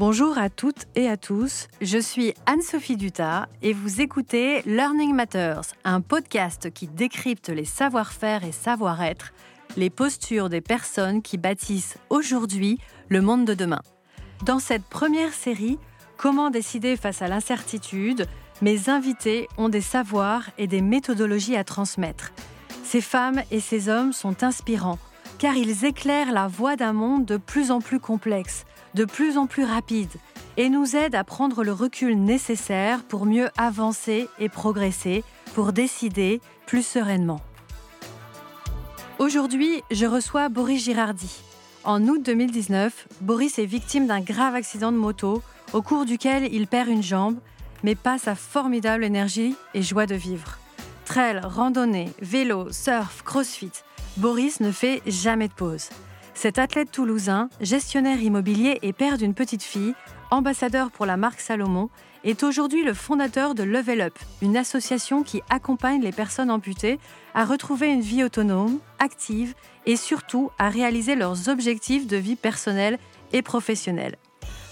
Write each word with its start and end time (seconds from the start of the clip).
Bonjour 0.00 0.38
à 0.38 0.48
toutes 0.48 0.86
et 0.94 1.10
à 1.10 1.18
tous, 1.18 1.68
je 1.82 1.98
suis 1.98 2.32
Anne-Sophie 2.46 2.96
Dutas 2.96 3.48
et 3.60 3.74
vous 3.74 4.00
écoutez 4.00 4.62
Learning 4.62 5.14
Matters, 5.14 5.74
un 5.84 6.00
podcast 6.00 6.72
qui 6.72 6.86
décrypte 6.86 7.50
les 7.50 7.66
savoir-faire 7.66 8.42
et 8.42 8.50
savoir-être, 8.50 9.34
les 9.76 9.90
postures 9.90 10.48
des 10.48 10.62
personnes 10.62 11.20
qui 11.20 11.36
bâtissent 11.36 11.98
aujourd'hui 12.08 12.78
le 13.10 13.20
monde 13.20 13.44
de 13.44 13.52
demain. 13.52 13.82
Dans 14.46 14.58
cette 14.58 14.84
première 14.84 15.34
série, 15.34 15.78
Comment 16.16 16.48
décider 16.48 16.96
face 16.96 17.20
à 17.20 17.28
l'incertitude 17.28 18.24
Mes 18.62 18.88
invités 18.88 19.48
ont 19.58 19.68
des 19.68 19.82
savoirs 19.82 20.48
et 20.56 20.66
des 20.66 20.80
méthodologies 20.80 21.56
à 21.56 21.64
transmettre. 21.64 22.32
Ces 22.84 23.02
femmes 23.02 23.42
et 23.50 23.60
ces 23.60 23.90
hommes 23.90 24.14
sont 24.14 24.44
inspirants 24.44 24.98
car 25.40 25.56
ils 25.56 25.86
éclairent 25.86 26.32
la 26.32 26.48
voie 26.48 26.76
d'un 26.76 26.92
monde 26.92 27.24
de 27.24 27.38
plus 27.38 27.70
en 27.70 27.80
plus 27.80 27.98
complexe, 27.98 28.66
de 28.94 29.04
plus 29.04 29.38
en 29.38 29.46
plus 29.46 29.64
rapide, 29.64 30.10
et 30.56 30.68
nous 30.68 30.96
aident 30.96 31.14
à 31.14 31.24
prendre 31.24 31.64
le 31.64 31.72
recul 31.72 32.20
nécessaire 32.20 33.02
pour 33.02 33.26
mieux 33.26 33.48
avancer 33.56 34.28
et 34.38 34.48
progresser, 34.48 35.24
pour 35.54 35.72
décider 35.72 36.40
plus 36.66 36.84
sereinement. 36.84 37.40
Aujourd'hui, 39.18 39.82
je 39.90 40.06
reçois 40.06 40.48
Boris 40.48 40.84
Girardi. 40.84 41.42
En 41.84 42.06
août 42.08 42.22
2019, 42.22 43.08
Boris 43.20 43.58
est 43.58 43.66
victime 43.66 44.06
d'un 44.06 44.20
grave 44.20 44.54
accident 44.54 44.92
de 44.92 44.96
moto 44.96 45.42
au 45.72 45.82
cours 45.82 46.04
duquel 46.04 46.52
il 46.52 46.66
perd 46.66 46.88
une 46.88 47.02
jambe, 47.02 47.38
mais 47.82 47.94
pas 47.94 48.18
sa 48.18 48.34
formidable 48.34 49.04
énergie 49.04 49.54
et 49.74 49.82
joie 49.82 50.06
de 50.06 50.14
vivre. 50.14 50.58
Trail, 51.04 51.40
randonnée, 51.42 52.10
vélo, 52.20 52.70
surf, 52.70 53.22
crossfit, 53.22 53.72
Boris 54.16 54.60
ne 54.60 54.72
fait 54.72 55.02
jamais 55.06 55.48
de 55.48 55.52
pause. 55.52 55.88
Cet 56.34 56.58
athlète 56.58 56.90
toulousain, 56.90 57.48
gestionnaire 57.60 58.22
immobilier 58.22 58.78
et 58.82 58.92
père 58.92 59.18
d'une 59.18 59.34
petite 59.34 59.62
fille, 59.62 59.94
ambassadeur 60.30 60.90
pour 60.90 61.06
la 61.06 61.16
marque 61.16 61.40
Salomon, 61.40 61.90
est 62.24 62.42
aujourd'hui 62.42 62.84
le 62.84 62.94
fondateur 62.94 63.54
de 63.54 63.62
Level 63.62 64.00
Up, 64.00 64.18
une 64.42 64.56
association 64.56 65.22
qui 65.22 65.42
accompagne 65.50 66.02
les 66.02 66.12
personnes 66.12 66.50
amputées 66.50 66.98
à 67.34 67.44
retrouver 67.44 67.88
une 67.88 68.00
vie 68.00 68.24
autonome, 68.24 68.78
active 68.98 69.54
et 69.86 69.96
surtout 69.96 70.50
à 70.58 70.68
réaliser 70.68 71.14
leurs 71.14 71.48
objectifs 71.48 72.06
de 72.06 72.16
vie 72.16 72.36
personnelle 72.36 72.98
et 73.32 73.42
professionnelle. 73.42 74.16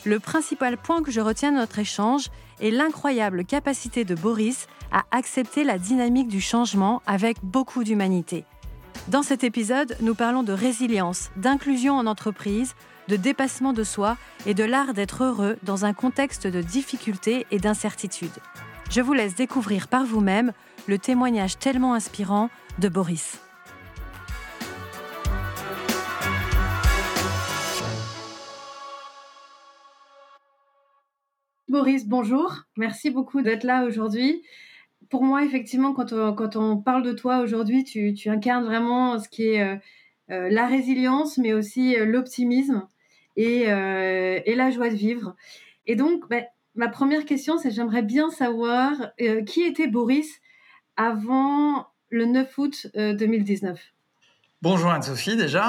Le 0.04 0.20
principal 0.20 0.78
point 0.78 1.02
que 1.02 1.10
je 1.10 1.20
retiens 1.20 1.52
de 1.52 1.56
notre 1.56 1.78
échange 1.78 2.28
est 2.60 2.70
l'incroyable 2.70 3.44
capacité 3.44 4.04
de 4.04 4.14
Boris 4.14 4.66
à 4.92 5.04
accepter 5.10 5.64
la 5.64 5.78
dynamique 5.78 6.28
du 6.28 6.40
changement 6.40 7.02
avec 7.06 7.38
beaucoup 7.42 7.84
d'humanité. 7.84 8.44
Dans 9.10 9.22
cet 9.22 9.42
épisode, 9.42 9.96
nous 10.02 10.14
parlons 10.14 10.42
de 10.42 10.52
résilience, 10.52 11.30
d'inclusion 11.34 11.94
en 11.94 12.04
entreprise, 12.04 12.74
de 13.08 13.16
dépassement 13.16 13.72
de 13.72 13.82
soi 13.82 14.18
et 14.44 14.52
de 14.52 14.64
l'art 14.64 14.92
d'être 14.92 15.24
heureux 15.24 15.56
dans 15.62 15.86
un 15.86 15.94
contexte 15.94 16.46
de 16.46 16.60
difficulté 16.60 17.46
et 17.50 17.58
d'incertitude. 17.58 18.28
Je 18.90 19.00
vous 19.00 19.14
laisse 19.14 19.34
découvrir 19.34 19.88
par 19.88 20.04
vous-même 20.04 20.52
le 20.88 20.98
témoignage 20.98 21.58
tellement 21.58 21.94
inspirant 21.94 22.50
de 22.80 22.90
Boris. 22.90 23.40
Boris, 31.66 32.06
bonjour. 32.06 32.56
Merci 32.76 33.08
beaucoup 33.08 33.40
d'être 33.40 33.64
là 33.64 33.86
aujourd'hui 33.86 34.42
pour 35.10 35.24
moi, 35.24 35.44
effectivement, 35.44 35.92
quand 35.92 36.12
on, 36.12 36.34
quand 36.34 36.56
on 36.56 36.76
parle 36.76 37.02
de 37.02 37.12
toi 37.12 37.38
aujourd'hui, 37.38 37.84
tu, 37.84 38.14
tu, 38.14 38.28
incarnes 38.28 38.64
vraiment 38.64 39.18
ce 39.18 39.28
qui 39.28 39.48
est 39.48 39.62
euh, 39.62 39.76
euh, 40.30 40.48
la 40.50 40.66
résilience, 40.66 41.38
mais 41.38 41.54
aussi 41.54 41.96
euh, 41.96 42.04
l'optimisme 42.04 42.86
et, 43.36 43.62
et, 43.62 44.54
la 44.56 44.70
joie 44.72 44.90
de 44.90 44.96
vivre. 44.96 45.36
Et 45.86 45.94
donc, 45.94 46.28
bah, 46.28 46.42
ma 46.74 46.88
première 46.88 47.24
question, 47.24 47.56
c'est 47.56 47.70
j'aimerais 47.70 48.02
bien 48.02 48.30
savoir 48.30 49.12
qui 49.46 49.62
était 49.62 49.86
Boris 49.86 50.40
avant 50.96 51.86
le 52.10 52.24
9 52.24 52.58
août 52.58 52.88
2019. 52.96 53.80
Bonjour 54.60 54.90
Anne-Sophie 54.90 55.36
déjà, 55.36 55.62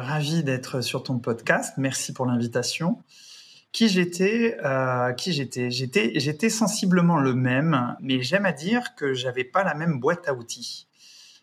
ravi 0.00 0.44
d'être 0.44 0.80
sur 0.80 1.02
ton 1.02 1.18
podcast. 1.18 1.74
Merci 1.76 2.12
pour 2.12 2.24
l'invitation 2.24 3.02
qui 3.72 3.88
j'étais, 3.88 4.58
euh, 4.64 5.12
qui 5.12 5.32
j'étais, 5.32 5.70
j'étais, 5.70 6.12
j'étais 6.20 6.50
sensiblement 6.50 7.18
le 7.18 7.34
même, 7.34 7.96
mais 8.00 8.22
j'aime 8.22 8.44
à 8.44 8.52
dire 8.52 8.94
que 8.94 9.14
j'avais 9.14 9.44
pas 9.44 9.64
la 9.64 9.74
même 9.74 9.98
boîte 9.98 10.28
à 10.28 10.34
outils. 10.34 10.86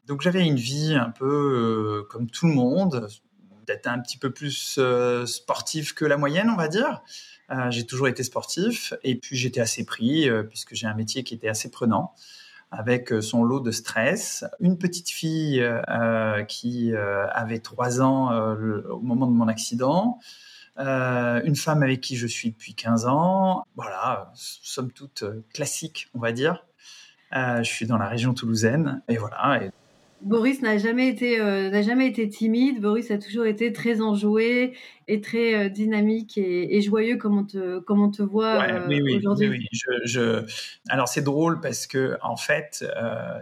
Donc 0.06 0.22
j'avais 0.22 0.46
une 0.46 0.56
vie 0.56 0.96
un 0.96 1.10
peu 1.10 1.26
euh, 1.26 2.08
comme 2.10 2.30
tout 2.30 2.48
le 2.48 2.54
monde, 2.54 3.10
peut-être 3.70 3.88
un 3.88 4.00
petit 4.00 4.18
peu 4.18 4.32
plus 4.32 4.78
euh, 4.80 5.26
sportif 5.26 5.94
que 5.94 6.06
la 6.06 6.18
moyenne, 6.18 6.50
on 6.50 6.56
va 6.56 6.68
dire. 6.68 7.04
Euh, 7.52 7.70
j'ai 7.70 7.86
toujours 7.86 8.08
été 8.08 8.24
sportif 8.24 8.94
et 9.04 9.16
puis 9.16 9.36
j'étais 9.36 9.60
assez 9.60 9.86
pris 9.86 10.30
euh, 10.30 10.44
puisque 10.44 10.74
j'ai 10.76 10.88
un 10.88 10.94
métier 10.94 11.24
qui 11.24 11.36
était 11.36 11.50
assez 11.50 11.70
prenant 11.70 12.14
avec 12.72 13.12
son 13.22 13.44
lot 13.44 13.60
de 13.60 13.72
stress. 13.72 14.46
Une 14.60 14.78
petite 14.78 15.10
fille 15.10 15.68
qui 16.48 16.94
avait 16.94 17.60
trois 17.60 18.00
ans 18.00 18.30
au 18.32 19.00
moment 19.00 19.26
de 19.26 19.32
mon 19.32 19.48
accident. 19.48 20.20
Euh, 20.80 21.42
une 21.44 21.56
femme 21.56 21.84
avec 21.84 22.00
qui 22.00 22.16
je 22.16 22.26
suis 22.26 22.52
depuis 22.52 22.74
15 22.74 23.06
ans. 23.06 23.64
Voilà, 23.76 24.32
somme 24.34 24.92
toute 24.92 25.24
euh, 25.24 25.44
classique, 25.54 26.08
on 26.14 26.20
va 26.20 26.32
dire. 26.32 26.66
Euh, 27.36 27.58
je 27.58 27.70
suis 27.70 27.86
dans 27.86 27.98
la 27.98 28.08
région 28.08 28.34
toulousaine 28.34 29.02
et 29.10 29.18
voilà. 29.18 29.60
Boris 30.22 30.62
n'a 30.62 30.78
jamais 30.78 31.08
été 31.08 31.38
n'a 31.38 31.82
jamais 31.82 32.08
été 32.08 32.28
timide. 32.28 32.82
Boris 32.82 33.10
a 33.10 33.18
toujours 33.18 33.46
été 33.46 33.72
très 33.72 34.02
enjoué 34.02 34.74
et 35.08 35.22
très 35.22 35.70
dynamique 35.70 36.38
et, 36.38 36.82
joyeux 36.82 37.16
comme 37.16 37.38
on 37.38 37.46
te 37.46 37.80
comme 37.80 38.02
on 38.02 38.12
te 38.12 38.22
voit 38.22 38.66
oui, 38.88 39.00
oui, 39.02 39.16
aujourd'hui. 39.16 39.48
Oui, 39.48 39.68
je, 40.04 40.46
Alors 40.90 41.08
c'est 41.08 41.22
drôle 41.22 41.62
parce 41.62 41.88
que 41.88 42.18
en 42.22 42.36
fait, 42.36 42.86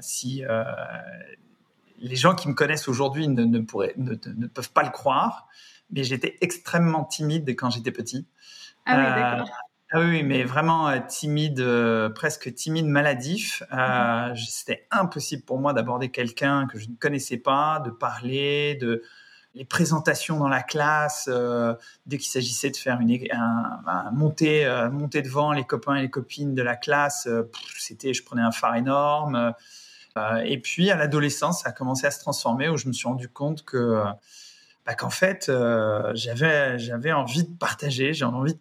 si 0.01 0.43
les 1.99 2.15
gens 2.15 2.35
qui 2.35 2.47
me 2.47 2.53
connaissent 2.53 2.87
aujourd'hui 2.87 3.27
ne, 3.27 3.43
ne, 3.43 3.59
pourraient, 3.59 3.93
ne, 3.97 4.11
ne, 4.11 4.47
peuvent 4.47 4.71
pas 4.71 4.83
le 4.83 4.91
croire, 4.91 5.47
mais 5.91 6.03
j'étais 6.03 6.37
extrêmement 6.41 7.03
timide 7.03 7.49
quand 7.55 7.69
j'étais 7.69 7.91
petit. 7.91 8.27
Ah 8.85 8.97
oui, 8.97 9.05
euh, 9.05 9.15
d'accord. 9.15 9.49
Ah 9.91 9.99
oui, 10.01 10.23
mais 10.23 10.43
vraiment 10.43 10.89
euh, 10.89 10.99
timide, 11.07 11.59
euh, 11.59 12.09
presque 12.09 12.53
timide, 12.53 12.87
maladif. 12.87 13.63
Mhm. 13.71 14.35
C'était 14.35 14.87
impossible 14.91 15.43
pour 15.43 15.59
moi 15.59 15.73
d'aborder 15.73 16.09
quelqu'un 16.09 16.67
que 16.67 16.77
je 16.77 16.89
ne 16.89 16.95
connaissais 16.95 17.37
pas, 17.37 17.81
de 17.85 17.89
parler, 17.89 18.75
de 18.75 19.03
les 19.55 19.65
présentations 19.65 20.37
dans 20.37 20.49
la 20.49 20.61
classe. 20.61 21.27
dès 22.05 22.17
qu'il 22.17 22.29
s'agissait 22.29 22.69
de 22.69 22.75
faire 22.77 22.99
une 22.99 23.17
un, 23.31 24.11
monter, 24.11 24.87
monter 24.91 25.23
devant 25.23 25.51
les 25.51 25.63
copains 25.63 25.95
et 25.95 26.01
les 26.01 26.11
copines 26.11 26.53
de 26.53 26.61
la 26.61 26.75
classe, 26.75 27.27
c'était, 27.75 28.13
je 28.13 28.23
prenais 28.23 28.43
un 28.43 28.51
phare 28.51 28.75
énorme. 28.75 29.55
et 30.45 30.61
puis 30.61 30.91
à 30.91 30.95
l'adolescence, 30.95 31.63
ça 31.63 31.69
a 31.69 31.71
commencé 31.71 32.05
à 32.05 32.11
se 32.11 32.19
transformer 32.19 32.69
où 32.69 32.77
je 32.77 32.87
me 32.87 32.93
suis 32.93 33.07
rendu 33.07 33.29
compte 33.29 33.65
que 33.65 34.03
bah, 34.87 34.95
qu'en 34.95 35.09
fait, 35.09 35.49
euh, 35.49 36.13
j'avais, 36.15 36.79
j'avais 36.79 37.11
envie 37.11 37.43
de 37.43 37.53
partager, 37.57 38.13
j'avais 38.13 38.33
envie 38.33 38.53
de 38.53 38.59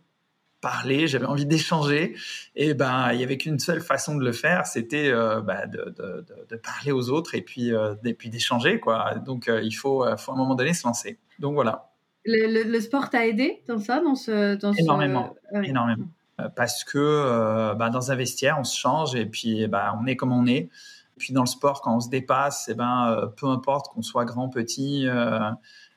parler, 0.60 1.06
j'avais 1.06 1.24
envie 1.24 1.46
d'échanger. 1.46 2.16
Et 2.56 2.74
ben, 2.74 3.12
il 3.12 3.20
y 3.20 3.22
avait 3.22 3.38
qu'une 3.38 3.60
seule 3.60 3.80
façon 3.80 4.16
de 4.16 4.24
le 4.24 4.32
faire, 4.32 4.66
c'était 4.66 5.08
euh, 5.08 5.40
bah, 5.40 5.66
de, 5.66 5.94
de, 5.96 6.26
de, 6.50 6.56
parler 6.56 6.90
aux 6.90 7.10
autres 7.10 7.36
et 7.36 7.42
puis, 7.42 7.72
euh, 7.72 7.94
et 8.04 8.12
puis 8.12 8.28
d'échanger. 8.28 8.80
Quoi. 8.80 9.14
Donc, 9.24 9.48
il 9.48 9.70
faut, 9.70 10.04
faut 10.18 10.32
à 10.32 10.34
un 10.34 10.36
moment 10.36 10.56
donné 10.56 10.74
se 10.74 10.84
lancer. 10.84 11.20
Donc 11.38 11.54
voilà. 11.54 11.92
Le, 12.24 12.64
le, 12.64 12.80
sport 12.80 13.08
t'a 13.08 13.24
aidé 13.24 13.62
dans 13.68 13.78
ça 13.78 14.00
dans 14.00 14.16
ce, 14.16 14.56
dans 14.56 14.72
Énormément. 14.72 15.36
énormément. 15.62 16.08
Parce 16.56 16.82
que 16.82 17.72
bah, 17.74 17.88
dans 17.88 18.10
un 18.10 18.16
vestiaire, 18.16 18.56
on 18.58 18.64
se 18.64 18.76
change 18.76 19.14
et 19.14 19.26
puis 19.26 19.68
bah, 19.68 19.96
on 20.02 20.06
est 20.08 20.16
comme 20.16 20.32
on 20.32 20.46
est. 20.48 20.70
Puis 21.18 21.32
dans 21.32 21.42
le 21.42 21.46
sport, 21.46 21.82
quand 21.82 21.96
on 21.96 22.00
se 22.00 22.10
dépasse, 22.10 22.68
et 22.68 22.74
ben, 22.74 23.30
peu 23.36 23.46
importe 23.46 23.94
qu'on 23.94 24.02
soit 24.02 24.24
grand, 24.24 24.48
petit, 24.48 25.06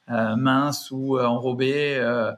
mince 0.09 0.91
ou 0.91 1.17
euh, 1.17 1.25
enrobé 1.25 1.97
euh, 1.97 2.31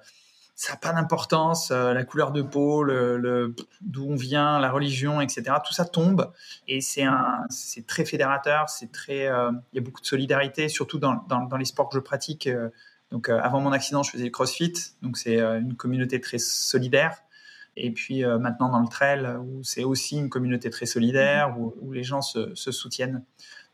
ça 0.55 0.73
n'a 0.73 0.77
pas 0.77 0.93
d'importance, 0.93 1.71
la 1.71 2.03
couleur 2.03 2.31
de 2.31 2.43
peau, 2.43 2.83
le, 2.83 3.55
d'où 3.81 4.05
on 4.07 4.15
vient, 4.15 4.59
la 4.59 4.69
religion, 4.69 5.19
etc. 5.19 5.55
Tout 5.65 5.73
ça 5.73 5.85
tombe 5.85 6.31
et 6.67 6.81
c'est 6.81 7.07
très 7.87 8.05
fédérateur, 8.05 8.69
c'est 8.69 8.91
très, 8.91 9.23
il 9.23 9.75
y 9.75 9.79
a 9.79 9.81
beaucoup 9.81 10.01
de 10.01 10.05
solidarité, 10.05 10.69
surtout 10.69 10.99
dans, 10.99 11.25
dans, 11.27 11.57
les 11.57 11.65
sports 11.65 11.89
que 11.89 11.95
je 11.95 11.99
pratique. 11.99 12.47
donc 13.09 13.29
avant 13.29 13.59
mon 13.59 13.71
accident, 13.71 14.03
je 14.03 14.11
faisais 14.11 14.25
du 14.25 14.31
CrossFit, 14.31 14.73
donc 15.01 15.17
c'est 15.17 15.39
une 15.39 15.73
communauté 15.73 16.21
très 16.21 16.37
solidaire. 16.37 17.17
Et 17.75 17.89
puis 17.89 18.23
maintenant 18.23 18.69
dans 18.69 18.81
le 18.81 18.87
trail, 18.87 19.25
où 19.39 19.63
c'est 19.63 19.83
aussi 19.83 20.19
une 20.19 20.29
communauté 20.29 20.69
très 20.69 20.85
solidaire, 20.85 21.59
où, 21.59 21.73
où 21.81 21.91
les 21.91 22.03
gens 22.03 22.21
se, 22.21 22.53
soutiennent. 22.53 23.23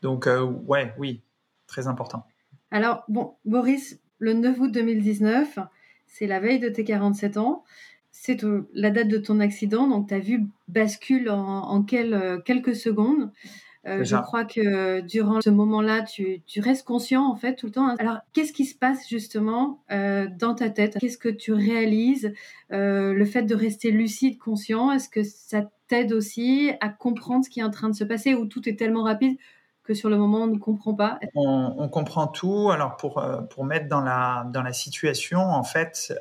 Donc 0.00 0.26
ouais, 0.66 0.94
oui, 0.96 1.20
très 1.66 1.86
important. 1.86 2.24
Alors, 2.70 3.04
bon, 3.08 3.34
Boris, 3.44 4.00
le 4.18 4.34
9 4.34 4.60
août 4.60 4.72
2019, 4.72 5.58
c'est 6.06 6.26
la 6.26 6.40
veille 6.40 6.58
de 6.58 6.68
tes 6.68 6.84
47 6.84 7.36
ans. 7.36 7.64
C'est 8.10 8.44
la 8.74 8.90
date 8.90 9.08
de 9.08 9.18
ton 9.18 9.38
accident, 9.38 9.86
donc 9.86 10.08
ta 10.08 10.18
vue 10.18 10.46
bascule 10.66 11.30
en, 11.30 11.70
en 11.70 11.86
euh, 11.92 12.38
quelques 12.40 12.74
secondes. 12.74 13.30
Euh, 13.86 14.02
je 14.02 14.16
crois 14.16 14.44
que 14.44 15.00
durant 15.02 15.40
ce 15.40 15.50
moment-là, 15.50 16.02
tu, 16.02 16.42
restes 16.56 16.84
conscient 16.84 17.24
en 17.24 17.36
fait 17.36 17.54
tout 17.54 17.66
le 17.66 17.72
temps. 17.72 17.94
Alors, 17.98 18.18
qu'est-ce 18.32 18.52
qui 18.52 18.64
se 18.64 18.76
passe 18.76 19.08
justement 19.08 19.84
euh, 19.92 20.26
dans 20.36 20.54
ta 20.54 20.68
tête? 20.68 20.98
Qu'est-ce 20.98 21.16
que 21.16 21.28
tu 21.28 21.52
réalises? 21.52 22.34
Le 22.70 23.24
fait 23.24 23.42
de 23.42 23.54
rester 23.54 23.92
lucide, 23.92 24.36
conscient, 24.38 24.90
est-ce 24.90 25.08
que 25.08 25.22
ça 25.22 25.70
t'aide 25.86 26.12
aussi 26.12 26.72
à 26.80 26.88
comprendre 26.88 27.44
ce 27.44 27.50
qui 27.50 27.60
est 27.60 27.64
en 27.64 27.70
train 27.70 27.88
de 27.88 27.94
se 27.94 28.04
passer 28.04 28.34
ou 28.34 28.46
tout 28.46 28.68
est 28.68 28.76
tellement 28.76 29.04
rapide 29.04 29.38
sur 29.94 30.08
le 30.08 30.16
moment 30.16 30.42
on 30.42 30.46
ne 30.46 30.58
comprend 30.58 30.94
pas 30.94 31.18
on, 31.34 31.88
comprend 31.88 32.26
tout. 32.26 32.70
Alors 32.70 32.96
pour, 32.96 33.24
pour 33.50 33.64
mettre 33.64 33.88
dans 33.88 34.00
la, 34.00 34.46
dans 34.52 34.62
la 34.62 34.72
situation, 34.72 35.40
en 35.40 35.64
fait, 35.64 36.12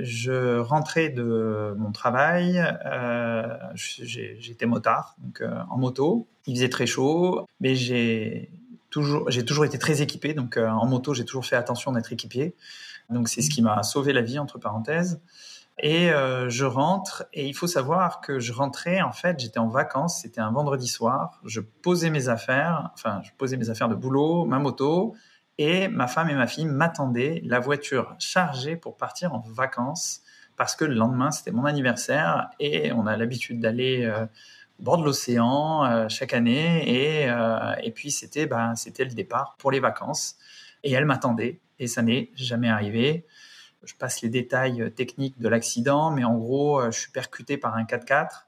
je 0.00 0.58
rentrais 0.58 1.08
de 1.08 1.74
mon 1.76 1.92
travail, 1.92 2.62
euh, 2.86 3.42
j'étais 3.74 4.66
motard, 4.66 5.16
donc 5.18 5.40
euh, 5.40 5.60
en 5.70 5.78
moto. 5.78 6.28
Il 6.46 6.54
faisait 6.54 6.68
très 6.68 6.86
chaud, 6.86 7.46
mais 7.60 7.74
j'ai 7.74 8.50
toujours, 8.90 9.28
j'ai 9.30 9.44
toujours 9.44 9.64
été 9.64 9.78
très 9.78 10.00
équipé, 10.00 10.34
donc 10.34 10.56
euh, 10.56 10.68
en 10.68 10.86
moto 10.86 11.14
j'ai 11.14 11.24
toujours 11.24 11.44
fait 11.44 11.56
attention 11.56 11.92
d'être 11.92 12.12
équipé. 12.12 12.54
Donc 13.10 13.28
c'est 13.28 13.42
ce 13.42 13.50
qui 13.50 13.62
m'a 13.62 13.82
sauvé 13.82 14.12
la 14.12 14.22
vie 14.22 14.38
entre 14.38 14.58
parenthèses. 14.58 15.20
Et 15.80 16.10
je 16.48 16.64
rentre 16.64 17.26
et 17.32 17.46
il 17.46 17.54
faut 17.54 17.68
savoir 17.68 18.20
que 18.20 18.40
je 18.40 18.52
rentrais 18.52 19.00
en 19.00 19.12
fait, 19.12 19.38
j'étais 19.38 19.60
en 19.60 19.68
vacances, 19.68 20.22
c'était 20.22 20.40
un 20.40 20.50
vendredi 20.50 20.88
soir. 20.88 21.40
Je 21.44 21.60
posais 21.60 22.10
mes 22.10 22.28
affaires, 22.28 22.90
enfin 22.94 23.20
je 23.22 23.30
posais 23.38 23.56
mes 23.56 23.70
affaires 23.70 23.88
de 23.88 23.94
boulot, 23.94 24.44
ma 24.44 24.58
moto, 24.58 25.14
et 25.58 25.88
ma 25.88 26.06
femme 26.06 26.30
et 26.30 26.34
ma 26.34 26.46
fille 26.46 26.66
m'attendaient, 26.66 27.42
la 27.44 27.58
voiture 27.58 28.14
chargée 28.20 28.76
pour 28.76 28.96
partir 28.96 29.34
en 29.34 29.40
vacances, 29.40 30.22
parce 30.56 30.76
que 30.76 30.84
le 30.84 30.94
lendemain, 30.94 31.32
c'était 31.32 31.50
mon 31.50 31.64
anniversaire 31.64 32.50
et 32.60 32.92
on 32.92 33.06
a 33.06 33.16
l'habitude 33.16 33.60
d'aller 33.60 34.04
euh, 34.04 34.24
au 34.78 34.82
bord 34.82 34.98
de 34.98 35.04
l'océan 35.04 35.84
euh, 35.84 36.08
chaque 36.08 36.32
année. 36.32 37.22
Et, 37.22 37.30
euh, 37.30 37.74
et 37.82 37.90
puis, 37.90 38.10
c'était 38.10 38.46
ben, 38.46 38.74
c'était 38.76 39.04
le 39.04 39.12
départ 39.12 39.56
pour 39.58 39.70
les 39.70 39.80
vacances. 39.80 40.36
Et 40.84 40.92
elle 40.92 41.04
m'attendait 41.04 41.60
et 41.80 41.88
ça 41.88 42.02
n'est 42.02 42.30
jamais 42.34 42.68
arrivé. 42.68 43.26
Je 43.84 43.94
passe 43.94 44.22
les 44.22 44.28
détails 44.28 44.92
techniques 44.94 45.38
de 45.38 45.48
l'accident, 45.48 46.10
mais 46.10 46.24
en 46.24 46.36
gros, 46.36 46.82
je 46.90 46.98
suis 46.98 47.12
percuté 47.12 47.56
par 47.56 47.76
un 47.76 47.84
4x4 47.84 48.46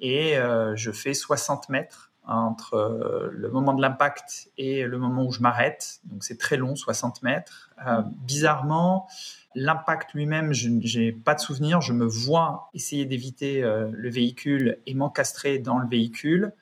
et 0.00 0.36
je 0.74 0.92
fais 0.92 1.14
60 1.14 1.68
mètres 1.68 2.12
entre 2.24 2.74
euh, 2.74 3.30
le 3.32 3.50
moment 3.50 3.74
de 3.74 3.82
l'impact 3.82 4.50
et 4.56 4.84
le 4.84 4.98
moment 4.98 5.24
où 5.24 5.32
je 5.32 5.40
m'arrête. 5.40 6.00
Donc 6.04 6.22
c'est 6.24 6.38
très 6.38 6.56
long, 6.56 6.76
60 6.76 7.22
mètres. 7.22 7.70
Euh, 7.86 8.02
bizarrement, 8.24 9.08
l'impact 9.54 10.14
lui-même, 10.14 10.52
je 10.52 10.68
n'ai 10.68 11.12
pas 11.12 11.34
de 11.34 11.40
souvenir. 11.40 11.80
Je 11.80 11.92
me 11.92 12.04
vois 12.04 12.70
essayer 12.74 13.06
d'éviter 13.06 13.62
euh, 13.62 13.90
le 13.92 14.10
véhicule 14.10 14.78
et 14.86 14.94
m'encastrer 14.94 15.58
dans 15.58 15.78
le 15.78 15.88
véhicule. 15.88 16.52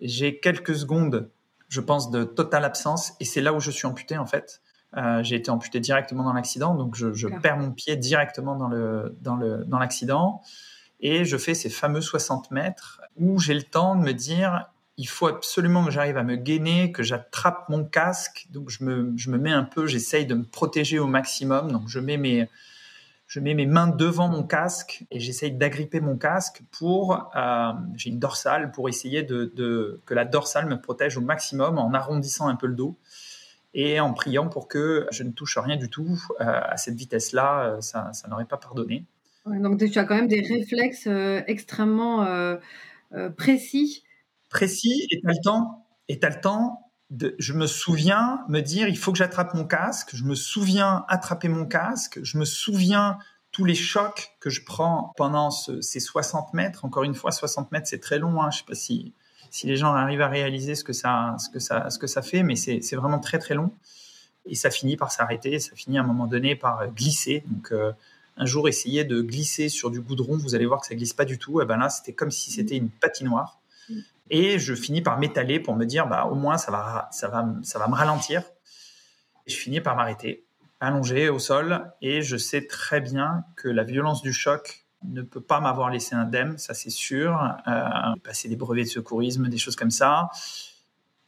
J'ai 0.00 0.38
quelques 0.38 0.76
secondes, 0.76 1.28
je 1.68 1.80
pense, 1.80 2.10
de 2.10 2.24
totale 2.24 2.64
absence 2.64 3.14
et 3.20 3.24
c'est 3.24 3.40
là 3.40 3.52
où 3.52 3.60
je 3.60 3.70
suis 3.70 3.86
amputé 3.86 4.16
en 4.16 4.26
fait. 4.26 4.60
J'ai 5.22 5.36
été 5.36 5.50
amputé 5.50 5.80
directement 5.80 6.24
dans 6.24 6.32
l'accident, 6.32 6.74
donc 6.74 6.94
je, 6.94 7.12
je 7.12 7.28
perds 7.28 7.58
mon 7.58 7.72
pied 7.72 7.96
directement 7.96 8.56
dans 8.56 8.68
le 8.68 9.16
dans 9.20 9.36
le 9.36 9.64
dans 9.64 9.78
l'accident 9.78 10.40
et 11.00 11.24
je 11.24 11.36
fais 11.36 11.54
ces 11.54 11.70
fameux 11.70 12.00
60 12.00 12.50
mètres 12.50 13.02
où 13.16 13.38
j'ai 13.38 13.54
le 13.54 13.62
temps 13.62 13.96
de 13.96 14.02
me 14.02 14.12
dire 14.12 14.70
il 14.96 15.08
faut 15.08 15.26
absolument 15.26 15.84
que 15.84 15.90
j'arrive 15.90 16.16
à 16.16 16.22
me 16.22 16.36
gainer, 16.36 16.92
que 16.92 17.02
j'attrape 17.02 17.68
mon 17.68 17.84
casque. 17.84 18.46
Donc 18.50 18.70
je 18.70 18.84
me, 18.84 19.12
je 19.16 19.30
me 19.30 19.38
mets 19.38 19.50
un 19.52 19.64
peu, 19.64 19.86
j'essaye 19.86 20.24
de 20.24 20.34
me 20.34 20.44
protéger 20.44 20.98
au 20.98 21.06
maximum. 21.06 21.72
Donc 21.72 21.88
je 21.88 21.98
mets 21.98 22.16
mes, 22.16 22.48
je 23.26 23.40
mets 23.40 23.54
mes 23.54 23.66
mains 23.66 23.88
devant 23.88 24.28
mon 24.28 24.44
casque 24.44 25.04
et 25.10 25.18
j'essaye 25.18 25.50
d'agripper 25.50 26.00
mon 26.00 26.16
casque 26.16 26.62
pour, 26.70 27.28
euh, 27.36 27.72
j'ai 27.96 28.10
une 28.10 28.20
dorsale 28.20 28.70
pour 28.70 28.88
essayer 28.88 29.24
de, 29.24 29.52
de, 29.56 30.00
que 30.06 30.14
la 30.14 30.24
dorsale 30.24 30.66
me 30.66 30.80
protège 30.80 31.16
au 31.16 31.22
maximum 31.22 31.78
en 31.78 31.92
arrondissant 31.92 32.46
un 32.46 32.56
peu 32.56 32.68
le 32.68 32.74
dos 32.74 32.96
et 33.74 34.00
en 34.00 34.12
priant 34.12 34.48
pour 34.48 34.68
que 34.68 35.06
je 35.10 35.22
ne 35.22 35.32
touche 35.32 35.58
rien 35.58 35.76
du 35.76 35.90
tout 35.90 36.18
euh, 36.40 36.44
à 36.44 36.76
cette 36.76 36.94
vitesse-là. 36.94 37.64
Euh, 37.64 37.80
ça, 37.80 38.12
ça 38.12 38.28
n'aurait 38.28 38.46
pas 38.46 38.56
pardonné. 38.56 39.04
donc 39.46 39.78
tu 39.78 39.98
as 39.98 40.04
quand 40.04 40.14
même 40.14 40.28
des 40.28 40.40
réflexes 40.40 41.08
extrêmement 41.46 42.26
précis 43.36 44.04
précis 44.54 45.06
et 45.10 45.20
tu 45.20 45.28
as 45.28 45.32
le 45.32 45.42
temps. 45.42 45.86
Et 46.08 46.18
le 46.22 46.40
temps 46.40 46.90
de, 47.10 47.34
je 47.38 47.52
me 47.52 47.66
souviens 47.66 48.44
me 48.48 48.60
dire, 48.60 48.88
il 48.88 48.96
faut 48.96 49.12
que 49.12 49.18
j'attrape 49.18 49.52
mon 49.54 49.64
casque. 49.64 50.10
Je 50.14 50.24
me 50.24 50.34
souviens 50.34 51.04
attraper 51.08 51.48
mon 51.48 51.66
casque. 51.66 52.20
Je 52.22 52.38
me 52.38 52.44
souviens 52.44 53.18
tous 53.52 53.64
les 53.64 53.74
chocs 53.74 54.30
que 54.40 54.50
je 54.50 54.64
prends 54.64 55.12
pendant 55.16 55.50
ces 55.50 56.00
60 56.00 56.54
mètres. 56.54 56.84
Encore 56.84 57.04
une 57.04 57.14
fois, 57.14 57.30
60 57.30 57.72
mètres, 57.72 57.88
c'est 57.88 58.00
très 58.00 58.18
long. 58.18 58.40
Hein. 58.40 58.50
Je 58.50 58.58
sais 58.58 58.64
pas 58.66 58.74
si, 58.74 59.12
si 59.54 59.68
les 59.68 59.76
gens 59.76 59.94
arrivent 59.94 60.20
à 60.20 60.26
réaliser 60.26 60.74
ce 60.74 60.82
que 60.82 60.92
ça, 60.92 61.36
ce 61.38 61.48
que 61.48 61.60
ça, 61.60 61.88
ce 61.88 61.96
que 61.96 62.08
ça 62.08 62.22
fait, 62.22 62.42
mais 62.42 62.56
c'est 62.56 62.96
vraiment 62.96 63.20
très, 63.20 63.38
très 63.38 63.54
long. 63.54 63.72
Et 64.46 64.56
ça 64.56 64.68
finit 64.68 64.96
par 64.96 65.12
s'arrêter. 65.12 65.60
Ça 65.60 65.76
finit 65.76 65.96
à 65.96 66.00
un 66.00 66.04
moment 66.04 66.26
donné 66.26 66.56
par 66.56 66.88
glisser. 66.88 67.44
Donc, 67.46 67.70
euh, 67.70 67.92
un 68.36 68.46
jour, 68.46 68.66
essayer 68.66 69.04
de 69.04 69.22
glisser 69.22 69.68
sur 69.68 69.92
du 69.92 70.00
goudron, 70.00 70.36
vous 70.36 70.56
allez 70.56 70.66
voir 70.66 70.80
que 70.80 70.88
ça 70.88 70.96
glisse 70.96 71.12
pas 71.12 71.24
du 71.24 71.38
tout. 71.38 71.62
Et 71.62 71.66
ben 71.66 71.76
là, 71.76 71.88
c'était 71.88 72.14
comme 72.14 72.32
si 72.32 72.50
c'était 72.50 72.76
une 72.76 72.90
patinoire. 72.90 73.60
Et 74.28 74.58
je 74.58 74.74
finis 74.74 75.02
par 75.02 75.20
m'étaler 75.20 75.60
pour 75.60 75.76
me 75.76 75.84
dire, 75.84 76.08
bah, 76.08 76.24
au 76.24 76.34
moins, 76.34 76.58
ça 76.58 76.72
va, 76.72 77.08
ça 77.12 77.28
va, 77.28 77.46
ça 77.62 77.78
va 77.78 77.86
me 77.86 77.94
ralentir. 77.94 78.42
Et 79.46 79.52
je 79.52 79.56
finis 79.56 79.80
par 79.80 79.94
m'arrêter, 79.94 80.44
allongé 80.80 81.28
au 81.28 81.38
sol. 81.38 81.92
Et 82.02 82.22
je 82.22 82.36
sais 82.36 82.66
très 82.66 83.00
bien 83.00 83.44
que 83.54 83.68
la 83.68 83.84
violence 83.84 84.20
du 84.20 84.32
choc 84.32 84.83
ne 85.04 85.22
peut 85.22 85.40
pas 85.40 85.60
m'avoir 85.60 85.90
laissé 85.90 86.14
indemne, 86.14 86.58
ça 86.58 86.74
c'est 86.74 86.90
sûr. 86.90 87.38
Euh, 87.66 87.82
passer 88.22 88.48
des 88.48 88.56
brevets 88.56 88.84
de 88.84 88.88
secourisme, 88.88 89.48
des 89.48 89.58
choses 89.58 89.76
comme 89.76 89.90
ça. 89.90 90.30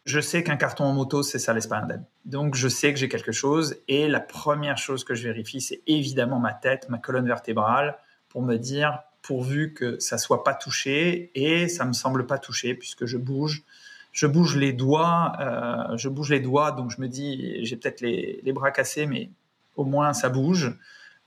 Je 0.05 0.20
sais 0.20 0.44
qu'un 0.44 0.56
carton 0.56 0.84
en 0.84 0.93
moto, 0.93 1.23
c'est 1.23 1.38
ça 1.38 1.52
laisse 1.52 1.67
pas 1.67 1.78
indemne. 1.78 2.05
Donc 2.25 2.55
je 2.55 2.69
sais 2.69 2.93
que 2.93 2.99
j'ai 2.99 3.08
quelque 3.08 3.32
chose. 3.32 3.76
Et 3.88 4.08
la 4.08 4.20
première 4.20 4.78
chose 4.78 5.05
que 5.05 5.14
je 5.14 5.25
vérifie, 5.25 5.61
c'est 5.61 5.82
évidemment 5.87 6.38
ma 6.38 6.52
tête, 6.52 6.88
ma 6.88 6.99
colonne 6.99 7.26
vertébrale, 7.26 7.99
pour 8.28 8.43
me 8.43 8.56
dire, 8.56 9.00
pourvu 9.26 9.75
que 9.75 9.99
ça 9.99 10.19
soit 10.19 10.44
pas 10.44 10.55
touché 10.55 11.32
et 11.34 11.67
ça 11.69 11.84
me 11.84 11.93
semble 11.93 12.26
pas 12.26 12.38
touché 12.38 12.75
puisque 12.75 13.06
je 13.06 13.17
bouge 13.17 13.64
je 14.12 14.26
bouge 14.26 14.56
les 14.56 14.73
doigts 14.73 15.32
euh, 15.40 15.96
je 15.96 16.08
bouge 16.08 16.31
les 16.31 16.38
doigts 16.40 16.70
donc 16.70 16.93
je 16.93 17.00
me 17.00 17.08
dis 17.08 17.64
j'ai 17.64 17.76
peut-être 17.76 18.00
les, 18.00 18.52
bras 18.52 18.70
cassés 18.70 19.06
mais 19.06 19.31
au 19.75 19.84
moins 19.84 20.12
ça 20.12 20.28
bouge 20.28 20.78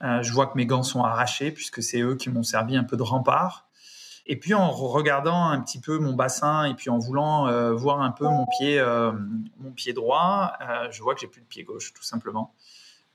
euh, 0.02 0.22
je 0.22 0.32
vois 0.32 0.46
que 0.46 0.56
mes 0.56 0.66
gants 0.66 0.82
sont 0.82 1.02
arrachés 1.02 1.50
puisque 1.50 1.82
c'est 1.82 2.00
eux 2.00 2.16
qui 2.16 2.30
m'ont 2.30 2.42
servi 2.42 2.76
un 2.76 2.84
peu 2.84 2.96
de 2.96 3.02
rempart 3.02 3.68
et 4.26 4.36
puis 4.36 4.54
en 4.54 4.70
regardant 4.70 5.48
un 5.48 5.60
petit 5.60 5.80
peu 5.80 5.98
mon 5.98 6.14
bassin 6.14 6.64
et 6.64 6.74
puis 6.74 6.90
en 6.90 6.98
voulant 6.98 7.48
euh, 7.48 7.72
voir 7.72 8.00
un 8.00 8.10
peu 8.10 8.24
mon 8.24 8.46
pied 8.58 8.82
mon 9.58 9.72
pied 9.72 9.92
droit 9.92 10.52
je 10.90 11.02
vois 11.02 11.14
que 11.14 11.20
j'ai 11.20 11.26
plus 11.26 11.40
de 11.40 11.46
pied 11.46 11.64
gauche 11.64 11.92
tout 11.92 12.02
simplement 12.02 12.54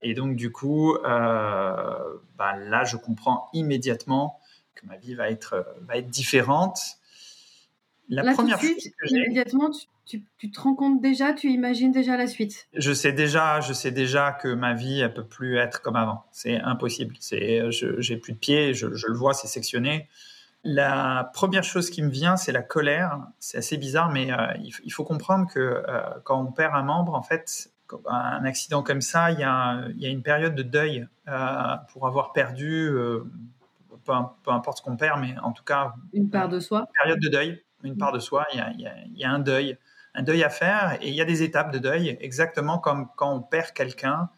et 0.02 0.14
donc 0.14 0.36
du 0.36 0.52
coup 0.52 0.98
bah, 1.04 2.56
là 2.58 2.84
je 2.84 2.98
comprends 2.98 3.50
immédiatement 3.54 4.40
que 4.76 4.86
ma 4.86 4.98
vie 4.98 5.16
va 5.16 5.30
être, 5.30 5.54
euh, 5.54 5.64
va 5.82 5.98
être 5.98 6.10
différente. 6.10 6.80
La 8.10 8.34
première 8.34 8.62
chose 8.62 8.76
que 8.76 9.10
immédiatement, 9.10 9.72
tu, 9.72 9.88
tu, 10.06 10.52
te 10.52 10.62
rends 10.62 10.76
compte 10.76 11.02
déjà, 11.02 11.34
tu 11.34 11.50
imagines 11.50 11.92
déjà 11.92 12.18
la 12.18 12.28
suite? 12.28 12.68
Je 12.74 12.94
sais 12.94 13.12
déjà, 13.12 13.60
je 13.62 13.74
sais 13.74 13.92
déjà 13.92 14.32
que 14.32 14.48
ma 14.48 14.74
vie, 14.74 15.00
elle 15.02 15.14
peut 15.14 15.26
plus 15.26 15.58
être 15.58 15.82
comme 15.82 15.96
avant. 15.96 16.26
C'est 16.32 16.60
impossible. 16.60 17.16
C'est, 17.20 17.70
j'ai 17.72 18.18
plus 18.18 18.34
de 18.34 18.38
pieds, 18.38 18.74
je, 18.74 18.94
je 18.94 19.08
le 19.08 19.16
vois, 19.16 19.34
c'est 19.34 19.48
sectionné. 19.48 20.08
La 20.64 21.30
première 21.34 21.64
chose 21.64 21.90
qui 21.90 22.02
me 22.02 22.10
vient, 22.10 22.38
c'est 22.38 22.52
la 22.52 22.64
colère. 22.64 23.20
C'est 23.40 23.58
assez 23.58 23.78
bizarre, 23.78 24.10
mais 24.12 24.32
euh, 24.32 24.38
il, 24.84 24.92
faut 24.92 25.04
comprendre 25.04 25.48
que 25.52 25.60
euh, 25.60 26.02
quand 26.24 26.42
on 26.42 26.52
perd 26.52 26.74
un 26.74 26.82
membre, 26.84 27.14
en 27.14 27.22
fait, 27.22 27.70
un 28.08 28.44
accident 28.46 28.82
comme 28.82 29.02
ça, 29.02 29.32
il 29.32 29.40
y 29.40 29.44
a, 29.44 29.88
il 29.90 30.02
y 30.02 30.08
a 30.08 30.10
une 30.10 30.24
période 30.24 30.56
de 30.56 30.64
deuil 30.64 31.08
pour 31.92 32.08
avoir 32.08 32.34
perdu 32.34 32.92
peu, 34.06 34.52
importe 34.52 34.78
ce 34.78 34.84
qu'on 34.84 34.98
perd, 34.98 35.20
mais 35.20 35.36
en 35.40 35.52
tout 35.52 35.64
cas. 35.64 35.94
Une 36.14 36.30
part 36.30 36.50
de 36.50 36.60
soi. 36.60 36.80
Une 36.80 37.02
période 37.02 37.20
de 37.20 37.30
deuil, 37.30 37.64
une 37.84 37.98
part 37.98 38.12
de 38.12 38.20
soi, 38.20 38.46
il 38.54 38.60
y, 39.16 39.24
a, 39.24 39.32
un 39.32 39.40
deuil, 39.40 39.78
un 40.16 40.24
deuil 40.24 40.44
à 40.44 40.50
faire 40.50 40.98
et 41.02 41.10
il 41.10 41.16
y 41.16 41.22
a 41.22 41.26
des 41.26 41.44
étapes 41.44 41.72
de 41.72 41.80
deuil, 41.80 42.18
exactement 42.22 42.80
comme 42.80 43.08
quand 43.16 43.34
on 43.34 43.42
perd 43.42 43.72
quelqu'un. 43.72 44.30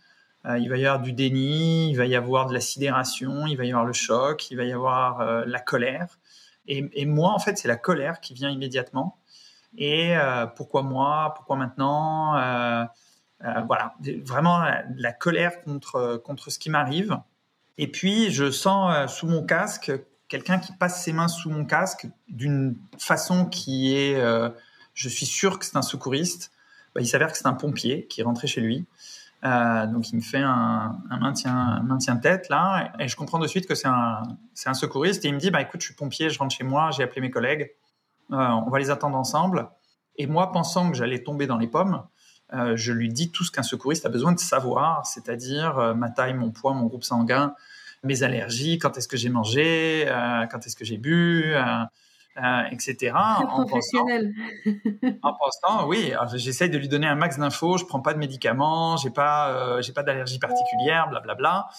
Euh, 0.46 0.58
il 0.58 0.70
va 0.70 0.78
y 0.78 0.86
avoir 0.86 1.02
du 1.02 1.14
déni, 1.14 1.90
il 1.90 1.98
va 1.98 2.06
y 2.06 2.16
avoir 2.16 2.48
de 2.48 2.54
la 2.54 2.62
sidération, 2.62 3.48
il 3.48 3.58
va 3.58 3.66
y 3.66 3.72
avoir 3.72 3.86
le 3.86 3.94
choc, 3.94 4.50
il 4.50 4.58
va 4.58 4.64
y 4.64 4.72
avoir 4.72 5.22
euh, 5.22 5.44
la 5.46 5.60
colère. 5.60 6.20
Et, 6.70 7.06
moi, 7.06 7.32
en 7.32 7.40
fait, 7.40 7.58
c'est 7.58 7.70
la 7.70 7.78
colère 7.78 8.20
qui 8.20 8.34
vient 8.34 8.50
immédiatement. 8.50 9.18
Et 9.78 10.18
euh, 10.18 10.46
pourquoi 10.48 10.84
moi 10.84 11.34
Pourquoi 11.38 11.56
maintenant 11.56 12.34
Voilà, 13.42 13.94
vraiment 14.26 14.60
la, 14.60 14.84
la, 14.98 15.14
colère 15.14 15.62
contre, 15.64 16.22
contre 16.26 16.50
ce 16.50 16.60
qui 16.60 16.70
m'arrive. 16.70 17.18
Et 17.78 17.90
puis, 17.90 18.32
je 18.32 18.52
sens 18.52 19.10
sous 19.14 19.28
mon 19.28 19.46
casque 19.46 19.94
quelqu'un 20.28 20.60
qui 20.60 20.74
passe 20.74 21.02
ses 21.02 21.14
mains 21.14 21.30
sous 21.30 21.50
mon 21.50 21.64
casque 21.64 22.08
d'une 22.28 22.76
façon 22.98 23.46
qui 23.46 23.96
est, 23.96 24.22
je 24.98 25.10
suis 25.10 25.27
sûr 25.27 25.60
que 25.60 25.66
c'est 25.66 25.77
un 25.77 25.84
secouriste. 25.84 26.51
Bah, 26.96 27.01
il 27.01 27.08
s'avère 27.08 27.32
que 27.32 27.38
c'est 27.38 27.48
un 27.48 27.54
pompier 27.54 28.08
qui 28.08 28.22
est 28.22 28.24
rentré 28.24 28.48
chez 28.48 28.62
lui. 28.62 28.88
Euh, 29.46 29.86
donc, 29.86 30.10
il 30.10 30.16
me 30.16 30.22
fait 30.22 30.42
un, 30.42 30.98
maintien, 31.22 31.86
un 32.08 32.18
tête 32.18 32.50
là, 32.50 32.92
et 33.00 33.08
je 33.08 33.16
comprends 33.16 33.38
de 33.38 33.46
suite 33.46 33.68
que 33.68 33.75
c'est 33.75 33.88
un, 33.88 34.74
secouriste. 34.74 35.24
Et 35.24 35.27
il 35.27 35.36
me 35.36 35.39
dit, 35.39 35.51
bah 35.51 35.62
écoute, 35.62 35.82
je 35.82 35.86
suis 35.86 35.94
pompier, 35.94 36.32
je 36.32 36.39
rentre 36.39 36.56
chez 36.56 36.63
moi, 36.63 36.89
j'ai 36.89 37.04
appelé 37.04 37.22
mes 37.22 37.30
collègues, 37.30 37.72
on 38.32 38.70
va 38.70 38.80
les 38.80 38.89
attendre 38.89 39.16
ensemble. 39.18 39.70
Et 40.16 40.25
moi, 40.25 40.51
pensant 40.51 40.89
que 40.89 40.98
j'allais 40.98 41.22
tomber 41.22 41.46
dans 41.46 41.60
les 41.60 41.68
pommes, 41.68 42.01
je 42.51 42.92
lui 42.92 43.10
dis 43.10 43.30
tout 43.30 43.44
ce 43.44 43.51
qu'un 43.51 43.62
secouriste 43.62 44.08
a 44.08 44.10
besoin 44.10 44.32
de 44.32 44.39
savoir, 44.39 45.06
c'est-à-dire 45.06 45.94
ma 45.96 46.10
taille, 46.10 46.34
mon 46.34 46.50
poids, 46.50 46.74
mon 46.74 46.88
groupe 46.88 47.04
sanguin, 47.04 47.54
mes 48.04 48.24
allergies, 48.24 48.80
quand 48.80 48.98
est-ce 48.98 49.08
que 49.08 49.18
j'ai 49.18 49.30
mangé, 49.30 50.08
quand 50.50 50.66
est-ce 50.66 50.75
que 50.75 50.84
j'ai 50.84 50.98
bu, 50.98 51.54
etc. 52.72 53.13
En 53.15 53.65
professionnel. 53.65 54.34
en 55.24 55.34
pensant, 55.34 55.88
oui, 55.88 56.13
j'essaye 56.36 56.70
de 56.70 56.77
lui 56.77 56.88
donner 56.88 57.08
un 57.08 57.15
max 57.15 57.39
d'infos. 57.39 57.77
Je 57.77 57.86
prends 57.86 58.01
pas 58.01 58.13
de 58.13 58.20
médicaments, 58.20 58.98
j'ai 58.98 59.10
pas, 59.10 59.82
j'ai 59.82 59.94
pas 59.94 60.03
d'allergie 60.03 60.39
particulière, 60.39 61.10
blablabla. 61.10 61.36
Bla, 61.36 61.36
bla. 61.36 61.70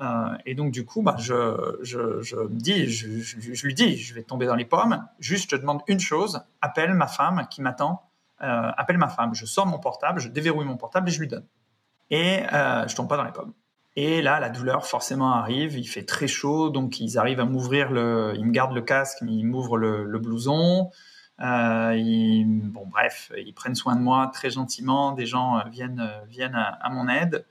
Euh, 0.00 0.36
et 0.46 0.54
donc, 0.54 0.70
du 0.70 0.84
coup, 0.84 1.02
bah, 1.02 1.16
je, 1.18 1.78
je, 1.82 2.22
je 2.22 2.36
me 2.36 2.60
dis, 2.60 2.88
je, 2.88 3.20
je, 3.20 3.66
lui 3.66 3.74
dis, 3.74 3.96
je 3.96 4.14
vais 4.14 4.22
tomber 4.22 4.46
dans 4.46 4.54
les 4.54 4.64
pommes. 4.64 5.06
Juste, 5.18 5.44
je 5.44 5.56
te 5.56 5.60
demande 5.60 5.82
une 5.88 6.00
chose 6.00 6.40
appelle 6.60 6.94
ma 6.94 7.06
femme 7.06 7.46
qui 7.50 7.62
m'attend. 7.62 8.02
Euh, 8.40 8.70
appelle 8.76 8.98
ma 8.98 9.08
femme. 9.08 9.34
Je 9.34 9.44
sors 9.46 9.66
mon 9.66 9.78
portable, 9.78 10.20
je 10.20 10.28
déverrouille 10.28 10.66
mon 10.66 10.76
portable 10.76 11.08
et 11.08 11.12
je 11.12 11.18
lui 11.18 11.26
donne. 11.26 11.46
Et 12.10 12.42
euh, 12.52 12.86
je 12.86 12.94
tombe 12.94 13.08
pas 13.08 13.16
dans 13.16 13.24
les 13.24 13.32
pommes. 13.32 13.52
Et 13.96 14.22
là, 14.22 14.38
la 14.38 14.48
douleur 14.48 14.86
forcément 14.86 15.32
arrive. 15.32 15.76
Il 15.76 15.86
fait 15.86 16.04
très 16.04 16.28
chaud, 16.28 16.70
donc 16.70 17.00
ils 17.00 17.18
arrivent 17.18 17.40
à 17.40 17.44
m'ouvrir 17.44 17.90
le. 17.90 18.34
Ils 18.36 18.44
me 18.44 18.52
gardent 18.52 18.74
le 18.74 18.82
casque, 18.82 19.18
mais 19.22 19.32
ils 19.32 19.44
m'ouvrent 19.44 19.76
le, 19.76 20.04
le, 20.04 20.18
blouson. 20.18 20.90
Euh, 21.40 22.42
bon, 22.46 22.86
bref, 22.86 23.32
ils 23.36 23.54
prennent 23.54 23.74
soin 23.74 23.96
de 23.96 24.00
moi 24.00 24.30
très 24.32 24.50
gentiment. 24.50 25.12
Des 25.12 25.26
gens 25.26 25.62
viennent, 25.68 26.08
viennent 26.28 26.54
à, 26.54 26.88
mon 26.90 27.08
aide. 27.08 27.44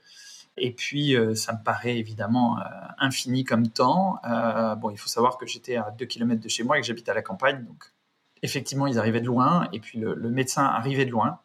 Et 0.60 0.72
puis, 0.72 1.16
euh, 1.16 1.34
ça 1.34 1.52
me 1.52 1.62
paraît 1.62 1.98
évidemment 1.98 2.58
euh, 2.58 2.62
infini 2.98 3.44
comme 3.44 3.68
temps. 3.68 4.18
Euh, 4.24 4.74
bon, 4.74 4.90
il 4.90 4.98
faut 4.98 5.08
savoir 5.08 5.38
que 5.38 5.46
j'étais 5.46 5.76
à 5.76 5.90
2 5.96 6.06
km 6.06 6.40
de 6.42 6.48
chez 6.48 6.64
moi 6.64 6.78
et 6.78 6.80
que 6.80 6.86
j'habite 6.86 7.08
à 7.08 7.14
la 7.14 7.22
campagne. 7.22 7.64
Donc, 7.64 7.92
effectivement, 8.42 8.86
ils 8.86 8.98
arrivaient 8.98 9.20
de 9.20 9.26
loin. 9.26 9.68
Et 9.72 9.80
puis, 9.80 9.98
le, 9.98 10.30
médecin 10.30 10.64
arrivait 10.64 11.06
de 11.06 11.10
loin. 11.10 11.40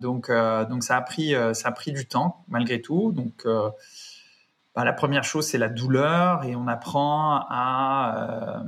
Donc, 0.00 0.30
donc 0.30 0.82
ça, 0.82 0.96
a 0.96 1.00
pris, 1.00 1.34
ça 1.54 1.68
a 1.68 1.72
pris 1.72 1.92
du 1.92 2.06
temps, 2.06 2.44
malgré 2.48 2.80
tout. 2.80 3.12
Donc, 3.12 3.46
bah, 4.74 4.84
la 4.84 4.92
première 4.92 5.24
chose, 5.24 5.46
c'est 5.46 5.58
la 5.58 5.68
douleur. 5.68 6.44
Et 6.44 6.56
on 6.56 6.66
apprend 6.66 7.44
à, 7.48 8.64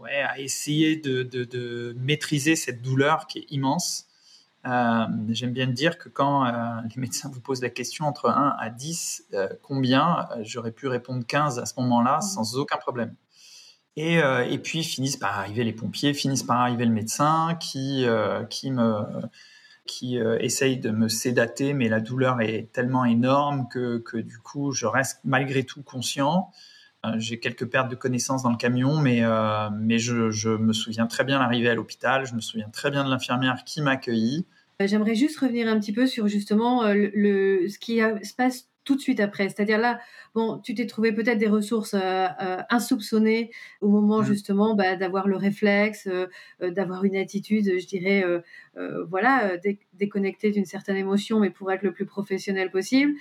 ouais, 0.00 0.22
à 0.22 0.38
essayer 0.38 0.96
de, 0.96 1.22
de, 1.22 1.94
maîtriser 1.98 2.56
cette 2.56 2.82
douleur 2.82 3.26
qui 3.26 3.40
est 3.40 3.46
immense. 3.50 4.06
Euh, 4.66 5.04
j'aime 5.28 5.52
bien 5.52 5.66
dire 5.66 5.98
que 5.98 6.08
quand 6.08 6.46
euh, 6.46 6.50
les 6.94 7.00
médecins 7.00 7.30
vous 7.32 7.40
posent 7.40 7.60
la 7.60 7.68
question 7.68 8.06
entre 8.06 8.30
1 8.30 8.56
à 8.58 8.70
10, 8.70 9.26
euh, 9.34 9.48
combien, 9.62 10.26
j'aurais 10.40 10.72
pu 10.72 10.88
répondre 10.88 11.24
15 11.26 11.58
à 11.58 11.66
ce 11.66 11.74
moment-là 11.80 12.18
mmh. 12.18 12.22
sans 12.22 12.56
aucun 12.56 12.78
problème. 12.78 13.14
Et, 13.96 14.14
et, 14.16 14.58
puis 14.58 14.82
finissent 14.82 15.16
par 15.16 15.38
arriver 15.38 15.62
les 15.62 15.72
pompiers, 15.72 16.14
finissent 16.14 16.42
par 16.42 16.58
arriver 16.58 16.84
le 16.84 16.90
médecin 16.90 17.56
qui, 17.60 18.04
qui 18.50 18.72
me 18.72 19.04
qui 19.86 20.16
essaye 20.16 20.78
de 20.78 20.90
me 20.90 21.08
sédater, 21.08 21.74
mais 21.74 21.88
la 21.88 22.00
douleur 22.00 22.40
est 22.40 22.70
tellement 22.72 23.04
énorme 23.04 23.68
que, 23.70 24.16
du 24.16 24.38
coup, 24.38 24.72
je 24.72 24.86
reste 24.86 25.20
malgré 25.24 25.64
tout 25.64 25.82
conscient. 25.82 26.50
J'ai 27.16 27.38
quelques 27.38 27.66
pertes 27.66 27.90
de 27.90 27.94
connaissances 27.94 28.42
dans 28.42 28.50
le 28.50 28.56
camion, 28.56 28.98
mais, 28.98 29.22
mais 29.78 29.98
je, 29.98 30.56
me 30.56 30.72
souviens 30.72 31.06
très 31.06 31.24
bien 31.24 31.38
l'arrivée 31.38 31.68
à 31.68 31.74
l'hôpital. 31.74 32.24
Je 32.26 32.34
me 32.34 32.40
souviens 32.40 32.70
très 32.70 32.90
bien 32.90 33.04
de 33.04 33.10
l'infirmière 33.10 33.62
qui 33.64 33.82
m'a 33.82 33.92
accueilli. 33.92 34.46
Euh, 34.82 34.86
j'aimerais 34.86 35.14
juste 35.14 35.38
revenir 35.38 35.68
un 35.68 35.78
petit 35.78 35.92
peu 35.92 36.06
sur 36.06 36.26
justement 36.26 36.84
euh, 36.84 36.94
le, 37.14 37.68
ce 37.68 37.78
qui 37.78 37.98
se 37.98 38.34
passe 38.34 38.68
tout 38.84 38.96
de 38.96 39.00
suite 39.00 39.20
après. 39.20 39.48
C'est-à-dire 39.48 39.78
là, 39.78 40.00
bon, 40.34 40.58
tu 40.58 40.74
t'es 40.74 40.86
trouvé 40.86 41.12
peut-être 41.12 41.38
des 41.38 41.48
ressources 41.48 41.94
euh, 41.94 42.28
insoupçonnées 42.70 43.50
au 43.80 43.88
moment 43.88 44.20
mmh. 44.20 44.26
justement 44.26 44.74
bah, 44.74 44.96
d'avoir 44.96 45.26
le 45.28 45.36
réflexe, 45.36 46.08
d'avoir 46.60 47.04
une 47.04 47.16
attitude, 47.16 47.78
je 47.78 47.86
dirais, 47.86 48.24
voilà, 49.08 49.56
déconnectée 49.94 50.50
d'une 50.50 50.64
certaine 50.64 50.96
émotion, 50.96 51.40
mais 51.40 51.50
pour 51.50 51.70
être 51.72 51.82
le 51.82 51.92
plus 51.92 52.06
professionnel 52.06 52.70
possible. 52.70 53.14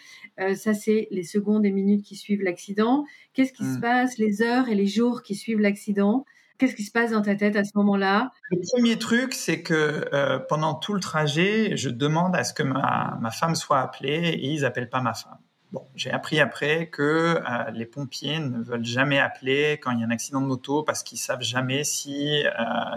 ça, 0.56 0.74
c'est 0.74 1.08
les 1.12 1.24
secondes 1.24 1.66
et 1.66 1.72
minutes 1.72 2.04
qui 2.04 2.16
suivent 2.16 2.42
l'accident. 2.42 3.06
Qu'est-ce 3.34 3.54
qui 3.54 3.64
se 3.64 3.78
mmh. 3.78 3.82
passe 3.82 4.18
les 4.18 4.42
heures 4.42 4.70
et 4.70 4.76
les 4.76 4.88
jours 4.88 5.24
qui 5.24 5.36
suivent 5.36 5.60
l'accident? 5.60 6.26
Qu'est-ce 6.58 6.76
qui 6.76 6.84
se 6.84 6.92
passe 6.92 7.12
dans 7.12 7.22
ta 7.22 7.36
tête 7.36 7.56
à 7.56 7.64
ce 7.64 7.72
moment-là? 7.76 8.32
Le 8.52 8.60
premier 8.72 8.98
truc, 8.98 9.34
c'est 9.34 9.64
que 9.64 10.06
euh, 10.14 10.40
pendant 10.40 10.76
tout 10.76 10.94
le 10.94 11.00
trajet, 11.00 11.76
je 11.76 11.90
demande 11.90 12.36
à 12.36 12.44
ce 12.44 12.54
que 12.54 12.64
ma, 12.64 13.18
ma 13.20 13.32
femme 13.32 13.56
soit 13.56 13.80
appelée 13.80 14.30
et 14.30 14.48
ils 14.48 14.62
n'appellent 14.62 14.90
pas 14.90 15.02
ma 15.02 15.14
femme. 15.14 15.40
Bon, 15.74 15.88
j'ai 15.96 16.12
appris 16.12 16.40
après 16.40 16.86
que 16.86 17.02
euh, 17.42 17.72
les 17.72 17.88
pompiers 17.88 18.38
ne 18.38 18.62
veulent 18.62 18.86
jamais 18.86 19.18
appeler 19.18 19.80
quand 19.82 19.90
il 19.90 20.02
y 20.02 20.04
a 20.04 20.06
un 20.06 20.12
accident 20.12 20.40
de 20.40 20.46
moto 20.46 20.84
parce 20.84 21.02
qu'ils 21.02 21.18
savent 21.18 21.42
jamais 21.42 21.84
si 21.84 22.46
euh, 22.46 22.52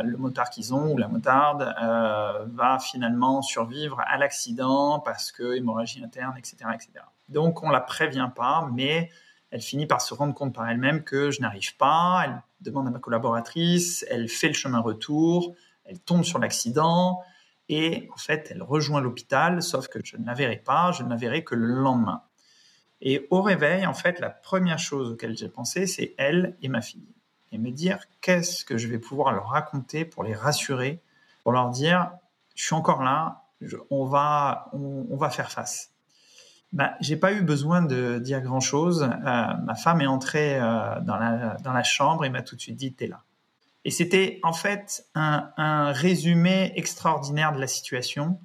le 0.05 0.19
motard 0.19 0.51
qu'ils 0.51 0.75
ont 0.75 0.93
ou 0.93 0.99
la 0.99 1.09
motarde 1.09 1.63
va 1.63 2.79
finalement 2.79 3.41
survivre 3.41 4.03
à 4.07 4.19
l'accident 4.19 5.01
parce 5.01 5.33
que 5.33 5.57
hémorragie 5.57 6.05
interne, 6.05 6.35
etc., 6.37 6.57
etc. 6.75 6.91
Donc 7.31 7.63
on 7.63 7.71
la 7.71 7.81
prévient 7.81 8.29
pas, 8.37 8.69
mais 8.71 9.11
elle 9.51 9.63
finit 9.63 9.87
par 9.87 10.03
se 10.03 10.13
rendre 10.13 10.35
compte 10.35 10.55
par 10.55 10.69
elle-même 10.69 11.03
que 11.03 11.31
je 11.31 11.41
n'arrive 11.41 11.79
pas. 11.79 12.25
Elle 12.27 12.43
demande 12.61 12.89
à 12.89 12.91
ma 12.91 12.99
collaboratrice, 12.99 14.05
elle 14.11 14.29
fait 14.29 14.49
le 14.49 14.55
chemin 14.55 14.81
retour, 14.81 15.55
elle 15.87 15.99
tombe 15.99 16.25
sur 16.25 16.39
l'accident 16.39 17.23
et 17.71 18.07
en 18.13 18.19
fait, 18.19 18.49
elle 18.51 18.63
rejoint 18.63 19.01
l'hôpital, 19.01 19.63
sauf 19.63 19.89
que 19.89 19.99
je 20.05 20.19
ne 20.19 20.27
la 20.27 20.35
verrai 20.35 20.59
pas, 20.59 20.93
je 20.93 21.03
ne 21.03 21.09
la 21.09 21.17
verrai 21.17 21.43
que 21.43 21.55
le 21.55 21.69
lendemain. 21.69 22.23
Et 23.01 23.27
au 23.31 23.43
réveil, 23.43 23.87
en 23.87 23.95
fait, 23.95 24.21
la 24.21 24.31
première 24.31 24.79
chose 24.79 25.11
auquel 25.11 25.37
j'ai 25.37 25.49
pensé, 25.49 25.87
c'est 25.87 26.15
elle 26.19 26.57
et 26.63 26.69
ma 26.69 26.81
fille. 26.81 27.09
Et 27.53 27.59
me 27.59 27.71
dire 27.71 27.99
qu'est-ce 28.21 28.65
que 28.65 28.79
je 28.79 28.89
vais 28.89 28.99
pouvoir 28.99 29.33
leur 29.33 29.49
raconter 29.49 30.05
pour 30.05 30.25
les 30.25 30.35
rassurer, 30.35 31.01
pour 31.43 31.53
leur 31.53 31.71
dire, 31.71 32.11
je 32.55 32.65
suis 32.65 32.75
encore 32.75 33.03
là, 33.03 33.45
on, 33.91 34.05
va, 34.05 34.71
on 34.73 35.17
va 35.17 35.31
faire 35.31 35.51
face 35.51 35.91
bah, 36.73 36.95
j'ai 37.01 37.17
pas 37.17 37.33
eu 37.33 37.43
besoin 37.43 37.83
de 37.83 38.19
dire 38.19 38.41
grand 38.43 38.61
chose. 38.61 39.03
Euh, 39.03 39.09
ma 39.65 39.75
femme 39.75 40.01
est 40.01 40.07
entrée 40.07 40.61
euh, 40.61 41.01
dans, 41.01 41.17
la, 41.17 41.57
dans 41.63 41.73
la 41.73 41.83
chambre 41.83 42.25
et 42.25 42.31
m'a 42.31 42.43
tout 42.43 42.57
de 42.57 42.61
suite 42.61 42.77
dit 42.77 42.93
t'es 42.93 43.07
là. 43.07 43.23
Et 43.85 43.91
c'était 43.91 44.41
en 44.43 44.53
fait 44.53 45.07
un, 45.15 45.51
un, 45.57 45.93
résumé 45.93 46.73
extraordinaire 46.77 47.53
de 47.53 47.61
la 47.61 47.67
situation. 47.67 48.39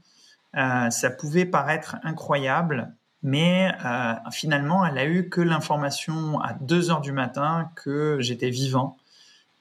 Euh, 0.56 0.90
ça 0.92 1.10
pouvait 1.10 1.46
paraître 1.46 1.98
incroyable, 2.04 2.94
mais 3.24 3.72
euh, 3.86 4.14
finalement, 4.32 4.86
elle 4.86 4.98
a 4.98 5.06
eu 5.06 5.30
que 5.30 5.42
l'information 5.42 6.40
à 6.40 6.54
2 6.54 6.90
heures 6.90 7.02
du 7.02 7.12
matin 7.12 7.70
que 7.76 8.18
j'étais 8.20 8.50
vivant 8.50 8.98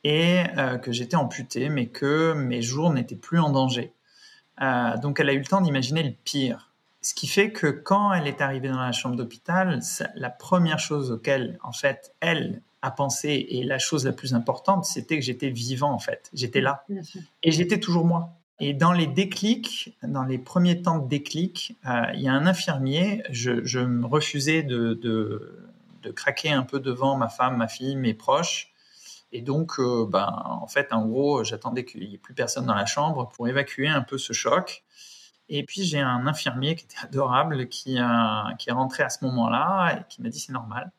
et 0.03 0.45
euh, 0.57 0.79
que 0.79 0.93
j'étais 0.93 1.17
amputé, 1.17 1.69
mais 1.69 1.87
que 1.87 2.33
mes 2.33 2.63
jours 2.63 2.93
n'étaient 2.93 3.17
plus 3.17 3.39
en 3.39 3.51
danger. 3.51 3.93
Euh, 4.63 4.97
donc, 4.97 5.21
elle 5.21 5.29
a 5.29 5.33
eu 5.35 5.39
le 5.39 5.45
temps 5.45 5.61
d'imaginer 5.61 6.03
le 6.03 6.15
pire. 6.25 6.71
Ce 7.03 7.15
qui 7.15 7.27
fait 7.27 7.51
que 7.51 7.67
quand 7.67 8.13
elle 8.13 8.27
est 8.27 8.41
arrivée 8.41 8.69
dans 8.69 8.81
la 8.81 8.93
chambre 8.93 9.17
d'hôpital, 9.17 9.81
la 10.15 10.31
première 10.31 10.79
chose 10.79 11.13
auquel, 11.13 11.59
en 11.63 11.73
fait, 11.73 12.15
elle 12.21 12.63
a 12.83 12.91
pensé, 12.91 13.47
et 13.51 13.63
la 13.63 13.79
chose 13.79 14.07
la 14.07 14.13
plus 14.13 14.35
importante, 14.35 14.87
c'était 14.87 15.19
que 15.19 15.25
j'étais 15.25 15.51
vivant, 15.51 15.93
en 15.93 15.99
fait. 15.99 16.31
J'étais 16.33 16.63
là. 16.63 16.85
Et 17.43 17.53
j'étais 17.53 17.79
toujours 17.79 18.07
moi. 18.07 18.31
Et 18.61 18.75
dans 18.75 18.93
les 18.93 19.07
déclics, 19.07 19.97
dans 20.03 20.25
les 20.25 20.39
premiers 20.39 20.83
temps 20.83 20.99
de 20.99 21.09
déclic, 21.09 21.77
euh, 21.87 22.03
il 22.15 22.21
y 22.21 22.29
a 22.29 22.33
un 22.33 22.47
infirmier, 22.47 23.23
je, 23.31 23.81
me 23.81 24.07
refusais 24.07 24.63
de, 24.63 25.67
craquer 26.15 26.51
un 26.51 26.63
peu 26.63 26.79
devant 26.79 27.17
ma 27.17 27.29
femme, 27.29 27.57
ma 27.57 27.69
fille, 27.69 27.97
mes 27.97 28.15
proches. 28.15 28.73
Et 29.33 29.43
donc, 29.43 29.79
euh, 29.79 30.07
ben, 30.07 30.43
en 30.45 30.67
fait, 30.67 30.93
en 30.93 31.07
gros, 31.07 31.43
j'attendais 31.45 31.85
qu'il 31.85 32.07
n'y 32.07 32.15
ait 32.15 32.19
plus 32.19 32.35
personne 32.35 32.67
dans 32.67 32.75
la 32.75 32.87
chambre 32.87 33.29
pour 33.35 33.49
évacuer 33.49 33.89
un 33.89 34.03
peu 34.03 34.19
ce 34.19 34.33
choc. 34.33 34.85
Et 35.51 35.65
puis 35.65 35.83
j'ai 35.83 36.01
un 36.01 36.27
infirmier 36.27 36.77
qui 36.77 36.85
était 36.85 36.99
adorable, 37.03 37.69
qui, 37.69 37.99
qui 38.59 38.69
est 38.69 38.73
rentré 38.73 39.03
à 39.03 39.09
ce 39.09 39.25
moment-là 39.25 39.99
et 39.99 40.03
qui 40.09 40.23
m'a 40.23 40.29
dit 40.29 40.39
c'est 40.39 40.53
normal. 40.53 40.93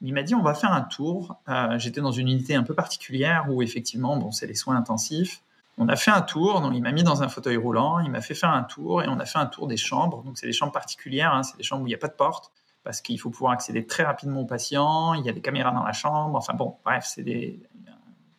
Il 0.00 0.12
m'a 0.12 0.22
dit 0.22 0.34
on 0.34 0.42
va 0.42 0.54
faire 0.54 0.72
un 0.72 0.82
tour. 0.82 1.36
Euh, 1.48 1.78
j'étais 1.78 2.00
dans 2.00 2.12
une 2.12 2.28
unité 2.28 2.54
un 2.54 2.62
peu 2.62 2.74
particulière 2.74 3.46
où 3.48 3.62
effectivement 3.62 4.16
bon 4.16 4.32
c'est 4.32 4.46
les 4.46 4.54
soins 4.54 4.76
intensifs. 4.76 5.40
On 5.76 5.88
a 5.88 5.96
fait 5.96 6.10
un 6.10 6.22
tour, 6.22 6.60
donc 6.60 6.72
il 6.74 6.82
m'a 6.82 6.92
mis 6.92 7.02
dans 7.02 7.22
un 7.22 7.28
fauteuil 7.28 7.56
roulant, 7.56 7.98
il 7.98 8.10
m'a 8.10 8.20
fait 8.20 8.34
faire 8.34 8.50
un 8.50 8.62
tour 8.62 9.02
et 9.02 9.08
on 9.08 9.18
a 9.18 9.26
fait 9.26 9.38
un 9.38 9.46
tour 9.46 9.66
des 9.66 9.76
chambres. 9.76 10.22
Donc 10.22 10.38
c'est 10.38 10.46
des 10.46 10.52
chambres 10.52 10.72
particulières, 10.72 11.34
hein, 11.34 11.42
c'est 11.42 11.56
des 11.56 11.64
chambres 11.64 11.82
où 11.82 11.86
il 11.86 11.90
n'y 11.90 11.94
a 11.94 11.98
pas 11.98 12.08
de 12.08 12.14
porte 12.14 12.52
parce 12.84 13.00
qu'il 13.00 13.18
faut 13.18 13.30
pouvoir 13.30 13.52
accéder 13.52 13.86
très 13.86 14.04
rapidement 14.04 14.42
aux 14.42 14.46
patients. 14.46 15.14
Il 15.14 15.24
y 15.24 15.28
a 15.28 15.32
des 15.32 15.40
caméras 15.40 15.72
dans 15.72 15.82
la 15.82 15.92
chambre. 15.92 16.36
Enfin 16.36 16.52
bon, 16.52 16.76
bref, 16.84 17.04
c'est 17.06 17.24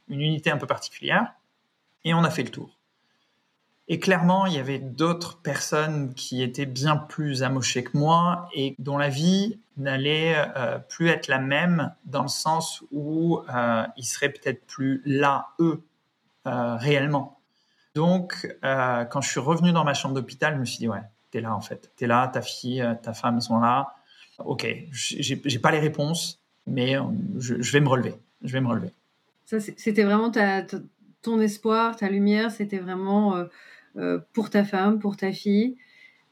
une 0.07 0.21
unité 0.21 0.51
un 0.51 0.57
peu 0.57 0.67
particulière. 0.67 1.33
Et 2.03 2.13
on 2.13 2.23
a 2.23 2.29
fait 2.29 2.43
le 2.43 2.51
tour. 2.51 2.77
Et 3.87 3.99
clairement, 3.99 4.45
il 4.45 4.53
y 4.53 4.57
avait 4.57 4.79
d'autres 4.79 5.41
personnes 5.41 6.13
qui 6.15 6.41
étaient 6.41 6.65
bien 6.65 6.95
plus 6.95 7.43
amochées 7.43 7.83
que 7.83 7.95
moi 7.95 8.49
et 8.53 8.75
dont 8.79 8.97
la 8.97 9.09
vie 9.09 9.59
n'allait 9.77 10.35
euh, 10.55 10.79
plus 10.79 11.09
être 11.09 11.27
la 11.27 11.37
même 11.37 11.93
dans 12.05 12.23
le 12.23 12.27
sens 12.27 12.83
où 12.91 13.41
euh, 13.53 13.83
ils 13.97 14.05
seraient 14.05 14.29
peut-être 14.29 14.65
plus 14.65 15.03
là, 15.05 15.49
eux, 15.59 15.83
euh, 16.47 16.75
réellement. 16.75 17.39
Donc, 17.95 18.47
euh, 18.63 19.05
quand 19.05 19.21
je 19.21 19.29
suis 19.29 19.39
revenu 19.39 19.71
dans 19.71 19.83
ma 19.83 19.93
chambre 19.93 20.15
d'hôpital, 20.15 20.53
je 20.55 20.59
me 20.59 20.65
suis 20.65 20.79
dit, 20.79 20.87
ouais, 20.87 21.01
t'es 21.31 21.41
là 21.41 21.55
en 21.55 21.61
fait. 21.61 21.91
T'es 21.95 22.07
là, 22.07 22.27
ta 22.27 22.41
fille, 22.41 22.85
ta 23.01 23.13
femme 23.13 23.41
sont 23.41 23.59
là. 23.59 23.93
Ok, 24.39 24.67
j'ai 24.91 25.59
pas 25.59 25.71
les 25.71 25.79
réponses, 25.79 26.41
mais 26.67 26.97
je, 27.37 27.61
je, 27.61 27.71
vais 27.71 27.79
me 27.79 27.87
relever. 27.87 28.15
Je 28.43 28.51
vais 28.51 28.59
me 28.59 28.67
relever. 28.67 28.91
Ça, 29.45 29.59
c'était 29.59 30.03
vraiment 30.03 30.29
ta, 30.29 30.63
ton 31.21 31.39
espoir, 31.39 31.95
ta 31.95 32.09
lumière, 32.09 32.51
c'était 32.51 32.79
vraiment 32.79 33.45
pour 34.33 34.49
ta 34.49 34.65
femme, 34.65 34.99
pour 34.99 35.15
ta 35.15 35.31
fille. 35.31 35.77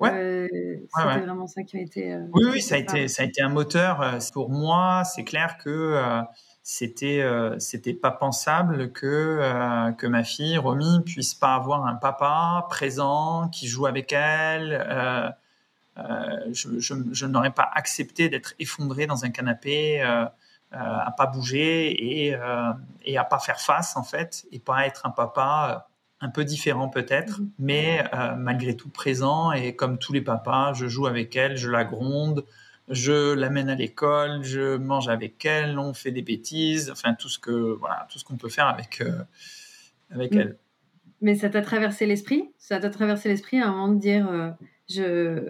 Ouais. 0.01 0.49
C'était 0.97 1.19
vraiment 1.21 1.47
ça 1.47 1.63
qui 1.63 1.77
a 1.77 1.81
été. 1.81 2.17
oui, 2.33 2.43
oui, 2.51 2.61
ça 2.61 2.75
a 2.75 2.77
été, 2.79 3.07
ça 3.07 3.23
a 3.23 3.25
été 3.25 3.41
un 3.41 3.49
moteur. 3.49 4.17
Pour 4.33 4.49
moi, 4.49 5.03
c'est 5.05 5.23
clair 5.23 5.57
que 5.63 6.21
c'était 6.63 7.19
euh, 7.21 7.59
c'était 7.59 7.93
pas 7.93 8.11
pensable 8.11 8.93
que 8.93 9.05
euh, 9.05 9.91
que 9.91 10.07
ma 10.07 10.23
fille 10.23 10.57
Romy 10.57 11.01
puisse 11.05 11.33
pas 11.33 11.55
avoir 11.55 11.85
un 11.85 11.95
papa 11.95 12.65
présent 12.69 13.49
qui 13.49 13.67
joue 13.67 13.85
avec 13.85 14.13
elle. 14.13 14.81
Euh, 14.89 15.29
je, 16.51 16.79
je, 16.79 16.93
je 17.11 17.25
n'aurais 17.25 17.51
pas 17.51 17.69
accepté 17.73 18.29
d'être 18.29 18.55
effondré 18.59 19.05
dans 19.07 19.25
un 19.25 19.29
canapé, 19.29 20.01
à 20.01 21.11
pas 21.15 21.27
bouger 21.27 21.91
et 21.91 22.35
et 23.05 23.17
à 23.17 23.23
pas 23.23 23.39
faire 23.39 23.59
face 23.59 23.95
en 23.95 24.03
fait, 24.03 24.45
et 24.51 24.59
pas 24.59 24.87
être 24.87 25.05
un 25.05 25.11
papa 25.11 25.89
un 26.21 26.29
peu 26.29 26.45
différent 26.45 26.89
peut-être, 26.89 27.41
mmh. 27.41 27.47
mais 27.59 28.09
malgré 28.37 28.75
tout 28.75 28.89
présent 28.89 29.51
et 29.51 29.75
comme 29.75 29.99
tous 29.99 30.13
les 30.13 30.21
papas, 30.21 30.73
je 30.73 30.87
joue 30.87 31.05
avec 31.05 31.35
elle, 31.35 31.57
je 31.57 31.69
la 31.69 31.83
gronde 31.83 32.43
je 32.89 33.33
l'amène 33.33 33.69
à 33.69 33.75
l'école, 33.75 34.43
je 34.43 34.75
mange 34.77 35.07
avec 35.07 35.45
elle, 35.45 35.79
on 35.79 35.93
fait 35.93 36.11
des 36.11 36.21
bêtises, 36.21 36.91
enfin 36.91 37.13
tout 37.13 37.29
ce 37.29 37.39
que 37.39 37.51
voilà, 37.51 38.07
tout 38.11 38.19
ce 38.19 38.25
qu'on 38.25 38.37
peut 38.37 38.49
faire 38.49 38.67
avec 38.67 39.01
euh, 39.01 39.23
avec 40.11 40.33
mm. 40.33 40.39
elle. 40.39 40.57
Mais 41.21 41.35
ça 41.35 41.49
t'a 41.49 41.61
traversé 41.61 42.05
l'esprit? 42.05 42.51
Ça 42.57 42.79
t'a 42.79 42.89
traversé 42.89 43.29
l'esprit 43.29 43.61
à 43.61 43.67
un 43.67 43.71
moment 43.71 43.87
de 43.87 43.99
dire 43.99 44.27
euh, 44.29 44.51
je. 44.89 45.43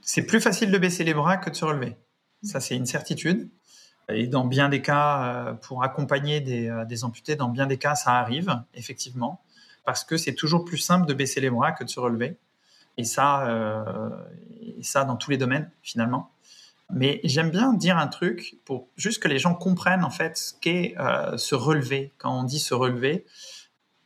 C'est 0.00 0.24
plus 0.24 0.40
facile 0.40 0.70
de 0.70 0.78
baisser 0.78 1.04
les 1.04 1.12
bras 1.12 1.36
que 1.36 1.50
de 1.50 1.54
se 1.54 1.64
relever. 1.64 1.96
Ça 2.42 2.60
c'est 2.60 2.76
une 2.76 2.86
certitude. 2.86 3.48
Et 4.08 4.26
dans 4.26 4.44
bien 4.44 4.68
des 4.68 4.82
cas, 4.82 5.22
euh, 5.22 5.52
pour 5.52 5.84
accompagner 5.84 6.40
des, 6.40 6.72
des, 6.88 7.04
amputés, 7.04 7.36
dans 7.36 7.48
bien 7.48 7.66
des 7.66 7.76
cas, 7.76 7.94
ça 7.94 8.14
arrive 8.14 8.60
effectivement, 8.74 9.40
parce 9.84 10.02
que 10.02 10.16
c'est 10.16 10.34
toujours 10.34 10.64
plus 10.64 10.78
simple 10.78 11.06
de 11.06 11.14
baisser 11.14 11.40
les 11.40 11.50
bras 11.50 11.70
que 11.70 11.84
de 11.84 11.90
se 11.90 12.00
relever. 12.00 12.36
Et 12.96 13.04
ça, 13.04 13.46
et 14.60 14.82
ça 14.82 15.04
dans 15.04 15.16
tous 15.16 15.30
les 15.30 15.36
domaines 15.36 15.70
finalement. 15.82 16.32
Mais 16.92 17.20
j'aime 17.24 17.50
bien 17.50 17.72
dire 17.72 17.96
un 17.98 18.08
truc 18.08 18.58
pour 18.64 18.88
juste 18.96 19.22
que 19.22 19.28
les 19.28 19.38
gens 19.38 19.54
comprennent 19.54 20.04
en 20.04 20.10
fait 20.10 20.36
ce 20.36 20.54
qu'est 20.60 20.94
euh, 20.98 21.36
se 21.36 21.54
relever. 21.54 22.12
Quand 22.18 22.40
on 22.40 22.44
dit 22.44 22.58
se 22.58 22.74
relever, 22.74 23.24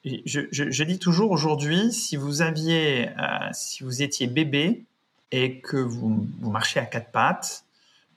je, 0.05 0.83
dis 0.83 0.99
toujours 0.99 1.31
aujourd'hui, 1.31 1.93
si 1.93 2.17
vous 2.17 2.43
aviez, 2.43 3.09
euh, 3.09 3.49
si 3.53 3.83
vous 3.83 4.03
étiez 4.03 4.27
bébé 4.27 4.85
et 5.31 5.61
que 5.61 5.79
vous, 5.79 6.29
marchez 6.41 6.79
à 6.79 6.85
quatre 6.85 7.11
pattes, 7.11 7.65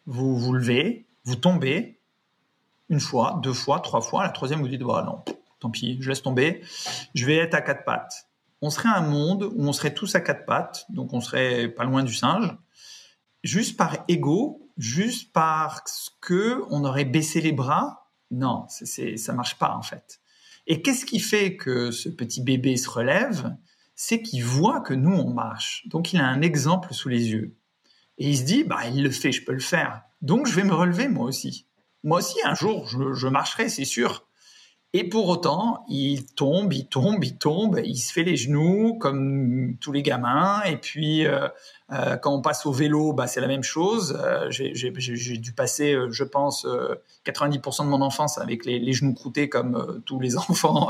vous 0.05 0.38
vous 0.38 0.53
levez, 0.53 1.05
vous 1.24 1.36
tombez 1.36 1.97
une 2.89 3.00
fois, 3.00 3.39
deux 3.43 3.53
fois, 3.53 3.79
trois 3.79 4.01
fois, 4.01 4.24
la 4.24 4.29
troisième 4.29 4.62
vous 4.62 4.67
dites 4.67 4.81
voilà 4.81 5.05
non, 5.05 5.24
tant 5.59 5.69
pis, 5.69 5.97
je 6.01 6.09
laisse 6.09 6.21
tomber, 6.21 6.62
je 7.15 7.25
vais 7.25 7.38
être 7.38 7.53
à 7.53 7.62
quatre 7.62 7.86
pattes. 7.86 8.27
On 8.62 8.69
serait 8.69 8.89
un 8.89 9.01
monde 9.01 9.43
où 9.43 9.67
on 9.67 9.74
serait 9.74 9.93
tous 9.93 10.15
à 10.15 10.19
quatre 10.19 10.45
pattes, 10.45 10.86
donc 10.89 11.13
on 11.13 11.21
serait 11.21 11.67
pas 11.67 11.83
loin 11.83 12.03
du 12.03 12.13
singe 12.13 12.55
juste 13.47 13.77
par 13.77 14.03
ego, 14.07 14.69
juste 14.77 15.31
parce 15.31 16.15
que 16.21 16.63
on 16.69 16.83
aurait 16.83 17.05
baissé 17.05 17.41
les 17.41 17.53
bras? 17.53 18.11
Non, 18.29 18.65
c'est, 18.67 19.15
ça 19.15 19.33
marche 19.33 19.57
pas 19.57 19.73
en 19.73 19.81
fait. 19.81 20.19
Et 20.67 20.81
qu'est-ce 20.81 21.05
qui 21.05 21.19
fait 21.19 21.55
que 21.55 21.91
ce 21.91 22.09
petit 22.09 22.43
bébé 22.43 22.75
se 22.75 22.89
relève? 22.89 23.55
C'est 23.95 24.21
qu'il 24.21 24.43
voit 24.43 24.81
que 24.81 24.93
nous 24.93 25.15
on 25.15 25.33
marche. 25.33 25.87
Donc 25.87 26.11
il 26.11 26.19
a 26.19 26.27
un 26.27 26.41
exemple 26.41 26.93
sous 26.93 27.09
les 27.09 27.29
yeux. 27.29 27.55
Et 28.17 28.29
il 28.29 28.37
se 28.37 28.43
dit, 28.43 28.63
bah 28.63 28.85
il 28.87 29.01
le 29.01 29.11
fait, 29.11 29.31
je 29.31 29.45
peux 29.45 29.53
le 29.53 29.59
faire. 29.59 30.01
Donc 30.21 30.45
je 30.45 30.53
vais 30.53 30.65
me 30.65 30.73
relever 30.73 31.07
moi 31.07 31.25
aussi. 31.25 31.67
Moi 32.03 32.17
aussi 32.17 32.37
un 32.43 32.53
jour 32.53 32.85
je 32.87 33.27
marcherai, 33.27 33.69
c'est 33.69 33.85
sûr. 33.85 34.26
Et 34.94 35.03
pour 35.03 35.27
autant, 35.27 35.84
il 35.89 36.25
tombe, 36.25 36.72
il 36.72 36.88
tombe, 36.88 37.24
il 37.24 37.38
tombe, 37.38 37.79
il 37.84 37.98
se 37.98 38.13
fait 38.13 38.24
les 38.24 38.38
genoux 38.38 38.98
comme 38.98 39.75
tous 39.82 39.91
les 39.91 40.01
gamins. 40.01 40.62
Et 40.63 40.77
puis, 40.77 41.28
euh, 41.28 41.50
euh, 41.91 42.15
quand 42.15 42.34
on 42.34 42.41
passe 42.41 42.65
au 42.65 42.71
vélo, 42.71 43.12
bah, 43.12 43.28
c'est 43.28 43.41
la 43.41 43.47
même 43.47 43.63
chose. 43.63 44.17
Euh, 44.19 44.50
j'ai 44.50 44.91
dû 45.38 45.52
passer, 45.52 45.97
je 46.10 46.23
pense, 46.23 46.65
90% 47.26 47.84
de 47.84 47.89
mon 47.89 48.02
enfance 48.02 48.38
avec 48.38 48.65
les, 48.65 48.93
genoux 48.93 49.13
croûtés 49.13 49.50
comme 49.50 50.02
tous 50.06 50.19
les 50.21 50.38
enfants 50.50 50.89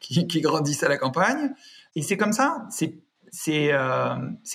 qui, 0.00 0.26
qui, 0.26 0.40
grandissent 0.40 0.82
à 0.82 0.88
la 0.88 0.96
campagne. 0.96 1.50
Et 1.94 2.02
c'est 2.02 2.16
comme 2.16 2.32
ça, 2.32 2.66
c'est 2.70 3.70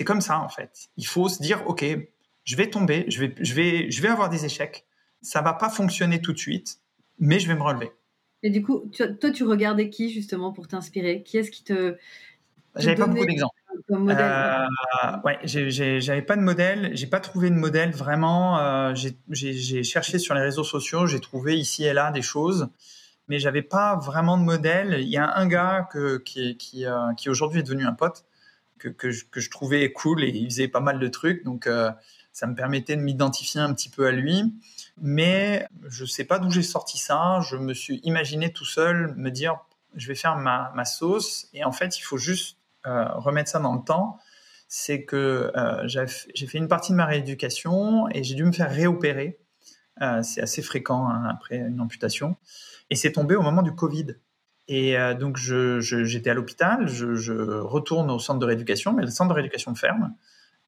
comme 0.06 0.22
ça 0.22 0.40
en 0.40 0.50
fait. 0.50 0.90
Il 0.98 1.06
faut 1.06 1.30
se 1.30 1.42
dire, 1.42 1.64
ok, 1.68 1.86
je 2.46 2.56
vais 2.56 2.70
tomber, 2.70 3.06
je 3.10 3.20
vais, 3.20 3.36
je 3.40 3.54
vais, 3.54 3.92
je 3.92 4.02
vais 4.02 4.10
avoir 4.10 4.30
des 4.30 4.44
échecs. 4.44 4.86
Ça 5.22 5.42
va 5.42 5.54
pas 5.54 5.70
fonctionner 5.70 6.20
tout 6.20 6.34
de 6.34 6.40
suite, 6.40 6.80
mais 7.20 7.40
je 7.40 7.48
vais 7.48 7.56
me 7.56 7.62
relever. 7.62 7.92
Et 8.44 8.50
du 8.50 8.62
coup, 8.62 8.92
toi, 8.92 9.32
tu 9.32 9.44
regardais 9.44 9.90
qui 9.90 10.12
justement 10.12 10.52
pour 10.52 10.68
t'inspirer? 10.68 11.24
Qui 11.24 11.38
est-ce 11.38 11.50
qui 11.50 11.64
te. 11.64 11.96
J'avais 12.76 12.96
pas 12.96 13.08
beaucoup 13.08 13.26
d'exemples. 13.26 13.56
Euh, 13.92 14.66
ouais, 15.24 15.40
j'avais 15.44 16.22
pas 16.22 16.36
de 16.36 16.42
modèle. 16.42 16.92
J'ai 16.94 17.08
pas 17.08 17.20
trouvé 17.20 17.50
de 17.50 17.56
modèle 17.56 17.92
vraiment. 17.92 18.60
Euh, 18.60 18.94
j'ai 19.30 19.84
cherché 19.84 20.20
sur 20.20 20.36
les 20.36 20.42
réseaux 20.42 20.64
sociaux. 20.64 21.08
J'ai 21.08 21.20
trouvé 21.20 21.58
ici 21.58 21.86
et 21.86 21.94
là 21.94 22.12
des 22.12 22.22
choses, 22.22 22.70
mais 23.28 23.40
j'avais 23.40 23.62
pas 23.62 23.96
vraiment 23.96 24.38
de 24.38 24.44
modèle. 24.44 24.98
Il 25.02 25.10
y 25.10 25.18
a 25.18 25.38
un 25.38 25.48
gars 25.48 25.88
que, 25.92 26.18
qui, 26.18 26.58
qui, 26.58 26.86
euh, 26.86 27.14
qui 27.16 27.30
aujourd'hui 27.30 27.62
est 27.62 27.64
devenu 27.64 27.86
un 27.86 27.94
pote 27.94 28.26
que, 28.78 28.90
que, 28.90 29.12
je, 29.12 29.26
que, 29.26 29.40
je, 29.40 29.50
trouvais 29.50 29.92
cool 29.92 30.24
et 30.24 30.30
il 30.30 30.46
faisait 30.46 30.68
pas 30.68 30.82
mal 30.82 31.00
de 31.00 31.08
trucs. 31.08 31.44
Donc, 31.44 31.68
euh, 31.68 31.92
ça 32.32 32.48
me 32.48 32.56
permettait 32.56 32.96
de 32.96 33.02
m'identifier 33.02 33.62
un 33.62 33.74
petit 33.74 33.90
peu 33.90 34.08
à 34.08 34.12
lui. 34.12 34.54
Mais 35.02 35.68
je 35.88 36.04
ne 36.04 36.08
sais 36.08 36.24
pas 36.24 36.40
d'où 36.40 36.52
j'ai 36.52 36.64
sorti 36.64 36.98
ça. 36.98 37.40
Je 37.50 37.58
me 37.58 37.74
suis 37.74 38.00
imaginé 38.04 38.52
tout 38.52 38.66
seul 38.66 39.14
me 39.16 39.32
dire, 39.32 39.58
je 39.96 40.08
vais 40.08 40.16
faire 40.16 40.38
ma, 40.38 40.86
sauce. 40.86 41.48
Et 41.54 41.64
en 41.64 41.72
fait, 41.72 41.98
il 41.98 42.02
faut 42.02 42.18
juste 42.18 42.58
euh, 42.86 43.08
remettre 43.14 43.50
ça 43.50 43.60
dans 43.60 43.74
le 43.74 43.84
temps. 43.84 44.20
C'est 44.68 45.04
que 45.04 45.52
euh, 45.56 45.88
j'ai 45.88 46.48
fait 46.48 46.58
une 46.58 46.68
partie 46.68 46.92
de 46.92 46.98
ma 46.98 47.06
rééducation 47.06 48.08
et 48.10 48.24
j'ai 48.24 48.36
dû 48.36 48.44
me 48.44 48.52
faire 48.52 48.72
réopérer. 48.72 49.40
Euh, 50.02 50.24
c'est 50.24 50.42
assez 50.42 50.62
fréquent 50.62 51.08
hein, 51.08 51.28
après 51.30 51.58
une 51.58 51.82
amputation. 51.82 52.36
Et 52.90 52.96
c'est 52.96 53.12
tombé 53.12 53.36
au 53.36 53.42
moment 53.42 53.62
du 53.62 53.74
Covid. 53.74 54.16
Et 54.70 54.96
donc, 55.20 55.36
j'étais 55.36 56.30
à 56.30 56.34
l'hôpital, 56.34 56.88
je, 56.88 57.16
je, 57.16 57.34
retourne 57.34 58.10
au 58.10 58.18
centre 58.18 58.40
de 58.40 58.46
rééducation, 58.46 58.94
mais 58.94 59.02
le 59.02 59.10
centre 59.10 59.28
de 59.28 59.34
rééducation 59.34 59.76
ferme, 59.76 60.16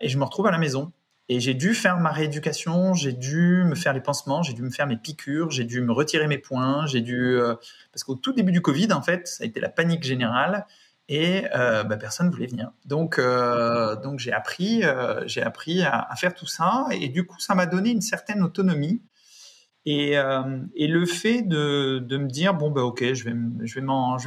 et 0.01 0.09
je 0.09 0.17
me 0.17 0.25
retrouve 0.25 0.47
à 0.47 0.51
la 0.51 0.57
maison. 0.57 0.91
Et 1.27 1.39
j'ai 1.39 1.55
dû 1.55 1.73
faire 1.73 1.97
ma 1.97 2.11
rééducation, 2.11 2.93
j'ai 2.93 3.11
dû 3.11 3.63
me 3.65 3.73
faire 3.73 3.93
les 3.93 4.01
pansements, 4.01 4.43
j'ai 4.43 4.53
dû 4.53 4.61
me 4.61 4.69
faire 4.69 4.85
mes 4.85 4.97
piqûres, 4.97 5.49
j'ai 5.49 5.63
dû 5.63 5.81
me 5.81 5.91
retirer 5.91 6.27
mes 6.27 6.37
points, 6.37 6.85
j'ai 6.85 7.01
dû 7.01 7.37
euh, 7.37 7.55
parce 7.91 8.03
qu'au 8.03 8.15
tout 8.15 8.31
début 8.31 8.51
du 8.51 8.61
Covid, 8.61 8.93
en 8.93 9.01
fait, 9.01 9.27
ça 9.27 9.43
a 9.43 9.47
été 9.47 9.59
la 9.59 9.69
panique 9.69 10.03
générale 10.03 10.67
et 11.07 11.45
euh, 11.55 11.83
bah, 11.83 11.97
personne 11.97 12.29
voulait 12.29 12.47
venir. 12.47 12.71
Donc, 12.85 13.17
euh, 13.17 13.95
donc 13.95 14.19
j'ai 14.19 14.31
appris, 14.31 14.83
euh, 14.83 15.27
j'ai 15.27 15.41
appris 15.41 15.81
à, 15.83 16.07
faire 16.15 16.35
tout 16.35 16.47
ça 16.47 16.87
et 16.91 17.09
du 17.09 17.25
coup, 17.25 17.39
ça 17.39 17.55
m'a 17.55 17.65
donné 17.65 17.89
une 17.89 18.01
certaine 18.01 18.43
autonomie. 18.43 19.01
Et, 19.87 20.17
euh, 20.17 20.59
et 20.75 20.87
le 20.87 21.05
fait 21.05 21.43
de, 21.43 21.99
de, 21.99 22.17
me 22.17 22.27
dire 22.27 22.55
bon 22.55 22.71
bah 22.71 22.81
ok, 22.81 23.13
je 23.13 23.23
vais, 23.23 23.35
je 23.63 23.75
vais 23.75 23.81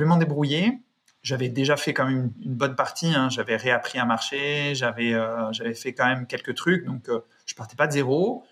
m'en 0.05 0.17
débrouiller 0.17 0.79
j'avais 1.23 1.49
déjà 1.49 1.77
fait 1.77 1.95
quand 1.95 2.07
même 2.07 2.33
une, 2.41 2.55
bonne 2.55 2.77
partie. 2.77 3.15
Hein. 3.15 3.29
J'avais 3.31 3.57
réappris 3.57 3.99
à 3.99 4.05
marcher, 4.05 4.75
j'avais 4.75 5.15
euh, 5.15 5.53
j'avais 5.53 5.75
fait 5.75 5.93
quand 5.93 6.07
même 6.07 6.27
quelques 6.27 6.55
trucs, 6.55 6.85
donc 6.85 7.09
euh, 7.09 7.21
je 7.47 7.55
partais 7.55 7.77
pas 7.77 7.87
de 7.87 7.93
zéro. 7.93 8.45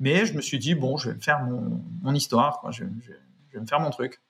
Mais 0.00 0.26
je 0.26 0.34
me 0.34 0.40
suis 0.40 0.58
dit 0.58 0.74
bon, 0.74 0.96
je 0.96 1.10
vais 1.10 1.16
me 1.16 1.20
faire 1.20 1.40
mon, 1.40 2.14
histoire, 2.14 2.60
je, 2.72 2.84
vais 2.84 3.60
me 3.60 3.66
faire 3.66 3.80
mon 3.80 3.90
truc. 3.90 4.20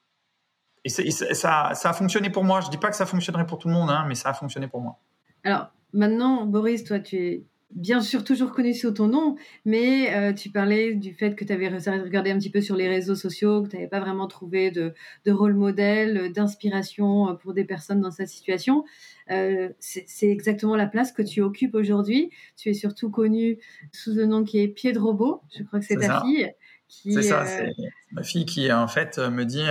Et, 0.85 0.91
ça, 0.91 1.75
ça 1.75 1.91
a 1.91 1.93
fonctionné 1.95 2.29
pour 2.29 2.45
moi. 2.45 2.61
Je 2.61 2.69
dis 2.69 2.77
pas 2.77 2.91
que 2.91 2.97
ça 2.97 3.07
fonctionnerait 3.07 3.47
pour 3.47 3.59
tout 3.59 3.69
le 3.69 3.75
monde, 3.75 3.89
hein, 3.89 4.05
mais 4.07 4.15
ça 4.15 4.31
a 4.31 4.35
fonctionné 4.35 4.69
pour 4.69 4.83
moi. 4.83 4.99
Alors 5.43 5.69
maintenant, 5.95 6.45
Boris, 6.45 6.85
toi, 6.85 7.01
tu 7.01 7.17
es 7.17 7.47
bien 7.71 8.01
sûr 8.01 8.25
toujours 8.25 8.53
connu 8.53 8.73
sous 8.73 8.93
ton 8.93 9.09
nom, 9.09 9.37
mais 9.65 10.15
euh, 10.15 10.33
tu 10.33 10.51
parlais 10.51 10.95
du 10.95 11.13
fait 11.13 11.35
que 11.35 11.45
tu 11.45 11.53
avais 11.53 11.69
regardé 11.69 12.31
un 12.31 12.39
petit 12.39 12.51
peu 12.51 12.61
sur 12.61 12.77
les 12.77 12.89
réseaux 12.89 13.15
sociaux, 13.15 13.63
que 13.63 13.69
tu 13.69 13.77
n'avais 13.77 13.89
pas 13.89 14.01
vraiment 14.01 14.29
trouvé 14.29 14.71
de, 14.71 14.95
rôle 15.27 15.55
modèle, 15.55 16.33
d'inspiration 16.33 17.31
euh, 17.31 17.33
pour 17.35 17.55
des 17.55 17.65
personnes 17.65 18.01
dans 18.01 18.11
cette 18.11 18.29
situation. 18.29 18.85
Euh, 19.31 19.71
c'est 19.81 20.29
exactement 20.29 20.77
la 20.77 20.87
place 20.87 21.13
que 21.13 21.23
tu 21.23 21.41
occupes 21.41 21.75
aujourd'hui. 21.75 22.31
Tu 22.57 22.71
es 22.71 22.75
surtout 22.75 23.11
connu 23.11 23.59
sous 23.93 24.19
un 24.19 24.27
nom 24.27 24.45
qui 24.45 24.61
est 24.61 24.69
Pied 24.69 24.93
de 24.93 24.99
Robot, 24.99 25.43
je 25.57 25.63
crois 25.65 25.81
que 25.81 25.87
c'est 25.87 25.97
ta 25.97 26.23
fille. 26.23 26.51
C'est 26.87 27.23
ça, 27.23 27.45
c'est 27.45 27.73
ma 28.13 28.23
fille 28.23 28.45
qui 28.45 28.71
en 28.71 28.87
fait 28.87 29.19
me 29.19 29.45
dit, 29.45 29.65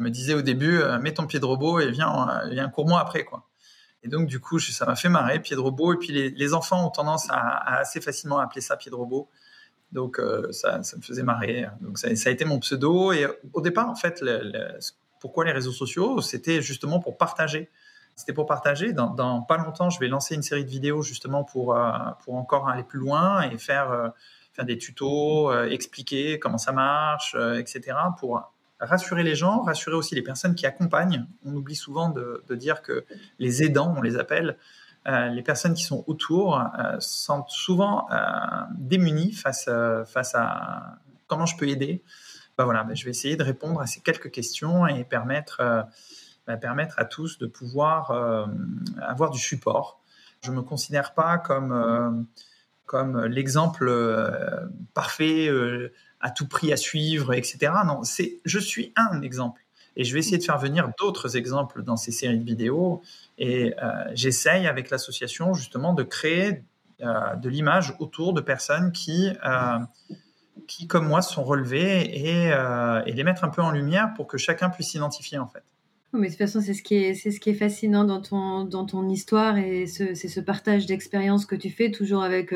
me 0.00 0.08
disait 0.08 0.34
au 0.34 0.42
début, 0.42 0.80
mets 1.00 1.14
ton 1.14 1.26
pied 1.26 1.38
de 1.38 1.44
robot 1.44 1.78
et 1.78 1.92
viens, 1.92 2.40
viens 2.50 2.68
cours-moi 2.68 2.98
après 2.98 3.24
quoi. 3.24 3.46
Et 4.06 4.08
donc, 4.08 4.28
du 4.28 4.38
coup, 4.38 4.60
ça 4.60 4.86
m'a 4.86 4.94
fait 4.94 5.08
marrer, 5.08 5.40
pied 5.40 5.56
de 5.56 5.60
robot. 5.60 5.94
Et 5.94 5.96
puis, 5.96 6.30
les, 6.30 6.54
enfants 6.54 6.86
ont 6.86 6.90
tendance 6.90 7.26
à, 7.28 7.78
assez 7.80 8.00
facilement 8.00 8.38
appeler 8.38 8.60
ça 8.60 8.76
pied 8.76 8.88
de 8.88 8.94
robot. 8.94 9.28
Donc, 9.90 10.20
euh, 10.20 10.52
ça, 10.52 10.78
me 10.78 11.02
faisait 11.02 11.24
marrer. 11.24 11.66
Donc, 11.80 11.98
ça, 11.98 12.06
a 12.08 12.30
été 12.30 12.44
mon 12.44 12.60
pseudo. 12.60 13.10
Et 13.10 13.26
au 13.52 13.60
départ, 13.60 13.90
en 13.90 13.96
fait, 13.96 14.24
pourquoi 15.18 15.44
les 15.44 15.50
réseaux 15.50 15.72
sociaux 15.72 16.20
C'était 16.20 16.62
justement 16.62 17.00
pour 17.00 17.18
partager. 17.18 17.68
C'était 18.14 18.32
pour 18.32 18.46
partager. 18.46 18.92
Dans, 18.92 19.42
pas 19.42 19.56
longtemps, 19.56 19.90
je 19.90 19.98
vais 19.98 20.06
lancer 20.06 20.36
une 20.36 20.42
série 20.42 20.64
de 20.64 20.70
vidéos 20.70 21.02
justement 21.02 21.42
pour, 21.42 21.76
euh, 21.76 21.90
pour 22.22 22.36
encore 22.36 22.68
aller 22.68 22.84
plus 22.84 23.00
loin 23.00 23.42
et 23.42 23.58
faire, 23.58 23.90
euh, 23.90 24.08
faire 24.52 24.66
des 24.66 24.78
tutos, 24.78 25.52
expliquer 25.64 26.38
comment 26.38 26.58
ça 26.58 26.70
marche, 26.70 27.34
etc. 27.58 27.96
Pour 28.20 28.52
rassurer 28.80 29.22
les 29.22 29.34
gens, 29.34 29.62
rassurer 29.62 29.96
aussi 29.96 30.14
les 30.14 30.22
personnes 30.22 30.54
qui 30.54 30.66
accompagnent. 30.66 31.26
On 31.44 31.54
oublie 31.54 31.76
souvent 31.76 32.10
de, 32.10 32.42
dire 32.50 32.82
que 32.82 33.04
les 33.38 33.62
aidants, 33.62 33.94
on 33.96 34.02
les 34.02 34.16
appelle, 34.16 34.56
euh, 35.06 35.28
les 35.28 35.42
personnes 35.42 35.74
qui 35.74 35.84
sont 35.84 36.04
autour 36.08 36.58
euh, 36.58 36.96
sont 36.98 37.44
souvent 37.46 38.08
euh, 38.10 38.16
démunies 38.76 39.32
face, 39.32 39.70
face 40.06 40.34
à 40.34 40.98
comment 41.26 41.46
je 41.46 41.56
peux 41.56 41.68
aider. 41.68 42.02
Bah 42.58 42.64
voilà, 42.64 42.86
je 42.92 43.04
vais 43.04 43.10
essayer 43.10 43.36
de 43.36 43.44
répondre 43.44 43.80
à 43.80 43.86
ces 43.86 44.00
quelques 44.00 44.30
questions 44.30 44.86
et 44.86 45.04
permettre, 45.04 45.86
bah, 46.46 46.56
permettre 46.56 46.94
à 46.98 47.04
tous 47.04 47.38
de 47.38 47.46
pouvoir 47.46 48.12
avoir 49.02 49.30
du 49.30 49.38
support. 49.38 50.00
Je 50.40 50.50
ne 50.50 50.56
me 50.56 50.62
considère 50.62 51.12
pas 51.12 51.36
comme, 51.36 52.26
comme 52.86 53.26
l'exemple 53.26 53.92
parfait 54.94 55.50
à 56.26 56.30
tout 56.30 56.48
prix 56.48 56.72
à 56.72 56.76
suivre, 56.76 57.34
etc. 57.34 57.72
Non, 57.86 58.02
c'est 58.02 58.40
je 58.44 58.58
suis 58.58 58.92
un 58.96 59.22
exemple. 59.22 59.62
Et 59.94 60.02
je 60.02 60.12
vais 60.12 60.18
essayer 60.18 60.38
de 60.38 60.42
faire 60.42 60.58
venir 60.58 60.90
d'autres 60.98 61.36
exemples 61.36 61.84
dans 61.84 61.96
ces 61.96 62.10
séries 62.10 62.40
de 62.40 62.44
vidéos. 62.44 63.00
Et 63.38 63.74
euh, 63.80 63.90
j'essaye 64.12 64.66
avec 64.66 64.90
l'association 64.90 65.54
justement 65.54 65.94
de 65.94 66.02
créer 66.02 66.64
euh, 67.00 67.36
de 67.36 67.48
l'image 67.48 67.94
autour 68.00 68.32
de 68.32 68.40
personnes 68.40 68.90
qui, 68.90 69.30
euh, 69.46 69.78
qui, 70.66 70.88
comme 70.88 71.06
moi, 71.06 71.22
sont 71.22 71.44
relevées 71.44 72.00
et, 72.00 72.50
et, 73.06 73.12
les 73.12 73.24
mettre 73.24 73.44
un 73.44 73.48
peu 73.48 73.62
en 73.62 73.70
lumière 73.70 74.12
pour 74.16 74.26
que 74.26 74.36
chacun 74.36 74.68
puisse 74.68 74.90
s'identifier 74.90 75.38
en 75.38 75.46
fait. 75.46 75.62
Mais 76.16 76.26
de 76.26 76.32
toute 76.32 76.38
façon, 76.38 76.60
c'est 76.60 76.74
ce 76.74 76.82
qui 76.82 76.96
est, 76.96 77.14
c'est 77.14 77.30
ce 77.30 77.40
qui 77.40 77.50
est 77.50 77.54
fascinant 77.54 78.04
dans 78.04 78.20
ton, 78.20 78.64
dans 78.64 78.84
ton 78.84 79.08
histoire 79.08 79.58
et 79.58 79.86
c'est 79.86 80.14
ce 80.14 80.40
partage 80.40 80.86
d'expérience 80.86 81.46
que 81.46 81.54
tu 81.54 81.70
fais 81.70 81.90
toujours 81.90 82.22
avec 82.22 82.54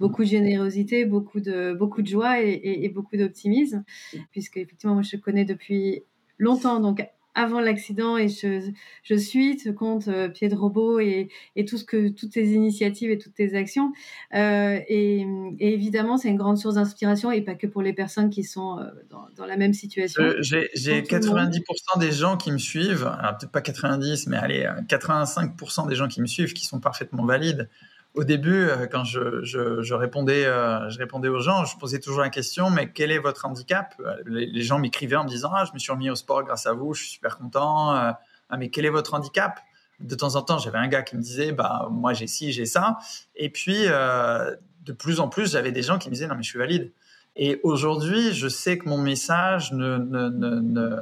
beaucoup 0.00 0.22
de 0.22 0.28
générosité, 0.28 1.04
beaucoup 1.04 1.40
de, 1.40 1.72
beaucoup 1.72 2.02
de 2.02 2.08
joie 2.08 2.42
et, 2.42 2.60
et, 2.62 2.88
beaucoup 2.88 3.16
d'optimisme. 3.16 3.84
Puisque 4.32 4.56
effectivement, 4.58 4.94
moi, 4.94 5.02
je 5.02 5.16
connais 5.16 5.44
depuis 5.44 6.02
longtemps, 6.38 6.80
donc 6.80 7.06
avant 7.36 7.60
l'accident, 7.60 8.16
et 8.16 8.28
je, 8.28 8.70
je 9.02 9.14
suis 9.14 9.58
ce 9.58 9.68
compte 9.68 10.08
euh, 10.08 10.28
Pied 10.28 10.48
de 10.48 10.56
Robot 10.56 10.98
et, 11.00 11.28
et, 11.54 11.66
tout 11.66 11.76
ce 11.76 11.84
que, 11.84 12.08
toutes 12.08 12.32
tes 12.32 12.46
initiatives 12.46 13.10
et 13.10 13.18
toutes 13.18 13.34
tes 13.34 13.54
actions. 13.54 13.92
Euh, 14.34 14.80
et, 14.88 15.20
et, 15.60 15.74
évidemment, 15.74 16.16
c'est 16.16 16.28
une 16.28 16.38
grande 16.38 16.56
source 16.56 16.76
d'inspiration 16.76 17.30
et 17.30 17.42
pas 17.42 17.54
que 17.54 17.66
pour 17.66 17.82
les 17.82 17.92
personnes 17.92 18.30
qui 18.30 18.42
sont 18.42 18.78
euh, 18.78 18.84
dans, 19.10 19.26
dans, 19.36 19.44
la 19.44 19.58
même 19.58 19.74
situation. 19.74 20.22
J'ai 20.40 20.66
90% 21.02 22.00
des 22.00 22.10
gens 22.10 22.38
qui 22.38 22.50
me 22.50 22.58
suivent, 22.58 23.04
peut-être 23.38 23.52
pas 23.52 23.60
90, 23.60 24.28
mais 24.28 24.38
allez, 24.38 24.66
85% 24.88 25.88
des 25.88 25.94
gens 25.94 26.08
qui 26.08 26.22
me 26.22 26.26
suivent 26.26 26.54
qui 26.54 26.64
sont 26.66 26.80
parfaitement 26.80 27.26
valides 27.26 27.68
au 28.16 28.24
début, 28.24 28.64
euh, 28.64 28.86
quand 28.86 29.04
je, 29.04 29.94
répondais, 29.94 30.46
euh, 30.46 30.88
je 30.88 30.98
répondais 30.98 31.28
aux 31.28 31.40
gens, 31.40 31.66
je 31.66 31.76
posais 31.76 32.00
toujours 32.00 32.22
la 32.22 32.30
question, 32.30 32.70
mais 32.70 32.90
quel 32.90 33.12
est 33.12 33.18
votre 33.18 33.44
handicap? 33.44 33.94
Les, 34.24 34.62
gens 34.62 34.78
m'écrivaient 34.78 35.16
en 35.16 35.24
me 35.24 35.28
disant, 35.28 35.50
ah, 35.54 35.64
je 35.66 35.72
me 35.74 35.78
suis 35.78 35.92
remis 35.92 36.08
au 36.08 36.14
sport 36.14 36.42
grâce 36.42 36.66
à 36.66 36.72
vous, 36.72 36.94
je 36.94 37.02
suis 37.02 37.10
super 37.10 37.36
content. 37.36 37.94
Euh, 37.94 38.12
ah, 38.48 38.56
mais 38.56 38.70
quel 38.70 38.86
est 38.86 38.90
votre 38.90 39.12
handicap? 39.14 39.60
De 40.00 40.14
temps 40.14 40.34
en 40.34 40.42
temps, 40.42 40.58
j'avais 40.58 40.78
un 40.78 40.88
gars 40.88 41.02
qui 41.02 41.16
me 41.16 41.22
disait, 41.22 41.52
bah, 41.52 41.88
moi 41.90 42.14
j'ai 42.14 42.26
ci, 42.26 42.52
j'ai 42.52 42.66
ça. 42.66 42.98
Et 43.34 43.50
puis, 43.50 43.84
de 43.84 44.92
plus 44.92 45.20
en 45.20 45.28
plus, 45.28 45.52
j'avais 45.52 45.72
des 45.72 45.82
gens 45.82 45.98
qui 45.98 46.08
me 46.08 46.14
disaient, 46.14 46.26
non, 46.26 46.36
mais 46.36 46.42
je 46.42 46.48
suis 46.48 46.58
valide. 46.58 46.92
Et 47.34 47.60
aujourd'hui, 47.64 48.32
je 48.32 48.48
sais 48.48 48.78
que 48.78 48.88
mon 48.88 48.98
message 48.98 49.72
ne, 49.72 49.98
ne, 49.98 51.00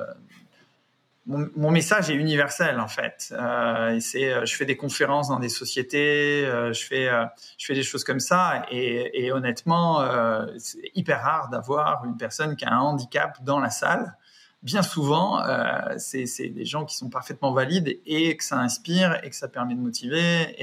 mon, 1.26 1.70
message 1.70 2.10
est 2.10 2.14
universel 2.14 2.80
en 2.80 2.88
fait. 2.88 3.32
Euh, 3.32 3.98
euh, 4.14 4.44
je 4.44 4.56
fais 4.56 4.66
des 4.66 4.76
conférences 4.76 5.28
dans 5.28 5.38
des 5.38 5.48
sociétés, 5.48 6.44
euh, 6.44 6.72
je 6.72 6.84
fais, 6.84 7.74
des 7.74 7.82
choses 7.82 8.04
comme 8.04 8.20
ça, 8.20 8.66
et, 8.70 9.32
honnêtement, 9.32 10.06
c'est 10.58 10.90
hyper 10.94 11.22
rare 11.22 11.48
d'avoir 11.48 12.04
une 12.04 12.16
personne 12.16 12.56
qui 12.56 12.64
a 12.64 12.74
un 12.74 12.80
handicap 12.80 13.42
dans 13.42 13.58
la 13.58 13.70
salle. 13.70 14.16
Bien 14.62 14.82
souvent, 14.82 15.42
c'est, 15.98 16.48
des 16.48 16.64
gens 16.64 16.84
qui 16.84 16.96
sont 16.96 17.10
parfaitement 17.10 17.52
valides 17.52 17.98
et 18.06 18.36
que 18.36 18.44
ça 18.44 18.58
inspire 18.58 19.20
et 19.22 19.30
que 19.30 19.36
ça 19.36 19.48
permet 19.48 19.74
de 19.74 19.80
motiver 19.80 20.54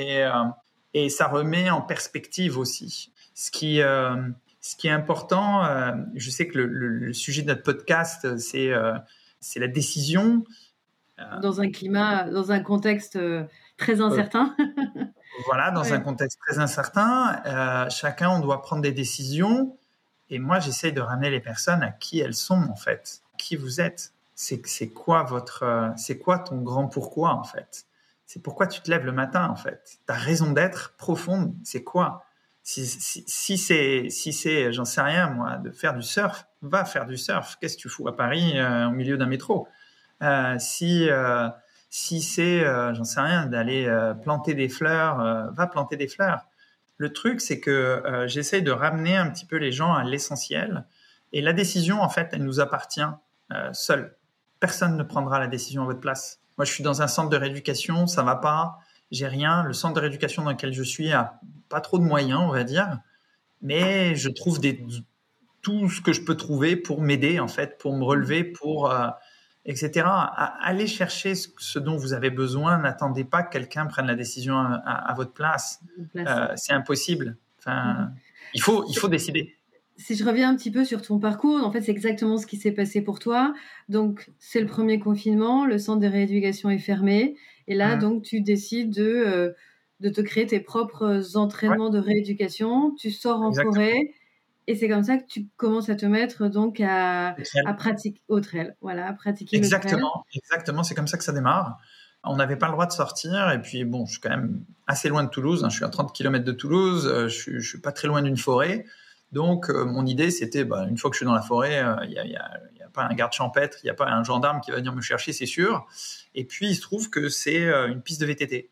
et, 0.94 1.10
ça 1.10 1.28
remet 1.28 1.70
en 1.70 1.82
perspective 1.82 2.58
aussi. 2.58 3.12
Ce 3.34 3.52
qui, 3.52 3.80
est 3.80 4.90
important, 4.90 5.64
je 6.16 6.30
sais 6.30 6.48
que 6.48 6.60
le, 6.60 7.14
sujet 7.14 7.42
de 7.42 7.48
notre 7.48 7.64
podcast, 7.64 8.38
c'est 8.38 8.72
c'est 9.42 9.60
la 9.60 9.68
décision. 9.68 10.46
Euh, 11.20 11.40
dans 11.40 11.60
un 11.60 11.70
climat, 11.70 12.30
dans 12.30 12.52
un 12.52 12.62
contexte 12.62 13.18
euh, 13.18 13.44
très 13.78 14.00
incertain. 14.00 14.56
voilà, 15.46 15.72
dans 15.72 15.92
un 15.92 16.00
contexte 16.00 16.40
très 16.40 16.60
incertain, 16.60 17.42
euh, 17.46 17.90
chacun, 17.90 18.30
on 18.30 18.40
doit 18.40 18.62
prendre 18.62 18.82
des 18.82 18.94
décisions. 18.94 19.78
Et 20.30 20.40
moi, 20.40 20.60
j'essaye 20.60 20.94
de 20.94 21.02
ramener 21.02 21.30
les 21.30 21.42
personnes 21.42 21.84
à 21.84 21.92
qui 21.92 22.20
elles 22.20 22.36
sont, 22.36 22.70
en 22.72 22.76
fait. 22.76 23.22
Qui 23.38 23.58
vous 23.58 23.82
êtes. 23.82 24.14
C'est 24.34 24.90
quoi 24.90 25.22
votre, 25.24 25.94
c'est 25.98 26.18
quoi 26.18 26.40
ton 26.40 26.62
grand 26.62 26.88
pourquoi, 26.88 27.34
en 27.34 27.44
fait? 27.44 27.86
C'est 28.26 28.42
pourquoi 28.42 28.66
tu 28.66 28.82
te 28.82 28.90
lèves 28.90 29.06
le 29.06 29.12
matin, 29.12 29.48
en 29.50 29.56
fait? 29.56 30.00
Ta 30.08 30.14
raison 30.14 30.52
d'être 30.52 30.96
profonde, 30.98 31.54
c'est 31.64 31.84
quoi? 31.84 32.26
Si, 32.64 32.86
si, 32.86 33.24
si 33.28 33.58
c'est, 33.58 34.10
si 34.10 34.34
c'est, 34.34 34.72
j'en 34.72 34.86
sais 34.86 35.02
rien 35.02 35.30
moi, 35.30 35.58
de 35.58 35.72
faire 35.72 35.94
du 35.96 36.04
surf, 36.04 36.46
va 36.62 36.86
faire 36.86 37.06
du 37.06 37.18
surf. 37.18 37.58
Qu'est-ce 37.60 37.76
que 37.78 37.82
tu 37.82 37.90
fous 37.90 38.08
à 38.08 38.16
Paris 38.16 38.54
euh, 38.60 38.88
au 38.88 38.92
milieu 38.92 39.18
d'un 39.18 39.26
métro? 39.26 39.68
Euh, 40.22 40.58
Si 40.60 41.10
euh, 41.10 41.50
si 41.94 42.22
c'est, 42.22 42.64
j'en 42.94 43.04
sais 43.04 43.20
rien, 43.20 43.48
d'aller 43.48 43.86
planter 44.24 44.54
des 44.54 44.70
fleurs, 44.70 45.52
va 45.52 45.68
planter 45.68 45.98
des 45.98 46.08
fleurs. 46.08 46.46
Le 46.96 47.12
truc, 47.12 47.42
c'est 47.42 47.60
que 47.60 48.24
j'essaye 48.28 48.62
de 48.64 48.72
ramener 48.72 49.18
un 49.18 49.30
petit 49.30 49.46
peu 49.46 49.58
les 49.58 49.74
gens 49.74 49.94
à 49.94 50.06
l'essentiel. 50.06 50.86
Et 51.34 51.42
la 51.42 51.52
décision, 51.52 52.02
en 52.02 52.08
fait, 52.08 52.30
elle 52.32 52.46
nous 52.46 52.62
appartient 52.62 53.02
seule. 53.74 54.16
Personne 54.62 54.96
ne 54.96 55.04
prendra 55.04 55.38
la 55.38 55.48
décision 55.48 55.82
à 55.82 55.86
votre 55.86 56.00
place. 56.00 56.40
Moi, 56.58 56.64
je 56.64 56.72
suis 56.72 56.82
dans 56.82 57.02
un 57.02 57.10
centre 57.10 57.30
de 57.30 57.36
rééducation, 57.36 58.08
ça 58.08 58.24
va 58.24 58.38
pas, 58.38 58.80
j'ai 59.12 59.28
rien. 59.28 59.64
Le 59.64 59.74
centre 59.74 59.96
de 59.96 60.00
rééducation 60.00 60.44
dans 60.44 60.52
lequel 60.52 60.72
je 60.72 60.84
suis 60.84 61.12
a 61.12 61.42
pas 61.72 61.82
trop 61.82 61.98
de 61.98 62.04
moyens, 62.04 62.42
on 62.44 62.52
va 62.52 62.64
dire, 62.64 63.00
mais 63.62 64.16
je 64.16 64.30
trouve 64.30 64.60
des, 64.60 64.86
tout 65.62 65.90
ce 65.90 66.02
que 66.02 66.14
je 66.14 66.22
peux 66.22 66.36
trouver 66.36 66.76
pour 66.76 67.02
m'aider, 67.02 67.40
en 67.40 67.48
fait, 67.48 67.78
pour 67.78 67.96
me 67.96 68.04
relever, 68.04 68.44
pour, 68.44 68.92
euh, 68.92 69.08
etc. 69.66 70.06
allez 70.06 70.88
chercher 70.88 71.34
ce, 71.36 71.80
dont 71.80 71.98
vous 71.98 72.14
avez 72.14 72.30
besoin. 72.30 72.80
N'attendez 72.80 73.24
pas 73.24 73.44
que 73.44 73.52
quelqu'un 73.52 73.86
prenne 73.86 74.08
la 74.08 74.16
décision 74.16 74.56
à, 74.58 75.14
votre 75.16 75.34
place. 75.34 75.80
Euh, 76.16 76.48
c'est 76.56 76.74
impossible. 76.74 77.38
Enfin, 77.60 77.94
mhm. 77.94 78.16
il, 78.56 78.62
faut, 78.62 78.86
il 78.90 78.98
faut 78.98 79.08
décider. 79.08 79.56
Si 79.98 80.16
je 80.16 80.26
reviens 80.26 80.50
un 80.50 80.56
petit 80.56 80.72
peu 80.72 80.84
sur 80.84 81.04
ton 81.04 81.20
parcours, 81.20 81.64
en 81.64 81.72
fait, 81.72 81.82
c'est 81.82 81.92
exactement 81.92 82.38
ce 82.40 82.48
qui 82.48 82.58
s'est 82.58 82.72
passé 82.72 83.02
pour 83.02 83.20
toi. 83.20 83.54
Donc, 83.88 84.32
c'est 84.40 84.60
le 84.60 84.66
premier 84.66 84.98
confinement, 85.00 85.66
le 85.66 85.78
centre 85.78 86.00
de 86.00 86.08
rééducation 86.08 86.72
est 86.72 86.80
fermé. 86.80 87.36
Et 87.68 87.76
là, 87.76 87.96
donc, 87.98 88.24
tu 88.24 88.42
décides 88.42 88.90
de, 88.90 89.04
euh, 89.04 89.52
de 90.02 90.10
te 90.10 90.22
créer 90.22 90.48
tes 90.48 90.60
propres 90.60 91.38
entraînements 91.38 91.90
de 91.90 92.00
rééducation. 92.00 92.94
Tu 92.96 93.12
sors 93.12 93.42
en 93.42 93.54
forêt 93.54 94.14
et 94.68 94.76
c'est 94.76 94.88
comme 94.88 95.04
ça 95.04 95.18
que 95.18 95.26
tu 95.28 95.48
commences 95.58 95.90
à 95.90 95.96
te 95.96 96.06
mettre 96.06 96.48
donc 96.48 96.80
à, 96.80 97.36
à 97.66 97.74
pratiquer 97.74 98.22
au 98.28 98.40
trail. 98.40 98.74
Voilà, 98.82 99.08
à 99.08 99.14
pratiquer 99.14 99.58
exactement, 99.58 100.26
Exactement, 100.34 100.84
c'est 100.84 100.96
comme 100.96 101.08
ça 101.08 101.18
que 101.18 101.24
ça 101.24 101.34
démarre. 101.34 101.78
On 102.24 102.36
n'avait 102.36 102.56
pas 102.56 102.68
le 102.68 102.74
droit 102.74 102.86
de 102.86 102.92
sortir 102.92 103.52
et 103.52 103.62
puis 103.62 103.84
bon, 103.84 104.06
je 104.06 104.14
suis 104.14 104.22
quand 104.22 104.30
même 104.30 104.64
assez 104.86 105.10
loin 105.10 105.24
de 105.24 105.30
Toulouse. 105.30 105.64
Hein. 105.64 105.70
je 105.70 105.78
suis 105.78 105.86
à 105.86 105.90
30 105.90 106.14
km 106.14 106.46
de 106.46 106.52
Toulouse. 106.52 107.08
Euh, 107.08 107.28
je, 107.28 107.52
ne 107.52 107.60
suis 107.60 107.82
pas 107.82 107.92
très 107.92 108.08
loin 108.08 108.22
d'une 108.22 108.38
forêt. 108.38 108.86
Donc 109.32 109.70
euh, 109.70 109.86
mon 109.86 110.06
idée 110.06 110.30
c'était, 110.30 110.64
bah, 110.64 110.86
une 110.88 110.98
fois 110.98 111.10
que 111.10 111.16
je 111.16 111.20
suis 111.20 111.26
dans 111.26 111.34
la 111.34 111.42
forêt, 111.42 111.84
euh, 111.84 111.96
il 112.04 112.12
n'y 112.12 112.20
a, 112.20 112.26
y 112.26 112.36
a, 112.36 112.90
pas 112.94 113.04
un 113.04 113.14
garde 113.14 113.32
champêtre, 113.32 113.78
il 113.84 113.88
n'y 113.88 113.90
a 113.90 113.94
pas 113.94 114.10
un 114.10 114.24
gendarme 114.24 114.60
qui 114.60 114.70
va 114.70 114.78
venir 114.78 114.94
me 114.94 115.02
chercher, 115.02 115.32
c'est 115.32 115.46
sûr. 115.46 115.88
Et 116.36 116.46
puis 116.46 116.68
il 116.68 116.76
se 116.76 116.82
trouve 116.82 117.10
que 117.10 117.30
c'est 117.30 117.64
une 117.64 118.02
piste 118.02 118.20
de 118.20 118.26
VTT. 118.26 118.70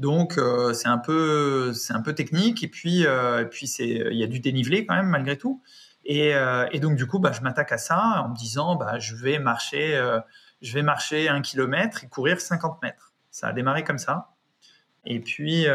Donc 0.00 0.38
euh, 0.38 0.72
c'est 0.72 0.88
un 0.88 0.96
peu 0.96 1.74
c'est 1.74 1.92
un 1.92 2.00
peu 2.00 2.14
technique 2.14 2.64
et 2.64 2.68
puis 2.68 3.06
euh, 3.06 3.44
puis 3.44 3.66
c'est 3.66 3.84
il 3.86 4.16
y 4.16 4.24
a 4.24 4.26
du 4.26 4.40
dénivelé 4.40 4.86
quand 4.86 4.94
même 4.94 5.08
malgré 5.10 5.36
tout. 5.36 5.62
Et, 6.06 6.34
euh, 6.34 6.66
et 6.72 6.80
donc 6.80 6.96
du 6.96 7.06
coup 7.06 7.18
bah, 7.18 7.32
je 7.32 7.42
m'attaque 7.42 7.70
à 7.72 7.76
ça 7.76 8.22
en 8.24 8.30
me 8.30 8.34
disant 8.34 8.76
bah 8.76 8.98
je 8.98 9.14
vais 9.14 9.38
marcher 9.38 10.00
je 10.62 10.72
vais 10.72 10.82
marcher 10.82 11.28
un 11.28 11.42
kilomètre 11.42 12.02
et 12.02 12.08
courir 12.08 12.40
50 12.40 12.80
mètres. 12.82 13.12
Ça 13.30 13.48
a 13.48 13.52
démarré 13.52 13.84
comme 13.84 13.98
ça. 13.98 14.30
Et 15.04 15.20
puis 15.20 15.66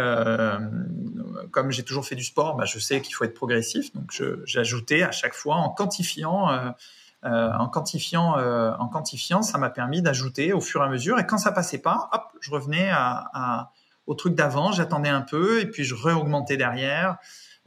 comme 1.52 1.72
j'ai 1.72 1.84
toujours 1.84 2.08
fait 2.08 2.16
du 2.16 2.24
sport, 2.24 2.56
bah, 2.56 2.66
je 2.66 2.80
sais 2.80 3.02
qu'il 3.02 3.14
faut 3.14 3.26
être 3.26 3.36
progressif. 3.36 3.94
Donc 3.94 4.12
ajouté 4.56 5.04
à 5.04 5.12
chaque 5.12 5.36
fois 5.36 5.58
en 5.58 5.70
quantifiant 5.70 6.74
en 7.22 7.68
quantifiant, 7.68 8.40
en 8.40 8.88
quantifiant, 8.88 9.44
ça 9.44 9.60
m'a 9.60 9.70
permis 9.70 10.02
d'ajouter 10.02 10.52
au 10.52 10.62
fur 10.62 10.82
et 10.82 10.86
à 10.86 10.90
mesure. 10.90 11.20
Et 11.20 11.28
quand 11.28 11.38
ça 11.38 11.52
passait 11.52 11.78
pas, 11.78 12.10
hop, 12.12 12.24
je 12.42 12.50
revenais 12.50 12.90
à, 12.92 13.70
au 14.08 14.14
truc 14.14 14.36
d'avant, 14.36 14.72
j'attendais 14.72 15.10
un 15.10 15.22
peu 15.22 15.62
et 15.62 15.66
puis 15.66 15.84
je 15.84 15.96
réaugmentais 15.96 16.58
derrière 16.58 17.18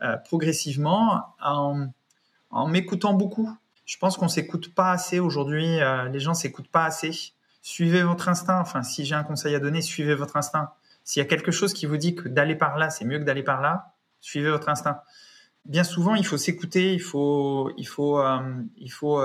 euh, 0.02 0.16
progressivement 0.16 1.34
en, 1.42 1.88
m'écoutant 2.68 3.14
beaucoup. 3.14 3.50
Je 3.84 3.96
pense 3.98 4.16
qu'on 4.16 4.28
s'écoute 4.28 4.74
pas 4.74 4.92
assez 4.92 5.18
aujourd'hui. 5.18 5.80
Euh, 5.80 6.08
les 6.08 6.20
gens 6.20 6.34
s'écoutent 6.34 6.68
pas 6.68 6.84
assez. 6.84 7.32
Suivez 7.62 8.02
votre 8.02 8.28
instinct. 8.28 8.60
Enfin, 8.60 8.82
si 8.82 9.04
j'ai 9.04 9.14
un 9.14 9.24
conseil 9.24 9.54
à 9.54 9.60
donner, 9.60 9.82
suivez 9.82 10.14
votre 10.14 10.36
instinct. 10.36 10.72
S'il 11.04 11.20
y 11.20 11.26
a 11.26 11.28
quelque 11.28 11.50
chose 11.50 11.72
qui 11.72 11.86
vous 11.86 11.96
dit 11.96 12.14
que 12.14 12.28
d'aller 12.28 12.54
par 12.54 12.78
là, 12.78 12.90
c'est 12.90 13.04
mieux 13.04 13.18
que 13.18 13.24
d'aller 13.24 13.42
par 13.42 13.60
là, 13.60 13.94
suivez 14.20 14.50
votre 14.50 14.68
instinct. 14.68 15.00
Bien 15.64 15.84
souvent, 15.84 16.14
il 16.14 16.24
faut 16.24 16.36
s'écouter. 16.36 16.92
Il 16.92 17.02
faut, 17.02 17.72
il 17.76 17.86
faut, 17.86 18.20
euh, 18.20 18.38
il 18.76 18.92
faut, 18.92 19.20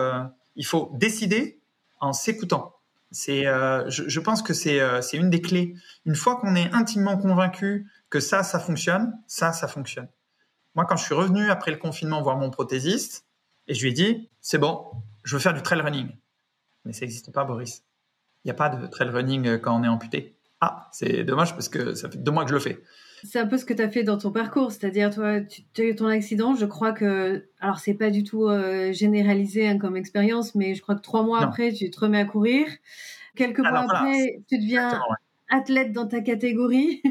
il 0.55 0.65
faut 0.65 0.91
décider 0.95 1.59
en 1.99 2.13
s'écoutant. 2.13 2.72
C'est, 3.13 3.47
euh, 3.47 3.87
je, 3.89 4.19
pense 4.19 4.41
que 4.41 4.53
c'est, 4.53 4.81
c'est 5.01 5.17
une 5.17 5.29
des 5.29 5.41
clés. 5.41 5.75
Une 6.05 6.15
fois 6.15 6.35
qu'on 6.37 6.55
est 6.55 6.71
intimement 6.73 7.17
convaincu 7.17 7.87
que 8.09 8.19
ça, 8.19 8.43
ça 8.43 8.59
fonctionne, 8.59 9.13
ça, 9.27 9.53
ça 9.53 9.67
fonctionne. 9.67 10.07
Moi, 10.75 10.85
quand 10.85 10.97
je 10.97 11.03
suis 11.03 11.13
revenu 11.13 11.49
après 11.49 11.71
le 11.71 11.77
confinement 11.77 12.21
voir 12.21 12.37
mon 12.37 12.49
prothésiste, 12.49 13.25
et 13.67 13.75
je 13.75 13.83
lui 13.83 13.91
ai 13.91 13.93
dit, 13.93 14.29
c'est 14.41 14.57
bon, 14.57 14.85
je 15.23 15.35
veux 15.35 15.39
faire 15.39 15.53
du 15.53 15.61
trail 15.61 15.81
running. 15.81 16.09
Mais 16.85 16.93
ça 16.93 17.01
n'existe 17.01 17.31
pas, 17.31 17.45
Boris. 17.45 17.83
Il 18.43 18.47
n'y 18.47 18.51
a 18.51 18.55
pas 18.55 18.69
de 18.69 18.87
trail 18.87 19.09
running 19.09 19.59
quand 19.59 19.79
on 19.79 19.83
est 19.83 19.87
amputé. 19.87 20.35
Ah, 20.59 20.89
c'est 20.91 21.23
dommage 21.23 21.53
parce 21.53 21.69
que 21.69 21.93
ça 21.93 22.09
fait 22.09 22.17
deux 22.17 22.31
mois 22.31 22.43
que 22.43 22.49
je 22.49 22.55
le 22.55 22.59
fais. 22.59 22.83
C'est 23.23 23.39
un 23.39 23.47
peu 23.47 23.57
ce 23.57 23.65
que 23.65 23.73
tu 23.73 23.81
as 23.81 23.89
fait 23.89 24.03
dans 24.03 24.17
ton 24.17 24.31
parcours, 24.31 24.71
c'est-à-dire 24.71 25.13
toi, 25.13 25.39
tu 25.41 25.81
as 25.81 25.85
eu 25.85 25.95
ton 25.95 26.07
accident, 26.07 26.55
je 26.55 26.65
crois 26.65 26.91
que, 26.91 27.47
alors 27.59 27.79
c'est 27.79 27.93
pas 27.93 28.09
du 28.09 28.23
tout 28.23 28.47
euh, 28.47 28.91
généralisé 28.91 29.67
hein, 29.67 29.77
comme 29.77 29.95
expérience, 29.95 30.55
mais 30.55 30.75
je 30.75 30.81
crois 30.81 30.95
que 30.95 31.01
trois 31.01 31.23
mois 31.23 31.41
après, 31.41 31.71
tu 31.71 31.89
te 31.89 31.99
remets 31.99 32.19
à 32.19 32.25
courir. 32.25 32.67
Quelques 33.35 33.59
mois 33.59 33.85
après, 33.89 34.41
tu 34.49 34.59
deviens 34.59 35.01
athlète 35.49 35.91
dans 35.93 36.07
ta 36.07 36.21
catégorie, 36.21 37.01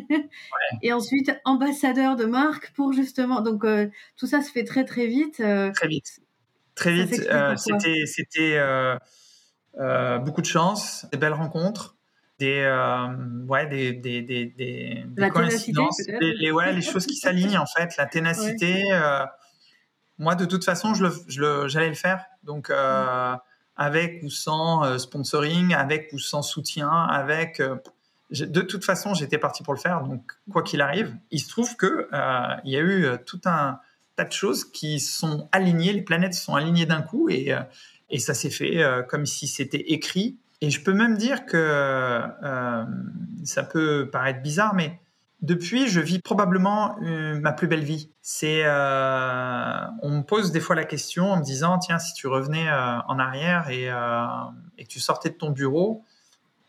et 0.83 0.92
ensuite 0.92 1.33
ambassadeur 1.44 2.16
de 2.16 2.25
marque 2.25 2.72
pour 2.75 2.92
justement. 2.92 3.40
Donc 3.40 3.64
euh, 3.64 3.88
tout 4.16 4.27
ça 4.27 4.42
se 4.42 4.51
fait 4.51 4.64
très 4.64 4.85
très 4.85 5.07
vite. 5.07 5.40
Euh, 5.40 5.70
très 5.72 5.88
vite, 5.88 6.20
très 6.75 6.92
vite. 6.92 7.27
c'était 7.57 8.07
c'était 8.07 8.59
beaucoup 10.25 10.42
de 10.42 10.46
chance, 10.46 11.07
des 11.11 11.18
belles 11.18 11.33
rencontres 11.33 11.96
des, 12.42 12.59
euh, 12.59 13.07
ouais, 13.46 13.66
des, 13.66 13.92
des, 13.92 14.20
des, 14.20 14.46
des, 14.46 15.28
coïncidences, 15.31 16.02
les, 16.20 16.50
ouais, 16.50 16.72
les 16.72 16.83
choses 16.83 17.07
qui 17.07 17.14
s'alignent 17.14 17.59
en 17.59 17.66
fait, 17.66 17.96
la 17.96 18.07
ténacité. 18.07 18.92
Euh, 18.92 19.24
moi, 20.18 20.35
de 20.35 20.44
toute 20.44 20.64
façon, 20.64 20.92
je 20.94 21.05
le, 21.40 21.68
j'allais 21.68 21.88
le 21.88 21.94
faire. 21.94 22.24
Donc, 22.42 22.68
euh, 22.68 23.37
avec 23.76 24.22
ou 24.24 24.31
sans 24.31 24.98
sponsoring, 24.98 25.72
avec 25.72 26.11
ou 26.12 26.18
sans 26.18 26.42
soutien, 26.42 26.90
avec. 26.90 27.62
de 28.31 28.61
toute 28.61 28.85
façon, 28.85 29.14
j'étais 29.14 29.38
parti 29.38 29.62
pour 29.62 29.74
le 29.74 29.78
faire. 29.78 30.02
Donc, 30.02 30.33
quoi 30.50 30.62
qu'il 30.64 30.81
arrive, 30.81 31.16
il 31.31 31.38
se 31.38 31.48
trouve 31.48 31.76
que 31.76 32.09
il 32.64 32.72
y 32.72 32.76
a 32.76 32.81
eu 32.81 33.07
tout 33.24 33.40
un 33.44 33.78
tas 34.16 34.24
de 34.24 34.33
choses 34.33 34.64
qui 34.64 34.98
sont 34.98 35.48
alignées. 35.52 35.92
Les 35.92 36.02
planètes 36.02 36.35
sont 36.35 36.57
alignées 36.57 36.87
d'un 36.87 37.02
coup 37.02 37.28
et, 37.31 37.55
et 38.11 38.18
ça 38.18 38.35
s'est 38.35 38.50
fait 38.50 38.83
comme 39.09 39.26
si 39.26 39.46
c'était 39.46 39.92
écrit 39.92 40.38
et 40.62 40.70
je 40.70 40.81
peux 40.81 40.94
même 40.94 41.18
dire 41.18 41.44
que 41.44 41.57
euh, 41.57 42.85
ça 43.44 43.64
peut 43.64 44.09
paraître 44.11 44.42
bizarre, 44.42 44.75
mais 44.75 45.01
depuis, 45.40 45.88
je 45.88 45.98
vis 45.98 46.20
probablement 46.20 46.96
euh, 47.03 47.38
ma 47.40 47.53
plus 47.53 47.66
belle 47.66 47.83
vie. 47.83 48.11
Euh, 48.44 49.87
on 50.03 50.11
me 50.11 50.22
pose 50.22 50.53
des 50.53 50.61
fois 50.61 50.77
la 50.77 50.85
question 50.85 51.33
en 51.33 51.38
me 51.38 51.42
disant, 51.42 51.79
tiens, 51.79 51.98
si 51.98 52.14
tu 52.14 52.29
revenais 52.29 52.70
en 52.70 53.18
arrière 53.18 53.70
et, 53.70 53.87
et, 54.79 54.85
que 54.85 54.88
tu 54.88 55.01
sortais 55.01 55.31
de 55.31 55.35
ton 55.35 55.51
bureau, 55.51 56.05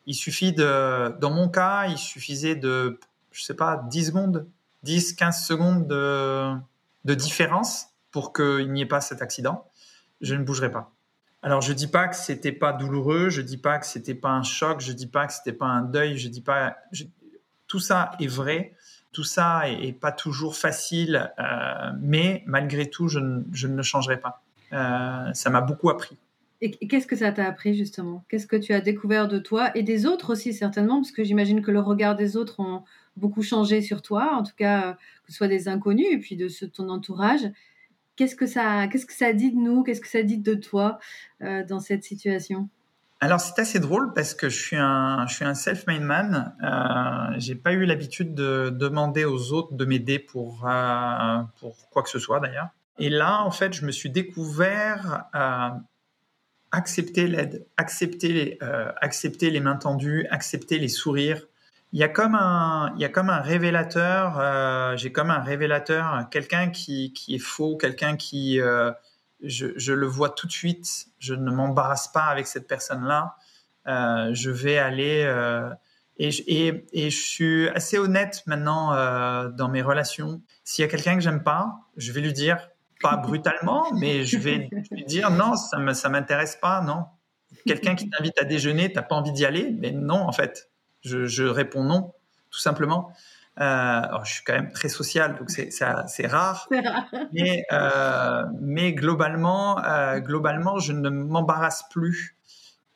il 0.07 0.15
suffit 0.15 0.53
de, 0.53 1.15
dans 1.19 1.29
mon 1.29 1.47
cas, 1.47 1.85
il 1.85 1.99
suffisait 1.99 2.55
de, 2.55 2.99
je 3.31 3.43
sais 3.43 3.53
pas, 3.53 3.85
10 3.91 4.07
secondes, 4.07 4.47
10, 4.81 5.13
15 5.13 5.45
secondes 5.45 5.87
de, 5.87 6.51
de 7.05 7.13
différence 7.13 7.89
pour 8.09 8.33
qu'il 8.33 8.71
n'y 8.71 8.81
ait 8.81 8.87
pas 8.87 9.01
cet 9.01 9.21
accident. 9.21 9.67
Je 10.19 10.33
ne 10.33 10.43
bougerai 10.43 10.71
pas. 10.71 10.91
Alors, 11.43 11.61
je 11.61 11.73
dis 11.73 11.87
pas 11.87 12.07
que 12.07 12.15
c'était 12.15 12.53
pas 12.53 12.71
douloureux, 12.71 13.29
je 13.29 13.41
dis 13.41 13.57
pas 13.57 13.77
que 13.77 13.85
c'était 13.85 14.15
pas 14.15 14.29
un 14.29 14.43
choc, 14.43 14.79
je 14.79 14.93
dis 14.93 15.07
pas 15.07 15.27
que 15.27 15.33
c'était 15.33 15.51
pas 15.51 15.65
un 15.65 15.81
deuil, 15.81 16.17
je 16.17 16.29
dis 16.29 16.41
pas. 16.41 16.77
Tout 17.67 17.79
ça 17.79 18.11
est 18.19 18.27
vrai, 18.27 18.73
tout 19.11 19.25
ça 19.25 19.69
est, 19.69 19.91
pas 19.91 20.13
toujours 20.13 20.55
facile, 20.55 21.31
euh, 21.39 21.91
mais 21.99 22.43
malgré 22.45 22.89
tout, 22.89 23.09
je 23.09 23.19
ne, 23.19 23.43
je 23.51 23.67
ne 23.67 23.75
le 23.75 23.83
changerai 23.83 24.21
pas. 24.21 24.41
Euh, 24.71 25.33
ça 25.33 25.49
m'a 25.49 25.59
beaucoup 25.59 25.89
appris. 25.89 26.17
Et 26.61 26.71
qu'est-ce 26.87 27.07
que 27.07 27.17
ça 27.17 27.33
t'a 27.33 27.45
appris 27.45 27.75
justement? 27.75 28.23
Qu'est-ce 28.29 28.47
que 28.47 28.55
tu 28.55 28.73
as 28.73 28.79
découvert 28.79 29.27
de 29.27 29.37
toi 29.37 29.75
et 29.75 29.83
des 29.83 30.05
autres 30.05 30.31
aussi 30.31 30.53
certainement, 30.53 31.01
parce 31.01 31.11
que 31.11 31.25
j'imagine 31.25 31.61
que 31.61 31.71
le 31.71 31.81
regard 31.81 32.15
des 32.15 32.37
autres 32.37 32.61
ont 32.61 32.83
beaucoup 33.17 33.41
changé 33.41 33.81
sur 33.81 34.01
toi, 34.01 34.33
en 34.33 34.43
tout 34.43 34.55
cas 34.55 34.93
que 34.93 35.31
ce 35.31 35.33
soit 35.33 35.49
des 35.49 35.67
inconnus 35.67 36.07
et 36.09 36.17
puis 36.19 36.37
de 36.37 36.47
ton 36.67 36.87
entourage. 36.87 37.41
Qu'est-ce 38.15 38.35
que 38.35 38.45
ça, 38.45 38.87
qu'est-ce 38.87 39.05
que 39.05 39.13
ça 39.13 39.33
dit 39.33 39.51
de 39.51 39.57
nous? 39.57 39.83
Qu'est-ce 39.83 40.01
que 40.01 40.07
ça 40.07 40.23
dit 40.23 40.37
de 40.37 40.53
toi 40.53 40.99
euh, 41.41 41.63
dans 41.65 41.79
cette 41.79 42.03
situation? 42.03 42.69
Alors 43.23 43.39
c'est 43.39 43.57
assez 43.57 43.79
drôle 43.79 44.11
parce 44.13 44.33
que 44.33 44.49
je 44.49 44.61
suis 44.61 44.75
un, 44.75 45.25
je 45.27 45.35
suis 45.35 45.45
un 45.45 45.53
self-made 45.53 46.01
man. 46.01 46.53
Euh, 46.61 47.33
j'ai 47.39 47.55
pas 47.55 47.71
eu 47.71 47.85
l'habitude 47.85 48.35
de 48.35 48.69
demander 48.69 49.23
aux 49.23 49.53
autres 49.53 49.75
de 49.75 49.85
m'aider 49.85 50.19
pour 50.19 50.67
euh, 50.67 51.41
pour 51.61 51.89
quoi 51.89 52.03
que 52.03 52.09
ce 52.09 52.19
soit 52.19 52.41
d'ailleurs. 52.41 52.67
Et 52.99 53.09
là 53.09 53.41
en 53.45 53.51
fait 53.51 53.71
je 53.71 53.85
me 53.85 53.93
suis 53.93 54.09
découvert 54.09 55.23
à 55.31 55.79
accepter 56.71 57.27
l'aide, 57.27 57.65
accepter 57.77 58.57
euh, 58.61 58.91
accepter 58.99 59.51
les 59.51 59.61
mains 59.61 59.77
tendues, 59.77 60.27
accepter 60.29 60.77
les 60.77 60.89
sourires, 60.89 61.45
il 61.93 61.99
y 61.99 62.03
a 62.03 62.09
comme 62.09 62.33
un, 62.33 62.91
il 62.95 63.01
y 63.01 63.05
a 63.05 63.09
comme 63.09 63.29
un 63.29 63.39
révélateur. 63.39 64.39
Euh, 64.39 64.97
j'ai 64.97 65.11
comme 65.11 65.29
un 65.29 65.39
révélateur, 65.39 66.27
quelqu'un 66.31 66.69
qui, 66.69 67.13
qui 67.13 67.35
est 67.35 67.39
faux, 67.39 67.77
quelqu'un 67.77 68.17
qui, 68.17 68.59
euh, 68.59 68.91
je, 69.43 69.67
je, 69.75 69.93
le 69.93 70.07
vois 70.07 70.31
tout 70.31 70.47
de 70.47 70.51
suite. 70.51 71.05
Je 71.19 71.35
ne 71.35 71.51
m'embarrasse 71.51 72.07
pas 72.07 72.25
avec 72.25 72.47
cette 72.47 72.67
personne-là. 72.67 73.35
Euh, 73.87 74.33
je 74.33 74.49
vais 74.49 74.79
aller 74.79 75.23
euh, 75.23 75.69
et, 76.17 76.29
et, 76.47 76.85
et, 76.93 77.09
je 77.11 77.21
suis 77.21 77.69
assez 77.69 77.99
honnête 77.99 78.41
maintenant 78.47 78.93
euh, 78.93 79.49
dans 79.49 79.69
mes 79.69 79.83
relations. 79.83 80.41
S'il 80.63 80.83
y 80.83 80.87
a 80.87 80.89
quelqu'un 80.89 81.13
que 81.13 81.21
j'aime 81.21 81.43
pas, 81.43 81.75
je 81.95 82.11
vais 82.11 82.21
lui 82.21 82.33
dire, 82.33 82.69
pas 83.01 83.17
brutalement, 83.23 83.93
mais 83.93 84.25
je 84.25 84.39
vais 84.39 84.67
lui 84.91 85.05
dire 85.05 85.29
non, 85.29 85.55
ça 85.55 85.77
me, 85.77 85.93
ça 85.93 86.09
m'intéresse 86.09 86.55
pas, 86.55 86.81
non. 86.81 87.05
Quelqu'un 87.67 87.93
qui 87.93 88.09
t'invite 88.09 88.39
à 88.39 88.45
déjeuner, 88.45 88.91
t'as 88.91 89.03
pas 89.03 89.15
envie 89.15 89.31
d'y 89.31 89.45
aller, 89.45 89.75
mais 89.79 89.91
non 89.91 90.27
en 90.27 90.31
fait 90.31 90.72
je, 91.03 91.43
réponds 91.43 91.83
non, 91.83 92.13
tout 92.49 92.59
simplement. 92.59 93.13
Euh, 93.59 94.01
je 94.23 94.33
suis 94.33 94.43
quand 94.43 94.53
même 94.53 94.71
très 94.71 94.89
social, 94.89 95.37
donc 95.37 95.49
c'est 95.51 96.27
rare. 96.27 96.67
rare. 96.69 96.69
Mais, 97.33 97.65
euh, 97.71 98.45
mais 98.59 98.93
globalement, 98.93 99.83
euh, 99.83 100.19
globalement, 100.19 100.79
je 100.79 100.91
ne 100.91 101.09
m'embarrasse 101.09 101.83
plus. 101.91 102.35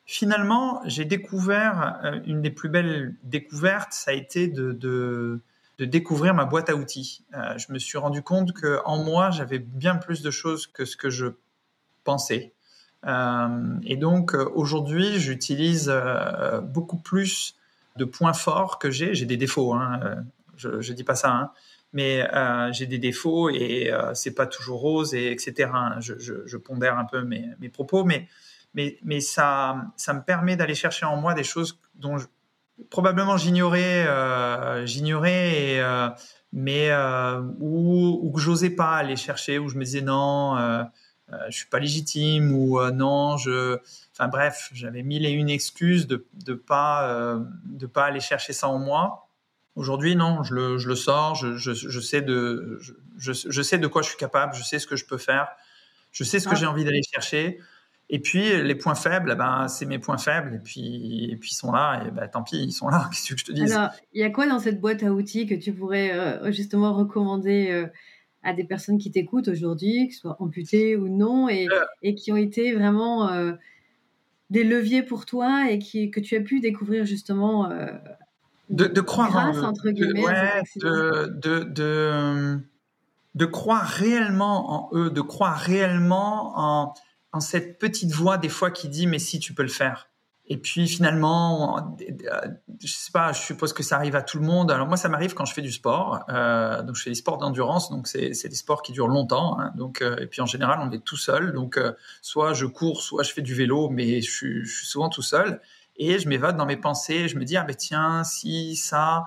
Finalement, 0.04 0.80
j'ai 0.84 1.04
découvert 1.04 2.00
une 2.26 2.40
des 2.40 2.50
plus 2.50 2.70
belles 2.70 3.14
découvertes, 3.24 3.92
ça 3.92 4.10
a 4.10 4.14
été 4.14 4.48
de, 4.48 4.72
de, 4.72 5.42
de 5.78 5.84
découvrir 5.84 6.34
ma 6.34 6.46
boîte 6.46 6.70
à 6.70 6.74
outils. 6.74 7.26
je 7.56 7.72
me 7.72 7.78
suis 7.78 7.98
rendu 7.98 8.22
compte 8.22 8.54
que 8.54 8.80
en 8.86 9.04
moi, 9.04 9.30
j'avais 9.30 9.58
bien 9.58 9.96
plus 9.96 10.22
de 10.22 10.30
choses 10.30 10.66
que 10.66 10.86
ce 10.86 10.96
que 10.96 11.10
je 11.10 11.26
pensais. 12.04 12.54
et 13.06 13.96
donc 13.96 14.32
aujourd'hui, 14.32 15.20
j'utilise 15.20 15.92
beaucoup 16.62 16.98
plus 16.98 17.57
de 17.98 18.04
points 18.04 18.32
forts 18.32 18.78
que 18.78 18.90
j'ai. 18.90 19.14
J'ai 19.14 19.26
des 19.26 19.36
défauts, 19.36 19.74
hein, 19.74 20.00
euh, 20.64 20.80
je 20.80 20.90
ne 20.90 20.96
dis 20.96 21.04
pas 21.04 21.14
ça, 21.14 21.30
hein, 21.30 21.50
mais 21.92 22.26
euh, 22.34 22.72
j'ai 22.72 22.86
des 22.86 22.98
défauts 22.98 23.50
et 23.50 23.92
euh, 23.92 24.14
c'est 24.14 24.34
pas 24.34 24.46
toujours 24.46 24.80
rose, 24.80 25.14
et 25.14 25.30
etc. 25.30 25.70
Hein. 25.74 25.98
Je, 26.00 26.56
pondère 26.56 26.96
un 26.96 27.04
peu 27.04 27.22
mes, 27.22 27.68
propos, 27.68 28.04
mais, 28.04 28.28
mais, 28.74 28.98
mais 29.04 29.20
ça, 29.20 29.76
ça 29.96 30.14
me 30.14 30.22
permet 30.22 30.56
d'aller 30.56 30.74
chercher 30.74 31.04
en 31.04 31.16
moi 31.16 31.34
des 31.34 31.44
choses 31.44 31.78
dont 31.94 32.16
probablement 32.90 33.36
j'ignorais, 33.36 34.06
j'ignorais, 34.86 35.82
mais 36.52 36.90
où, 37.58 38.20
où 38.22 38.32
que 38.32 38.40
j'osais 38.40 38.70
pas 38.70 38.96
aller 38.96 39.16
chercher, 39.16 39.58
où 39.58 39.68
je 39.68 39.76
me 39.76 39.84
disais 39.84 40.02
non. 40.02 40.86
Je 41.30 41.36
je 41.50 41.56
suis 41.56 41.68
pas 41.68 41.78
légitime 41.78 42.52
ou 42.52 42.80
non 42.90 43.36
je 43.36 43.78
Enfin 44.18 44.28
bref, 44.28 44.70
j'avais 44.72 45.04
mille 45.04 45.24
et 45.24 45.30
une 45.30 45.48
excuses 45.48 46.08
de 46.08 46.26
ne 46.48 46.54
pas, 46.54 47.08
euh, 47.08 47.40
de 47.66 47.86
pas 47.86 48.06
aller 48.06 48.18
chercher 48.18 48.52
ça 48.52 48.68
en 48.68 48.80
moi. 48.80 49.28
Aujourd'hui, 49.76 50.16
non, 50.16 50.42
je 50.42 50.54
le, 50.54 50.78
je 50.78 50.88
le 50.88 50.96
sors, 50.96 51.36
je, 51.36 51.56
je, 51.56 51.72
je 51.72 52.00
sais 52.00 52.20
de, 52.20 52.80
je, 53.16 53.32
je, 53.32 53.62
sais 53.62 53.78
de 53.78 53.86
quoi 53.86 54.02
je 54.02 54.08
suis 54.08 54.18
capable, 54.18 54.56
je 54.56 54.64
sais 54.64 54.80
ce 54.80 54.88
que 54.88 54.96
je 54.96 55.04
peux 55.04 55.18
faire, 55.18 55.46
je 56.10 56.24
sais 56.24 56.40
ce 56.40 56.48
que 56.48 56.54
ah. 56.54 56.56
j'ai 56.56 56.66
envie 56.66 56.84
d'aller 56.84 57.02
chercher. 57.04 57.60
Et 58.10 58.18
puis 58.18 58.60
les 58.60 58.74
points 58.74 58.96
faibles, 58.96 59.30
eh 59.32 59.36
ben, 59.36 59.68
c'est 59.68 59.86
mes 59.86 60.00
points 60.00 60.18
faibles, 60.18 60.56
et 60.56 60.58
puis, 60.58 61.28
et 61.30 61.36
puis 61.36 61.50
ils 61.52 61.54
sont 61.56 61.70
là, 61.70 62.02
et 62.04 62.10
ben, 62.10 62.26
tant 62.26 62.42
pis, 62.42 62.56
ils 62.56 62.72
sont 62.72 62.88
là, 62.88 63.08
qu'est-ce 63.12 63.34
que 63.34 63.38
je 63.38 63.44
te 63.44 63.52
dis 63.52 63.72
Alors, 63.72 63.90
il 64.14 64.20
y 64.20 64.24
a 64.24 64.30
quoi 64.30 64.48
dans 64.48 64.58
cette 64.58 64.80
boîte 64.80 65.04
à 65.04 65.12
outils 65.12 65.46
que 65.46 65.54
tu 65.54 65.72
pourrais 65.72 66.10
euh, 66.10 66.50
justement 66.50 66.92
recommander 66.92 67.70
euh, 67.70 67.86
à 68.42 68.52
des 68.52 68.64
personnes 68.64 68.98
qui 68.98 69.10
t'écoutent 69.10 69.48
aujourd'hui, 69.48 70.08
qui 70.08 70.14
soient 70.14 70.36
amputées 70.40 70.96
ou 70.96 71.08
non, 71.08 71.48
et, 71.48 71.66
et 72.02 72.14
qui 72.14 72.32
ont 72.32 72.36
été 72.36 72.72
vraiment 72.72 73.28
des 74.50 74.64
leviers 74.64 75.02
pour 75.02 75.26
toi 75.26 75.70
et 75.70 75.78
qui, 75.78 76.10
que 76.10 76.20
tu 76.20 76.36
as 76.36 76.40
pu 76.40 76.60
découvrir 76.60 77.04
justement 77.04 77.70
euh, 77.70 77.86
de, 78.70 78.86
de, 78.86 79.00
croire 79.00 79.30
grâce, 79.30 79.58
entre 79.58 79.90
guillemets, 79.90 80.62
de, 80.76 81.26
de, 81.26 81.64
de, 81.64 82.58
de, 83.34 83.46
croire 83.46 83.86
réellement 83.86 84.92
en 84.92 84.96
eux, 84.96 85.10
de 85.10 85.20
croire 85.20 85.58
réellement 85.58 86.52
en, 86.56 86.94
en 87.32 87.40
cette 87.40 87.78
petite 87.78 88.12
voix 88.12 88.38
des 88.38 88.48
fois 88.48 88.70
qui 88.70 88.88
dit 88.88 89.06
mais 89.06 89.18
si 89.18 89.38
tu 89.38 89.54
peux 89.54 89.62
le 89.62 89.68
faire. 89.68 90.08
Et 90.50 90.56
puis 90.56 90.88
finalement, 90.88 91.94
je 92.82 92.86
sais 92.86 93.12
pas, 93.12 93.32
je 93.32 93.40
suppose 93.40 93.74
que 93.74 93.82
ça 93.82 93.96
arrive 93.96 94.16
à 94.16 94.22
tout 94.22 94.38
le 94.38 94.46
monde. 94.46 94.70
Alors 94.70 94.86
moi, 94.86 94.96
ça 94.96 95.10
m'arrive 95.10 95.34
quand 95.34 95.44
je 95.44 95.52
fais 95.52 95.60
du 95.60 95.70
sport. 95.70 96.24
Euh, 96.30 96.82
donc 96.82 96.96
je 96.96 97.02
fais 97.02 97.10
des 97.10 97.16
sports 97.16 97.36
d'endurance, 97.36 97.90
donc 97.90 98.08
c'est 98.08 98.30
des 98.30 98.54
sports 98.54 98.80
qui 98.80 98.92
durent 98.92 99.08
longtemps. 99.08 99.60
Hein. 99.60 99.72
donc 99.76 100.00
euh, 100.00 100.16
et 100.16 100.26
puis 100.26 100.40
en 100.40 100.46
général, 100.46 100.78
on 100.80 100.90
est 100.90 101.04
tout 101.04 101.18
seul. 101.18 101.52
Donc 101.52 101.76
euh, 101.76 101.92
soit 102.22 102.54
je 102.54 102.64
cours, 102.64 103.02
soit 103.02 103.22
je 103.24 103.32
fais 103.32 103.42
du 103.42 103.54
vélo, 103.54 103.90
mais 103.90 104.22
je 104.22 104.30
suis, 104.30 104.64
je 104.64 104.74
suis 104.74 104.86
souvent 104.86 105.10
tout 105.10 105.22
seul. 105.22 105.60
Et 105.96 106.18
je 106.18 106.28
m'évade 106.28 106.56
dans 106.56 106.66
mes 106.66 106.78
pensées. 106.78 107.28
Je 107.28 107.36
me 107.36 107.44
dis 107.44 107.58
ah 107.58 107.64
ben 107.64 107.76
tiens, 107.76 108.24
si 108.24 108.74
ça. 108.74 109.24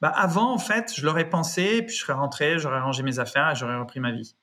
Bah 0.00 0.08
avant 0.08 0.54
en 0.54 0.58
fait, 0.58 0.94
je 0.96 1.04
l'aurais 1.04 1.28
pensé, 1.28 1.82
puis 1.82 1.94
je 1.94 2.00
serais 2.00 2.14
rentré, 2.14 2.58
j'aurais 2.58 2.80
rangé 2.80 3.02
mes 3.02 3.18
affaires 3.18 3.50
et 3.50 3.54
j'aurais 3.54 3.76
repris 3.76 4.00
ma 4.00 4.12
vie. 4.12 4.34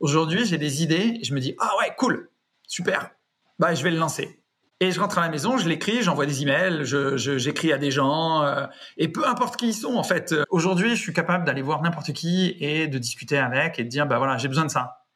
Aujourd'hui, 0.00 0.44
j'ai 0.44 0.58
des 0.58 0.82
idées 0.82 1.18
et 1.18 1.24
je 1.24 1.32
me 1.32 1.40
dis 1.40 1.54
ah 1.58 1.70
ouais 1.78 1.94
cool, 1.96 2.28
super. 2.66 3.10
Bah 3.58 3.74
je 3.74 3.82
vais 3.82 3.90
le 3.90 3.96
lancer. 3.96 4.42
Et 4.80 4.90
je 4.90 5.00
rentre 5.00 5.18
à 5.18 5.22
la 5.22 5.30
maison, 5.30 5.56
je 5.56 5.68
l'écris, 5.68 6.02
j'envoie 6.02 6.26
des 6.26 6.42
emails, 6.42 6.84
j'écris 6.84 7.72
à 7.72 7.78
des 7.78 7.90
gens, 7.90 8.42
euh, 8.42 8.66
et 8.98 9.08
peu 9.08 9.26
importe 9.26 9.56
qui 9.56 9.68
ils 9.68 9.74
sont 9.74 9.94
en 9.94 10.02
fait. 10.02 10.34
Aujourd'hui, 10.50 10.90
je 10.90 11.00
suis 11.00 11.14
capable 11.14 11.44
d'aller 11.44 11.62
voir 11.62 11.80
n'importe 11.80 12.12
qui 12.12 12.54
et 12.60 12.86
de 12.86 12.98
discuter 12.98 13.38
avec 13.38 13.78
et 13.78 13.84
de 13.84 13.88
dire, 13.88 14.06
bah 14.06 14.18
voilà, 14.18 14.36
j'ai 14.36 14.48
besoin 14.48 14.66
de 14.66 14.70
ça. 14.70 15.06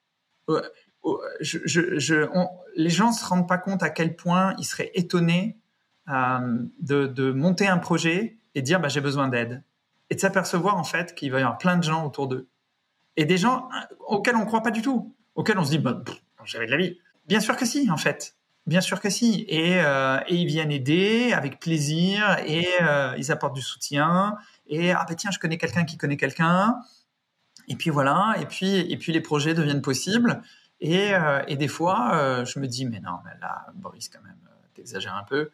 Euh, 0.49 0.63
je, 1.41 2.27
les 2.75 2.91
gens 2.91 3.13
se 3.13 3.25
rendent 3.25 3.49
pas 3.49 3.59
compte 3.59 3.83
à 3.83 3.91
quel 3.91 4.17
point 4.17 4.55
ils 4.59 4.65
seraient 4.65 4.91
étonnés 4.95 5.59
euh, 6.09 6.59
de, 6.81 7.07
de, 7.07 7.31
monter 7.31 7.67
un 7.67 7.79
projet 7.79 8.39
et 8.55 8.63
dire, 8.63 8.81
bah 8.81 8.89
j'ai 8.89 9.03
besoin 9.03 9.29
d'aide, 9.29 9.63
et 10.09 10.15
de 10.15 10.21
s'apercevoir 10.21 10.79
en 10.79 10.85
fait 10.85 11.15
qu'il 11.15 11.31
va 11.33 11.39
y 11.39 11.43
avoir 11.43 11.59
plein 11.59 11.77
de 11.77 11.83
gens 11.83 12.07
autour 12.07 12.29
d'eux 12.29 12.49
et 13.17 13.27
des 13.27 13.37
gens 13.37 13.69
auxquels 14.09 14.37
on 14.37 14.41
ne 14.41 14.45
croit 14.47 14.63
pas 14.63 14.71
du 14.71 14.81
tout, 14.83 15.15
auxquels 15.35 15.59
on 15.59 15.65
se 15.65 15.71
dit, 15.71 15.79
bah 15.79 16.03
j'avais 16.45 16.65
de 16.67 16.71
la 16.71 16.79
vie. 16.79 16.99
Bien 17.27 17.41
sûr 17.41 17.57
que 17.57 17.67
si, 17.67 17.91
en 17.91 17.99
fait. 17.99 18.35
Bien 18.67 18.81
sûr 18.81 19.01
que 19.01 19.11
si. 19.11 19.45
Et, 19.49 19.81
euh, 19.81 20.19
et, 20.29 20.37
ils 20.37 20.47
viennent 20.47 20.71
aider 20.71 21.33
avec 21.33 21.61
plaisir 21.61 22.39
et 22.47 22.67
euh, 22.83 23.15
ils 23.17 23.33
apportent 23.33 23.55
du 23.55 23.63
soutien. 23.63 24.37
Et 24.67 24.93
ah 24.93 25.05
ben 25.09 25.15
tiens, 25.17 25.31
je 25.31 25.39
connais 25.39 25.59
quelqu'un 25.59 25.85
qui 25.85 25.97
connaît 25.97 26.17
quelqu'un. 26.17 26.77
Et 27.69 27.77
puis 27.77 27.91
voilà. 27.91 28.35
Et 28.41 28.47
puis 28.47 28.79
et 28.79 28.97
puis 28.97 29.13
les 29.13 29.21
projets 29.21 29.55
deviennent 29.55 29.83
possibles. 29.83 30.43
Et, 30.81 31.15
euh, 31.15 31.43
et 31.49 31.57
des 31.57 31.69
fois, 31.69 32.45
je 32.45 32.59
me 32.59 32.67
dis 32.67 32.87
mais 32.87 33.01
non, 33.01 33.19
là, 33.41 33.67
Boris, 33.75 34.09
quand 34.09 34.23
même, 34.23 34.39
t'exagères 34.75 35.15
un 35.15 35.25
peu. 35.25 35.51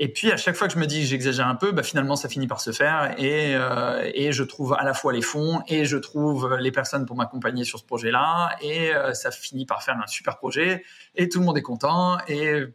Et 0.00 0.12
puis 0.12 0.30
à 0.30 0.36
chaque 0.36 0.54
fois 0.54 0.68
que 0.68 0.74
je 0.74 0.78
me 0.78 0.86
dis 0.86 1.00
que 1.00 1.06
j'exagère 1.06 1.48
un 1.48 1.56
peu, 1.56 1.72
bah, 1.72 1.82
finalement 1.82 2.14
ça 2.14 2.28
finit 2.28 2.46
par 2.46 2.60
se 2.60 2.70
faire 2.70 3.18
et, 3.18 3.56
euh, 3.56 4.08
et 4.14 4.30
je 4.30 4.44
trouve 4.44 4.74
à 4.74 4.84
la 4.84 4.94
fois 4.94 5.12
les 5.12 5.22
fonds 5.22 5.60
et 5.66 5.84
je 5.86 5.96
trouve 5.96 6.54
les 6.54 6.70
personnes 6.70 7.04
pour 7.04 7.16
m'accompagner 7.16 7.64
sur 7.64 7.80
ce 7.80 7.84
projet-là 7.84 8.56
et 8.60 8.94
euh, 8.94 9.12
ça 9.12 9.32
finit 9.32 9.66
par 9.66 9.82
faire 9.82 9.98
un 10.00 10.06
super 10.06 10.36
projet 10.36 10.84
et 11.16 11.28
tout 11.28 11.40
le 11.40 11.46
monde 11.46 11.58
est 11.58 11.62
content 11.62 12.18
et, 12.28 12.66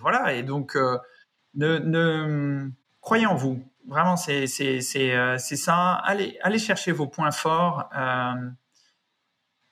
voilà. 0.00 0.32
Et 0.32 0.42
donc 0.42 0.74
euh, 0.76 0.98
croyez 3.02 3.26
en 3.26 3.34
vous. 3.34 3.62
Vraiment, 3.86 4.16
c'est 4.16 4.46
ça. 4.46 5.92
Allez 5.92 6.38
allez 6.42 6.58
chercher 6.58 6.92
vos 6.92 7.06
points 7.06 7.30
forts. 7.30 7.90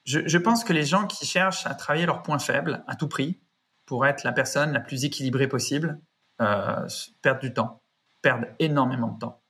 Je 0.04 0.38
pense 0.38 0.62
que 0.62 0.74
les 0.74 0.84
gens 0.84 1.06
qui 1.06 1.24
cherchent 1.24 1.66
à 1.66 1.74
travailler 1.74 2.04
leurs 2.04 2.22
points 2.22 2.38
faibles 2.38 2.84
à 2.86 2.96
tout 2.96 3.08
prix 3.08 3.40
pour 3.86 4.04
être 4.04 4.24
la 4.24 4.32
personne 4.32 4.72
la 4.72 4.80
plus 4.80 5.06
équilibrée 5.06 5.48
possible 5.48 5.98
euh, 6.40 6.88
perdre 7.20 7.40
du 7.40 7.52
temps, 7.52 7.82
perdre 8.22 8.46
énormément 8.58 9.08
de 9.08 9.18
temps. 9.18 9.40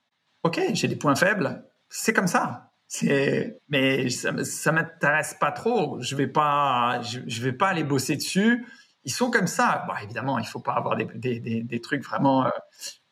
Ok, 0.43 0.61
j'ai 0.73 0.87
des 0.87 0.95
points 0.95 1.15
faibles, 1.15 1.63
c'est 1.89 2.13
comme 2.13 2.27
ça. 2.27 2.71
C'est, 2.87 3.59
mais 3.69 4.09
ça, 4.09 4.43
ça 4.43 4.71
m'intéresse 4.71 5.35
pas 5.39 5.51
trop. 5.51 5.99
Je 6.01 6.15
vais 6.15 6.27
pas, 6.27 7.01
je, 7.01 7.41
vais 7.41 7.53
pas 7.53 7.69
aller 7.69 7.83
bosser 7.83 8.15
dessus. 8.15 8.67
Ils 9.03 9.11
sont 9.11 9.31
comme 9.31 9.47
ça. 9.47 9.85
Bon, 9.87 9.93
évidemment, 10.03 10.37
il 10.37 10.45
faut 10.45 10.59
pas 10.59 10.73
avoir 10.73 10.95
des, 10.95 11.05
des, 11.05 11.63
des, 11.63 11.81
trucs 11.81 12.03
vraiment 12.03 12.45
euh, 12.45 12.49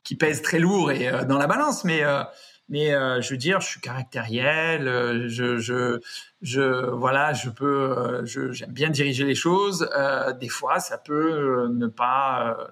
qui 0.03 0.15
pèsent 0.15 0.41
très 0.41 0.59
lourd 0.59 0.91
et 0.91 1.07
euh, 1.07 1.23
dans 1.25 1.37
la 1.37 1.47
balance, 1.47 1.83
mais 1.83 2.03
mais 2.69 2.91
je 2.91 3.29
veux 3.31 3.37
dire, 3.37 3.59
je 3.59 3.67
suis 3.67 3.81
caractériel, 3.81 5.27
je, 5.27 5.57
je, 5.57 5.99
je 6.41 6.89
voilà, 6.91 7.33
je 7.33 7.49
peux, 7.49 8.23
j'aime 8.25 8.71
bien 8.71 8.89
diriger 8.89 9.25
les 9.25 9.35
choses. 9.35 9.89
des 10.39 10.47
fois, 10.47 10.79
ça 10.79 10.97
peut 10.97 11.67
ne 11.69 11.87
pas 11.87 12.69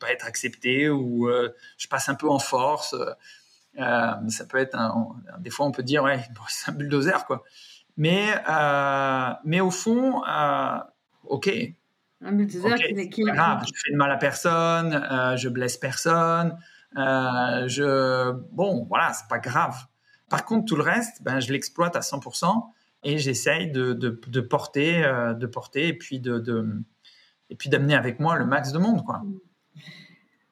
pas 0.00 0.10
être 0.10 0.26
accepté 0.26 0.88
ou 0.88 1.28
euh, 1.28 1.54
je 1.78 1.86
passe 1.86 2.08
un 2.08 2.14
peu 2.14 2.28
en 2.28 2.40
force. 2.40 2.96
Euh, 3.78 4.14
ça 4.28 4.44
peut 4.46 4.58
être 4.58 4.76
des 5.38 5.50
fois 5.50 5.66
on 5.66 5.70
peut 5.70 5.84
dire 5.84 6.02
ouais 6.02 6.20
c'est 6.48 6.70
un 6.70 6.74
bulldozer 6.74 7.24
quoi. 7.26 7.44
Mais 7.96 8.34
euh, 8.48 9.32
mais 9.44 9.60
au 9.60 9.70
fond 9.70 10.22
ok. 11.24 11.50
Un 12.22 12.32
bulldozer 12.32 12.76
qui, 12.76 13.22
je 13.24 13.72
fais 13.84 13.92
de 13.92 13.96
mal 13.96 14.10
à 14.10 14.16
personne, 14.16 15.36
je 15.36 15.48
blesse 15.48 15.76
personne, 15.76 16.58
je 16.96 18.32
bon 18.52 18.86
voilà 18.88 19.12
c'est 19.12 19.28
pas 19.28 19.38
grave. 19.38 19.76
Par 20.28 20.44
contre 20.44 20.66
tout 20.66 20.76
le 20.76 20.82
reste 20.82 21.22
ben 21.22 21.38
je 21.40 21.52
l'exploite 21.52 21.94
à 21.94 22.00
100% 22.00 22.64
et 23.02 23.18
j'essaye 23.18 23.70
de, 23.70 23.94
de, 23.94 24.40
porter 24.40 25.02
de 25.38 25.46
porter 25.46 25.88
et 25.88 25.94
puis 25.96 26.20
de, 26.20 26.82
et 27.48 27.56
puis 27.56 27.70
d'amener 27.70 27.94
avec 27.94 28.20
moi 28.20 28.36
le 28.36 28.46
max 28.46 28.72
de 28.72 28.78
monde 28.78 29.04
quoi. 29.04 29.22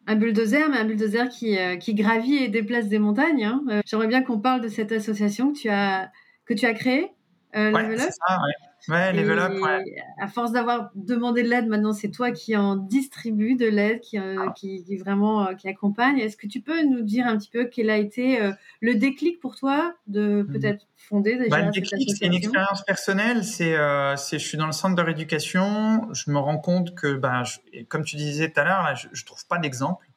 Un 0.07 0.17
bulldozer, 0.17 0.69
mais 0.71 0.79
un 0.79 0.85
bulldozer 0.85 1.29
qui, 1.29 1.59
euh, 1.59 1.77
qui 1.77 1.95
gravit 1.95 2.37
et 2.37 2.49
déplace 2.49 2.89
des 2.89 2.99
montagnes. 2.99 3.45
Hein. 3.45 3.63
Euh, 3.69 3.81
j'aimerais 3.85 4.07
bien 4.07 4.23
qu'on 4.23 4.41
parle 4.41 4.63
de 4.63 4.69
cette 4.69 4.91
association 4.93 5.53
que 5.53 5.59
tu 5.59 5.69
as, 5.69 6.11
que 6.47 6.55
tu 6.55 6.65
as 6.65 6.73
créée, 6.73 7.13
euh, 7.57 7.73
ouais, 7.73 7.97
c'est 7.97 8.11
ça, 8.11 8.41
ouais. 8.41 8.68
Ouais, 8.89 9.13
Level 9.13 9.39
Up, 9.39 9.53
ouais. 9.61 9.85
À 10.21 10.29
force 10.29 10.53
d'avoir 10.53 10.91
demandé 10.95 11.43
de 11.43 11.49
l'aide, 11.49 11.67
maintenant 11.67 11.93
c'est 11.93 12.11
toi 12.11 12.31
qui 12.31 12.57
en 12.57 12.77
distribue 12.77 13.55
de 13.55 13.67
l'aide, 13.67 14.01
qui, 14.01 14.19
ah. 14.19 14.53
qui, 14.57 14.97
vraiment 14.97 15.55
qui 15.57 15.69
accompagne. 15.69 16.19
Est-ce 16.19 16.37
que 16.37 16.47
tu 16.47 16.61
peux 16.61 16.83
nous 16.85 17.03
dire 17.03 17.27
un 17.27 17.37
petit 17.37 17.51
peu 17.51 17.65
quel 17.67 17.91
a 17.91 17.97
été 17.97 18.39
le 18.81 18.95
déclic 18.95 19.41
pour 19.41 19.57
toi 19.57 19.95
de 20.07 20.43
mmh. 20.43 20.53
peut-être 20.53 20.87
fonder 20.97 21.37
déjà 21.37 21.51
bah, 21.51 21.63
Le 21.63 21.71
déclic, 21.73 22.11
c'est 22.17 22.27
une 22.27 22.35
expérience 22.35 22.83
personnelle. 22.85 23.45
C'est, 23.45 23.77
c'est, 24.17 24.39
je 24.39 24.47
suis 24.47 24.57
dans 24.59 24.67
le 24.67 24.73
centre 24.73 24.95
de 24.95 25.03
rééducation. 25.03 26.09
Je 26.13 26.31
me 26.31 26.39
rends 26.39 26.59
compte 26.59 26.95
que, 26.95 27.15
bah, 27.15 27.43
comme 27.89 28.05
tu 28.05 28.17
disais 28.17 28.51
tout 28.51 28.61
à 28.61 28.65
l'heure, 28.65 28.97
je, 28.97 29.09
je 29.13 29.25
trouve 29.25 29.45
pas 29.47 29.59
d'exemple. 29.59 30.09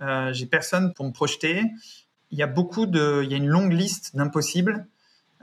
Euh, 0.00 0.32
j'ai 0.32 0.46
personne 0.46 0.92
pour 0.94 1.06
me 1.06 1.12
projeter. 1.12 1.62
Il 2.30 2.38
y 2.38 2.42
a 2.42 2.46
beaucoup 2.46 2.86
de, 2.86 3.22
il 3.24 3.30
y 3.30 3.34
a 3.34 3.36
une 3.36 3.46
longue 3.46 3.72
liste 3.72 4.16
d'impossibles. 4.16 4.86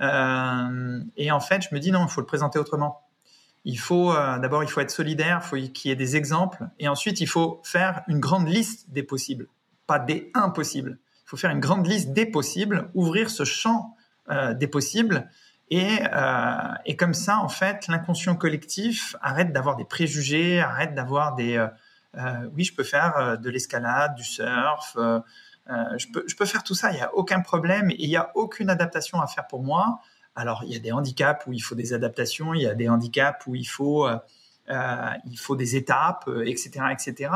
Euh, 0.01 0.99
et 1.17 1.31
en 1.31 1.39
fait, 1.39 1.67
je 1.69 1.73
me 1.73 1.79
dis 1.79 1.91
non, 1.91 2.05
il 2.05 2.09
faut 2.09 2.21
le 2.21 2.27
présenter 2.27 2.59
autrement. 2.59 3.01
Il 3.65 3.79
faut 3.79 4.11
euh, 4.11 4.39
d'abord, 4.39 4.63
il 4.63 4.69
faut 4.69 4.81
être 4.81 4.91
solidaire, 4.91 5.41
il 5.43 5.47
faut 5.47 5.71
qu'il 5.71 5.89
y 5.89 5.91
ait 5.91 5.97
des 5.97 6.15
exemples, 6.17 6.67
et 6.79 6.87
ensuite, 6.87 7.21
il 7.21 7.27
faut 7.27 7.61
faire 7.63 8.01
une 8.07 8.19
grande 8.19 8.47
liste 8.47 8.89
des 8.91 9.03
possibles, 9.03 9.47
pas 9.87 9.99
des 9.99 10.31
impossibles. 10.33 10.99
Il 11.25 11.29
faut 11.29 11.37
faire 11.37 11.51
une 11.51 11.61
grande 11.61 11.87
liste 11.87 12.11
des 12.11 12.25
possibles, 12.25 12.89
ouvrir 12.93 13.29
ce 13.29 13.45
champ 13.45 13.95
euh, 14.29 14.53
des 14.53 14.67
possibles, 14.67 15.29
et, 15.69 16.01
et, 16.85 16.97
comme 16.97 17.15
ça, 17.15 17.39
en 17.39 17.47
fait, 17.49 17.87
l'inconscient 17.87 18.35
collectif 18.35 19.15
arrête 19.21 19.53
d'avoir 19.53 19.75
des 19.75 19.85
préjugés, 19.85 20.59
arrête 20.59 20.93
d'avoir 20.93 21.33
des 21.33 21.65
oui, 22.53 22.63
je 22.63 22.75
peux 22.75 22.83
faire 22.83 23.39
de 23.39 23.49
l'escalade, 23.49 24.13
du 24.13 24.23
surf, 24.23 24.95
je 25.67 26.07
peux, 26.11 26.23
je, 26.27 26.35
peux, 26.35 26.45
faire 26.45 26.63
tout 26.63 26.75
ça, 26.75 26.91
il 26.91 26.95
n'y 26.95 27.01
a 27.01 27.13
aucun 27.15 27.41
problème 27.41 27.89
et 27.91 28.03
il 28.03 28.09
n'y 28.09 28.17
a 28.17 28.31
aucune 28.35 28.69
adaptation 28.69 29.21
à 29.21 29.27
faire 29.27 29.47
pour 29.47 29.63
moi. 29.63 29.99
Alors, 30.35 30.63
il 30.65 30.73
y 30.73 30.75
a 30.75 30.79
des 30.79 30.91
handicaps 30.91 31.45
où 31.47 31.53
il 31.53 31.59
faut 31.59 31.75
des 31.75 31.93
adaptations, 31.93 32.53
il 32.53 32.61
y 32.61 32.67
a 32.67 32.73
des 32.73 32.89
handicaps 32.89 33.45
où 33.47 33.55
il 33.55 33.65
faut, 33.65 34.07
il 34.69 35.37
faut 35.37 35.55
des 35.55 35.75
étapes, 35.75 36.29
etc., 36.45 36.85
etc. 36.91 37.31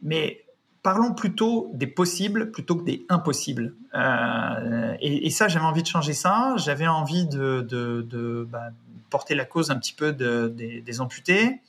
Mais, 0.00 0.44
parlons 0.82 1.14
plutôt 1.14 1.70
des 1.72 1.86
possibles 1.86 2.52
plutôt 2.52 2.76
que 2.76 2.84
des 2.84 3.04
impossibles. 3.08 3.74
et, 5.00 5.30
ça, 5.30 5.48
j'avais 5.48 5.66
envie 5.66 5.82
de 5.82 5.88
changer 5.88 6.14
ça. 6.14 6.54
J'avais 6.56 6.86
envie 6.86 7.26
de, 7.26 8.46
bah, 8.48 8.70
porter 9.14 9.36
la 9.36 9.44
cause 9.44 9.70
un 9.70 9.76
petit 9.76 9.92
peu 9.92 10.12
des, 10.12 11.00
amputés. 11.00 11.60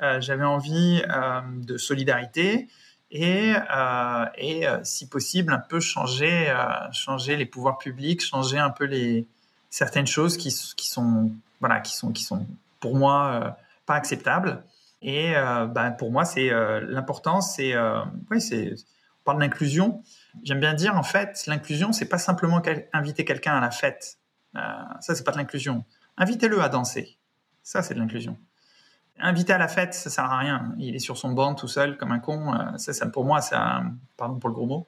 Euh, 0.00 0.20
j'avais 0.20 0.44
envie 0.44 1.02
euh, 1.08 1.40
de 1.56 1.76
solidarité 1.76 2.68
et, 3.12 3.54
euh, 3.54 4.24
et 4.36 4.64
si 4.84 5.08
possible 5.08 5.52
un 5.52 5.58
peu 5.58 5.78
changer, 5.80 6.52
changer 6.92 7.36
les 7.36 7.46
pouvoirs 7.46 7.78
publics, 7.78 8.24
changer 8.24 8.58
un 8.58 8.70
peu 8.70 8.84
les 8.84 9.26
certaines 9.70 10.06
choses 10.06 10.36
qui, 10.36 10.50
sont 10.50 11.30
voilà 11.60 11.80
qui 11.80 11.94
sont 11.94 12.10
qui 12.12 12.24
sont 12.24 12.46
pour 12.80 12.96
moi 12.96 13.56
pas 13.86 13.94
acceptables. 13.94 14.64
Et 15.02 15.34
ben, 15.34 15.90
pour 15.92 16.10
moi, 16.10 16.24
c'est 16.24 16.50
l'important, 16.80 17.42
c'est 17.42 17.74
oui, 18.30 18.38
on 18.50 19.24
parle 19.24 19.40
d'inclusion. 19.40 20.02
J'aime 20.42 20.60
bien 20.60 20.72
dire 20.72 20.96
en 20.96 21.02
fait, 21.02 21.44
l'inclusion, 21.46 21.92
c'est 21.92 22.08
pas 22.08 22.18
simplement 22.18 22.62
inviter 22.94 23.26
quelqu'un 23.26 23.54
à 23.54 23.60
la 23.60 23.70
fête. 23.70 24.18
ça, 24.54 25.14
c'est 25.14 25.24
pas 25.24 25.32
de 25.32 25.38
l'inclusion. 25.38 25.84
Invitez-le 26.16 26.62
à 26.62 26.70
danser. 26.70 27.18
Ça, 27.62 27.82
c'est 27.82 27.94
de 27.94 28.00
l'inclusion. 28.00 28.38
Invité 29.18 29.52
à 29.52 29.58
la 29.58 29.68
fête, 29.68 29.94
ça 29.94 30.10
sert 30.10 30.24
à 30.24 30.38
rien. 30.38 30.74
Il 30.78 30.96
est 30.96 31.00
sur 31.00 31.18
son 31.18 31.32
banc 31.32 31.54
tout 31.54 31.68
seul 31.68 31.96
comme 31.98 32.12
un 32.12 32.18
con. 32.18 32.54
Euh, 32.54 32.76
ça, 32.76 32.92
ça 32.92 33.06
pour 33.06 33.24
moi, 33.24 33.40
ça, 33.40 33.82
pardon 34.16 34.38
pour 34.38 34.48
le 34.48 34.54
gros 34.54 34.66
mot, 34.66 34.86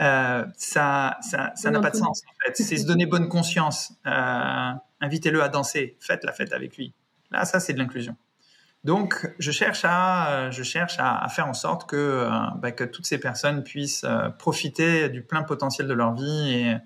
euh, 0.00 0.44
ça, 0.56 1.18
ça, 1.20 1.52
ça 1.56 1.70
n'a 1.70 1.80
pas 1.80 1.90
de 1.90 1.96
sens. 1.96 2.22
En 2.26 2.46
fait, 2.46 2.56
c'est 2.56 2.76
se 2.76 2.86
donner 2.86 3.04
bonne 3.06 3.28
conscience. 3.28 3.92
Euh, 4.06 4.72
invitez-le 5.00 5.42
à 5.42 5.48
danser. 5.48 5.96
Faites 6.00 6.24
la 6.24 6.32
fête 6.32 6.52
avec 6.52 6.76
lui. 6.76 6.94
Là, 7.30 7.44
ça, 7.44 7.58
c'est 7.58 7.72
de 7.72 7.78
l'inclusion. 7.78 8.16
Donc, 8.84 9.28
je 9.38 9.50
cherche 9.50 9.84
à, 9.84 10.50
je 10.50 10.62
cherche 10.62 10.96
à, 10.98 11.26
faire 11.28 11.48
en 11.48 11.54
sorte 11.54 11.88
que, 11.88 12.28
bah, 12.56 12.70
que 12.70 12.84
toutes 12.84 13.06
ces 13.06 13.18
personnes 13.18 13.64
puissent 13.64 14.06
profiter 14.38 15.08
du 15.08 15.22
plein 15.22 15.42
potentiel 15.42 15.88
de 15.88 15.94
leur 15.94 16.14
vie 16.14 16.52
et, 16.52 16.76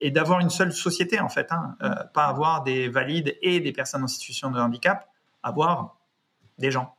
et 0.00 0.10
d'avoir 0.10 0.40
une 0.40 0.50
seule 0.50 0.72
société, 0.72 1.20
en 1.20 1.28
fait. 1.28 1.52
Hein. 1.52 1.76
pas 2.14 2.26
avoir 2.26 2.62
des 2.62 2.88
valides 2.88 3.36
et 3.42 3.60
des 3.60 3.72
personnes 3.72 4.02
en 4.02 4.08
situation 4.08 4.50
de 4.50 4.58
handicap, 4.58 5.08
avoir 5.42 5.96
des 6.62 6.70
gens. 6.70 6.94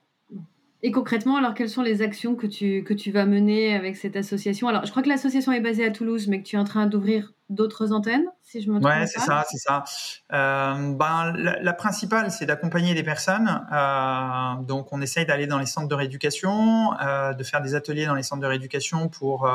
Et 0.86 0.91
concrètement, 0.91 1.38
alors 1.38 1.53
quelles 1.53 1.70
sont 1.70 1.82
les 1.82 2.01
actions 2.01 2.36
que 2.36 2.45
tu, 2.45 2.84
que 2.84 2.93
tu 2.93 3.11
vas 3.11 3.26
mener 3.26 3.74
avec 3.74 3.95
cette 3.95 4.18
association? 4.18 4.68
Alors, 4.68 4.86
je 4.86 4.91
crois 4.91 5.01
que 5.01 5.07
l'association 5.07 5.53
est 5.53 5.61
basée 5.61 5.86
à 5.86 5.91
Toulouse, 5.91 6.28
mais 6.28 6.39
que 6.41 6.43
tu 6.45 6.57
es 6.57 6.59
en 6.59 6.66
train 6.66 6.88
d'ouvrir 6.88 7.32
d'autres 7.49 7.93
antennes, 7.93 8.26
si 8.41 8.61
je 8.61 8.70
me 8.70 8.82
trompe 8.82 8.91
Ouais, 8.91 9.07
c'est 9.07 9.22
ça, 9.22 9.45
c'est 9.49 9.57
ça. 9.57 9.86
Euh, 10.34 10.93
ben, 10.93 11.32
la, 11.38 11.74
principale, 11.74 12.32
c'est 12.32 12.45
d'accompagner 12.45 12.93
des 12.95 13.03
personnes. 13.03 13.66
Euh, 13.72 14.61
donc, 14.64 14.91
on 14.91 15.01
essaye 15.01 15.26
d'aller 15.26 15.47
dans 15.47 15.59
les 15.59 15.66
centres 15.66 15.88
de 15.88 15.95
rééducation, 15.95 16.99
euh, 16.99 17.34
de 17.34 17.43
faire 17.45 17.61
des 17.61 17.76
ateliers 17.76 18.05
dans 18.05 18.16
les 18.16 18.24
centres 18.24 18.41
de 18.41 18.47
rééducation 18.47 19.07
pour, 19.07 19.49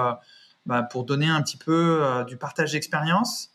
bah, 0.64 0.82
pour 0.82 1.04
donner 1.04 1.28
un 1.28 1.42
petit 1.42 1.58
peu 1.58 2.24
du 2.26 2.38
partage 2.38 2.72
d'expérience. 2.72 3.50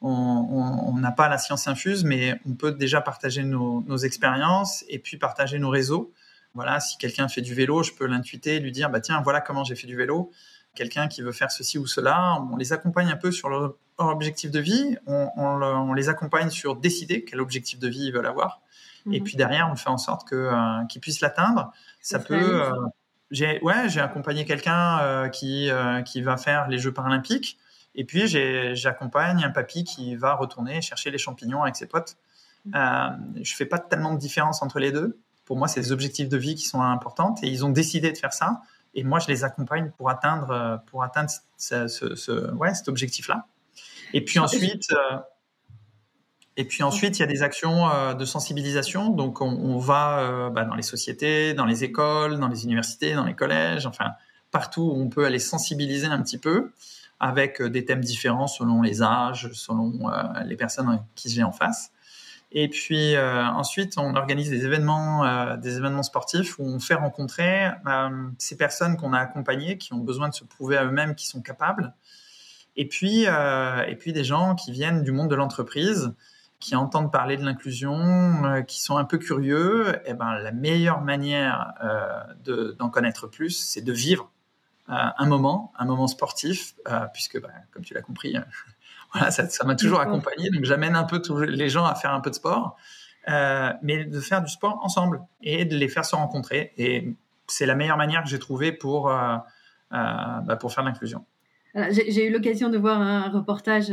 On 0.00 0.94
n'a 0.94 1.12
pas 1.12 1.28
la 1.28 1.38
science 1.38 1.66
infuse, 1.66 2.04
mais 2.04 2.40
on 2.46 2.54
peut 2.54 2.72
déjà 2.72 3.00
partager 3.00 3.42
nos, 3.42 3.82
nos 3.82 3.96
expériences 3.96 4.84
et 4.88 4.98
puis 4.98 5.16
partager 5.16 5.58
nos 5.58 5.70
réseaux. 5.70 6.12
Voilà, 6.54 6.80
si 6.80 6.96
quelqu'un 6.98 7.28
fait 7.28 7.40
du 7.40 7.54
vélo, 7.54 7.82
je 7.82 7.92
peux 7.92 8.06
l'intuiter, 8.06 8.58
lui 8.58 8.72
dire, 8.72 8.90
bah 8.90 9.00
tiens, 9.00 9.20
voilà 9.22 9.40
comment 9.40 9.64
j'ai 9.64 9.76
fait 9.76 9.86
du 9.86 9.96
vélo. 9.96 10.30
Quelqu'un 10.74 11.08
qui 11.08 11.22
veut 11.22 11.32
faire 11.32 11.50
ceci 11.50 11.78
ou 11.78 11.86
cela, 11.86 12.38
on 12.50 12.56
les 12.56 12.72
accompagne 12.72 13.10
un 13.10 13.16
peu 13.16 13.30
sur 13.30 13.48
leur, 13.48 13.76
objectif 13.98 14.50
de 14.50 14.60
vie, 14.60 14.96
on, 15.06 15.92
les 15.92 16.08
accompagne 16.08 16.50
sur 16.50 16.76
décider 16.76 17.24
quel 17.24 17.40
objectif 17.40 17.78
de 17.78 17.88
vie 17.88 18.06
ils 18.06 18.12
veulent 18.12 18.26
avoir. 18.26 18.60
Et 19.10 19.18
mhm. 19.18 19.24
puis 19.24 19.36
derrière, 19.36 19.68
on 19.72 19.76
fait 19.76 19.88
en 19.88 19.98
sorte 19.98 20.28
que, 20.28 20.34
euh, 20.34 20.84
qu'ils 20.86 21.00
puissent 21.00 21.20
l'atteindre. 21.20 21.72
Ça 22.00 22.18
peut. 22.18 22.62
Euh, 22.64 22.72
j'ai, 23.30 23.60
ouais, 23.62 23.88
j'ai 23.88 24.00
accompagné 24.00 24.44
quelqu'un 24.44 25.00
euh, 25.00 25.28
qui, 25.28 25.70
qui 26.06 26.22
va 26.22 26.36
faire 26.36 26.68
les 26.68 26.78
Jeux 26.78 26.92
paralympiques. 26.92 27.58
Et 27.98 28.04
puis, 28.04 28.26
j'accompagne 28.74 29.44
un 29.44 29.50
papy 29.50 29.84
qui 29.84 30.16
va 30.16 30.34
retourner 30.34 30.80
chercher 30.80 31.10
les 31.10 31.18
champignons 31.18 31.62
avec 31.62 31.76
ses 31.76 31.86
potes. 31.86 32.16
Mhm. 32.64 33.40
je 33.40 33.54
fais 33.54 33.66
pas 33.66 33.78
tellement 33.78 34.12
de 34.12 34.18
différence 34.18 34.62
entre 34.62 34.80
les 34.80 34.90
deux 34.90 35.20
pour 35.48 35.56
moi, 35.56 35.66
c'est 35.66 35.80
les 35.80 35.92
objectifs 35.92 36.28
de 36.28 36.36
vie 36.36 36.54
qui 36.56 36.66
sont 36.66 36.82
importants 36.82 37.34
et 37.42 37.48
ils 37.48 37.64
ont 37.64 37.70
décidé 37.70 38.12
de 38.12 38.18
faire 38.18 38.34
ça. 38.34 38.60
Et 38.94 39.02
moi, 39.02 39.18
je 39.18 39.28
les 39.28 39.44
accompagne 39.44 39.90
pour 39.96 40.10
atteindre, 40.10 40.50
euh, 40.50 40.76
pour 40.76 41.02
atteindre 41.02 41.30
ce, 41.56 42.54
ouais, 42.54 42.74
cet 42.74 42.88
objectif-là. 42.88 43.46
Et 44.12 44.22
puis 44.22 44.40
ensuite, 44.40 44.92
euh, 44.92 45.16
et 46.58 46.64
puis 46.64 46.82
ensuite, 46.82 47.18
il 47.18 47.20
y 47.20 47.22
a 47.22 47.26
des 47.26 47.42
actions 47.42 47.88
euh, 47.88 48.12
de 48.12 48.26
sensibilisation. 48.26 49.08
Donc, 49.08 49.40
on, 49.40 49.78
va 49.78 50.50
bah, 50.50 50.64
dans 50.64 50.74
les 50.74 50.82
sociétés, 50.82 51.54
dans 51.54 51.64
les 51.64 51.82
écoles, 51.82 52.38
dans 52.38 52.48
les 52.48 52.64
universités, 52.64 53.14
dans 53.14 53.24
les 53.24 53.34
collèges, 53.34 53.86
enfin 53.86 54.10
partout 54.50 54.82
où 54.82 55.00
on 55.00 55.08
peut 55.08 55.24
aller 55.24 55.38
sensibiliser 55.38 56.08
un 56.08 56.22
petit 56.22 56.38
peu 56.38 56.72
avec 57.20 57.62
des 57.62 57.84
thèmes 57.84 58.02
différents 58.02 58.46
selon 58.46 58.82
les 58.82 59.02
âges, 59.02 59.50
selon 59.52 60.08
les 60.44 60.56
personnes 60.56 61.02
qui 61.14 61.28
j'ai 61.30 61.42
en 61.42 61.52
face. 61.52 61.92
Et 62.50 62.68
puis 62.68 63.14
euh, 63.14 63.44
ensuite, 63.44 63.98
on 63.98 64.14
organise 64.14 64.48
des 64.48 64.64
événements, 64.64 65.24
euh, 65.24 65.56
des 65.56 65.76
événements 65.76 66.02
sportifs 66.02 66.58
où 66.58 66.62
on 66.64 66.80
fait 66.80 66.94
rencontrer 66.94 67.66
euh, 67.86 68.28
ces 68.38 68.56
personnes 68.56 68.96
qu'on 68.96 69.12
a 69.12 69.18
accompagnées, 69.18 69.76
qui 69.76 69.92
ont 69.92 69.98
besoin 69.98 70.28
de 70.28 70.34
se 70.34 70.44
prouver 70.44 70.78
à 70.78 70.84
eux-mêmes 70.84 71.14
qu'ils 71.14 71.28
sont 71.28 71.42
capables. 71.42 71.94
Et 72.76 72.86
puis, 72.86 73.24
et 73.24 73.96
puis 73.96 74.12
des 74.12 74.22
gens 74.22 74.54
qui 74.54 74.70
viennent 74.70 75.02
du 75.02 75.10
monde 75.10 75.28
de 75.28 75.34
l'entreprise, 75.34 76.14
qui 76.60 76.76
entendent 76.76 77.10
parler 77.10 77.36
de 77.36 77.44
l'inclusion, 77.44 78.62
qui 78.68 78.80
sont 78.80 78.96
un 78.96 79.04
peu 79.04 79.18
curieux. 79.18 79.96
Et 80.06 80.10
eh 80.10 80.14
ben, 80.14 80.38
la 80.38 80.52
meilleure 80.52 81.00
manière 81.00 81.74
d'en 82.78 82.88
connaître 82.88 83.26
plus, 83.26 83.50
c'est 83.50 83.80
de 83.80 83.92
vivre 83.92 84.30
un 84.88 85.26
moment, 85.26 85.72
un 85.78 85.84
moment 85.84 86.06
sportif, 86.06 86.74
puisque, 87.12 87.40
bah, 87.40 87.50
comme 87.72 87.84
tu 87.84 87.94
l'as 87.94 88.02
compris, 88.02 88.36
voilà, 89.12 89.30
ça 89.30 89.64
m'a 89.64 89.76
toujours 89.76 90.00
accompagné. 90.00 90.50
Donc, 90.50 90.64
j'amène 90.64 90.96
un 90.96 91.04
peu 91.04 91.20
tous 91.20 91.38
les 91.38 91.68
gens 91.68 91.84
à 91.84 91.94
faire 91.94 92.12
un 92.12 92.20
peu 92.20 92.30
de 92.30 92.34
sport, 92.34 92.76
euh, 93.28 93.72
mais 93.82 94.04
de 94.04 94.20
faire 94.20 94.42
du 94.42 94.50
sport 94.50 94.80
ensemble 94.82 95.20
et 95.42 95.64
de 95.66 95.76
les 95.76 95.88
faire 95.88 96.04
se 96.04 96.16
rencontrer. 96.16 96.72
Et 96.78 97.14
c'est 97.46 97.66
la 97.66 97.74
meilleure 97.74 97.98
manière 97.98 98.22
que 98.22 98.28
j'ai 98.28 98.38
trouvée 98.38 98.72
pour, 98.72 99.10
euh, 99.10 99.36
euh, 99.92 100.40
bah, 100.44 100.56
pour 100.58 100.72
faire 100.72 100.84
l'inclusion. 100.84 101.24
J'ai 101.74 102.26
eu 102.26 102.32
l'occasion 102.32 102.70
de 102.70 102.78
voir 102.78 103.00
un 103.00 103.28
reportage 103.28 103.92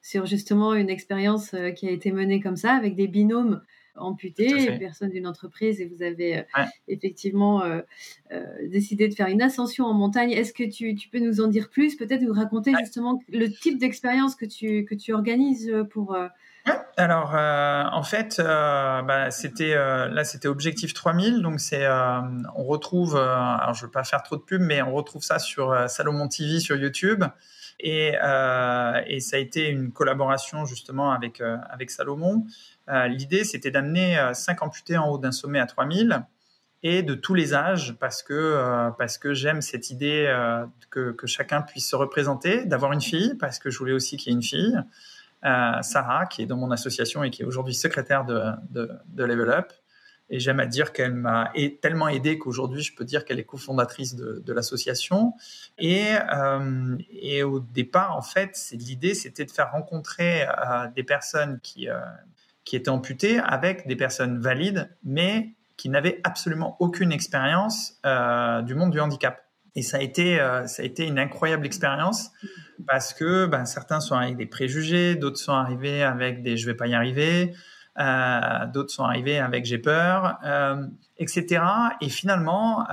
sur 0.00 0.26
justement 0.26 0.74
une 0.74 0.88
expérience 0.88 1.54
qui 1.76 1.88
a 1.88 1.90
été 1.90 2.12
menée 2.12 2.40
comme 2.40 2.56
ça 2.56 2.72
avec 2.72 2.94
des 2.94 3.08
binômes 3.08 3.60
amputé, 3.96 4.78
personne 4.78 5.10
d'une 5.10 5.26
entreprise, 5.26 5.80
et 5.80 5.86
vous 5.86 6.02
avez 6.02 6.38
euh, 6.38 6.64
effectivement 6.88 7.62
euh, 7.62 7.80
euh, 8.32 8.44
décidé 8.68 9.08
de 9.08 9.14
faire 9.14 9.28
une 9.28 9.42
ascension 9.42 9.86
en 9.86 9.94
montagne. 9.94 10.30
Est-ce 10.32 10.52
que 10.52 10.68
tu, 10.68 10.94
tu, 10.94 11.08
peux 11.08 11.18
nous 11.18 11.40
en 11.40 11.48
dire 11.48 11.70
plus, 11.70 11.96
peut-être 11.96 12.22
nous 12.22 12.32
raconter 12.32 12.72
justement 12.78 13.20
le 13.28 13.48
type 13.48 13.78
d'expérience 13.78 14.34
que 14.34 14.46
tu, 14.46 14.84
que 14.84 14.94
tu 14.94 15.12
organises 15.12 15.72
pour... 15.90 16.16
Alors, 16.96 17.34
en 17.34 18.02
fait, 18.02 18.36
bah, 18.38 19.30
c'était 19.30 19.74
là, 19.74 20.24
c'était 20.24 20.48
Objectif 20.48 20.92
3000. 20.92 21.40
Donc, 21.40 21.58
c'est, 21.58 21.88
on 21.88 22.64
retrouve, 22.64 23.16
alors 23.16 23.72
je 23.72 23.82
ne 23.82 23.86
veux 23.86 23.90
pas 23.90 24.04
faire 24.04 24.22
trop 24.22 24.36
de 24.36 24.42
pub, 24.42 24.60
mais 24.60 24.82
on 24.82 24.92
retrouve 24.92 25.22
ça 25.22 25.38
sur 25.38 25.88
Salomon 25.88 26.28
TV 26.28 26.60
sur 26.60 26.76
YouTube. 26.76 27.24
Et, 27.82 28.08
et, 28.08 29.20
ça 29.20 29.36
a 29.36 29.38
été 29.38 29.68
une 29.68 29.90
collaboration 29.90 30.66
justement 30.66 31.12
avec, 31.12 31.40
avec 31.40 31.90
Salomon. 31.90 32.44
Euh, 32.90 33.06
l'idée, 33.06 33.44
c'était 33.44 33.70
d'amener 33.70 34.18
5 34.32 34.60
euh, 34.62 34.66
amputés 34.66 34.96
en 34.96 35.08
haut 35.08 35.18
d'un 35.18 35.32
sommet 35.32 35.60
à 35.60 35.66
3000 35.66 36.24
et 36.82 37.02
de 37.02 37.14
tous 37.14 37.34
les 37.34 37.54
âges 37.54 37.94
parce 38.00 38.22
que, 38.22 38.32
euh, 38.32 38.90
que 39.20 39.34
j'aime 39.34 39.60
cette 39.60 39.90
idée 39.90 40.34
que, 40.90 41.14
chacun 41.26 41.62
puisse 41.62 41.88
se 41.88 41.96
représenter, 41.96 42.64
d'avoir 42.64 42.92
une 42.92 43.02
fille 43.02 43.34
parce 43.38 43.58
que 43.58 43.70
je 43.70 43.78
voulais 43.78 43.92
aussi 43.92 44.16
qu'il 44.16 44.32
y 44.32 44.34
ait 44.34 44.36
une 44.36 44.42
fille. 44.42 44.78
Sarah, 45.42 46.26
qui 46.26 46.42
est 46.42 46.46
dans 46.46 46.56
mon 46.56 46.70
association 46.70 47.22
et 47.24 47.30
qui 47.30 47.42
est 47.42 47.44
aujourd'hui 47.46 47.74
secrétaire 47.74 48.24
de, 48.24 48.90
Level 49.16 49.50
Up. 49.50 49.72
Et 50.32 50.38
j'aime 50.38 50.60
à 50.60 50.66
dire 50.66 50.92
qu'elle 50.92 51.14
m'a 51.14 51.52
tellement 51.82 52.08
aidé 52.08 52.38
qu'aujourd'hui, 52.38 52.82
je 52.82 52.94
peux 52.94 53.04
dire 53.04 53.24
qu'elle 53.24 53.40
est 53.40 53.44
cofondatrice 53.44 54.14
de, 54.14 54.42
de 54.44 54.52
l'association. 54.52 55.34
Et, 55.78 56.12
au 57.42 57.60
départ, 57.60 58.16
en 58.16 58.22
fait, 58.22 58.56
l'idée, 58.72 59.14
c'était 59.14 59.44
de 59.44 59.50
faire 59.50 59.72
rencontrer 59.72 60.46
des 60.94 61.02
personnes 61.02 61.58
qui, 61.62 61.88
qui 62.70 62.76
étaient 62.76 62.88
amputés 62.88 63.40
avec 63.40 63.88
des 63.88 63.96
personnes 63.96 64.38
valides, 64.38 64.96
mais 65.02 65.56
qui 65.76 65.88
n'avaient 65.88 66.20
absolument 66.22 66.76
aucune 66.78 67.10
expérience 67.10 67.98
euh, 68.06 68.62
du 68.62 68.76
monde 68.76 68.92
du 68.92 69.00
handicap. 69.00 69.44
Et 69.74 69.82
ça 69.82 69.96
a 69.96 70.00
été, 70.00 70.38
euh, 70.38 70.68
ça 70.68 70.82
a 70.82 70.86
été 70.86 71.04
une 71.04 71.18
incroyable 71.18 71.66
expérience 71.66 72.30
parce 72.86 73.12
que 73.12 73.46
ben, 73.46 73.64
certains 73.64 73.98
sont 73.98 74.14
avec 74.14 74.36
des 74.36 74.46
préjugés, 74.46 75.16
d'autres 75.16 75.38
sont 75.38 75.52
arrivés 75.52 76.04
avec 76.04 76.44
des 76.44 76.56
je 76.56 76.64
vais 76.64 76.76
pas 76.76 76.86
y 76.86 76.94
arriver, 76.94 77.54
euh, 77.98 78.66
d'autres 78.72 78.92
sont 78.92 79.02
arrivés 79.02 79.40
avec 79.40 79.64
j'ai 79.64 79.78
peur, 79.78 80.38
etc. 81.18 81.64
Et 82.00 82.08
finalement, 82.08 82.86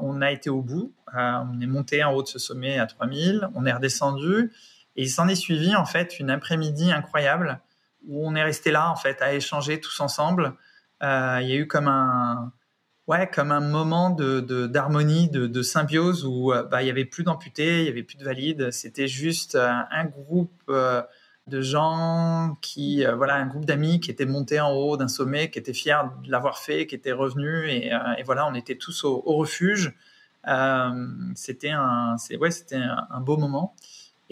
on 0.00 0.20
a 0.22 0.32
été 0.32 0.50
au 0.50 0.60
bout. 0.60 0.92
on 1.14 1.60
est 1.60 1.68
monté 1.68 2.02
en 2.02 2.14
haut 2.14 2.24
de 2.24 2.28
ce 2.28 2.40
sommet 2.40 2.80
à 2.80 2.86
3000, 2.86 3.48
on 3.54 3.64
est 3.64 3.72
redescendu 3.72 4.50
et 4.96 5.04
il 5.04 5.08
s'en 5.08 5.28
est 5.28 5.36
suivi 5.36 5.76
en 5.76 5.84
fait 5.84 6.18
une 6.18 6.30
après-midi 6.30 6.90
incroyable 6.90 7.60
où 8.06 8.26
on 8.26 8.34
est 8.34 8.42
resté 8.42 8.70
là 8.70 8.90
en 8.90 8.96
fait 8.96 9.20
à 9.22 9.34
échanger 9.34 9.80
tous 9.80 10.00
ensemble. 10.00 10.54
Euh, 11.02 11.38
il 11.42 11.48
y 11.48 11.52
a 11.52 11.56
eu 11.56 11.66
comme 11.66 11.88
un 11.88 12.52
ouais 13.06 13.28
comme 13.28 13.50
un 13.50 13.60
moment 13.60 14.10
de 14.10 14.40
d'harmonie, 14.66 15.28
de, 15.30 15.62
symbiose 15.62 16.24
où 16.24 16.52
euh, 16.52 16.62
bah, 16.62 16.82
il 16.82 16.86
y 16.86 16.90
avait 16.90 17.04
plus 17.04 17.24
d'amputés, 17.24 17.80
il 17.80 17.86
y 17.86 17.88
avait 17.88 18.02
plus 18.02 18.16
de 18.16 18.24
valides. 18.24 18.70
C'était 18.70 19.08
juste 19.08 19.54
euh, 19.54 19.70
un 19.90 20.04
groupe 20.04 20.72
de 21.46 21.62
gens 21.62 22.56
qui 22.60 23.04
voilà 23.16 23.34
un 23.36 23.46
groupe 23.46 23.64
d'amis 23.64 24.00
qui 24.00 24.10
étaient 24.10 24.26
montés 24.26 24.60
en 24.60 24.70
haut 24.70 24.96
d'un 24.96 25.08
sommet, 25.08 25.50
qui 25.50 25.58
étaient 25.58 25.72
fiers 25.72 26.02
de 26.24 26.30
l'avoir 26.30 26.58
fait, 26.58 26.86
qui 26.86 26.94
étaient 26.94 27.12
revenus 27.12 27.68
et, 27.68 27.90
voilà 28.24 28.46
on 28.46 28.54
était 28.54 28.76
tous 28.76 29.04
au, 29.04 29.20
refuge. 29.20 29.94
c'était 31.34 31.70
un 31.70 32.16
c'est 32.18 32.36
ouais 32.36 32.50
c'était 32.50 32.76
un, 32.76 33.20
beau 33.20 33.36
moment. 33.36 33.74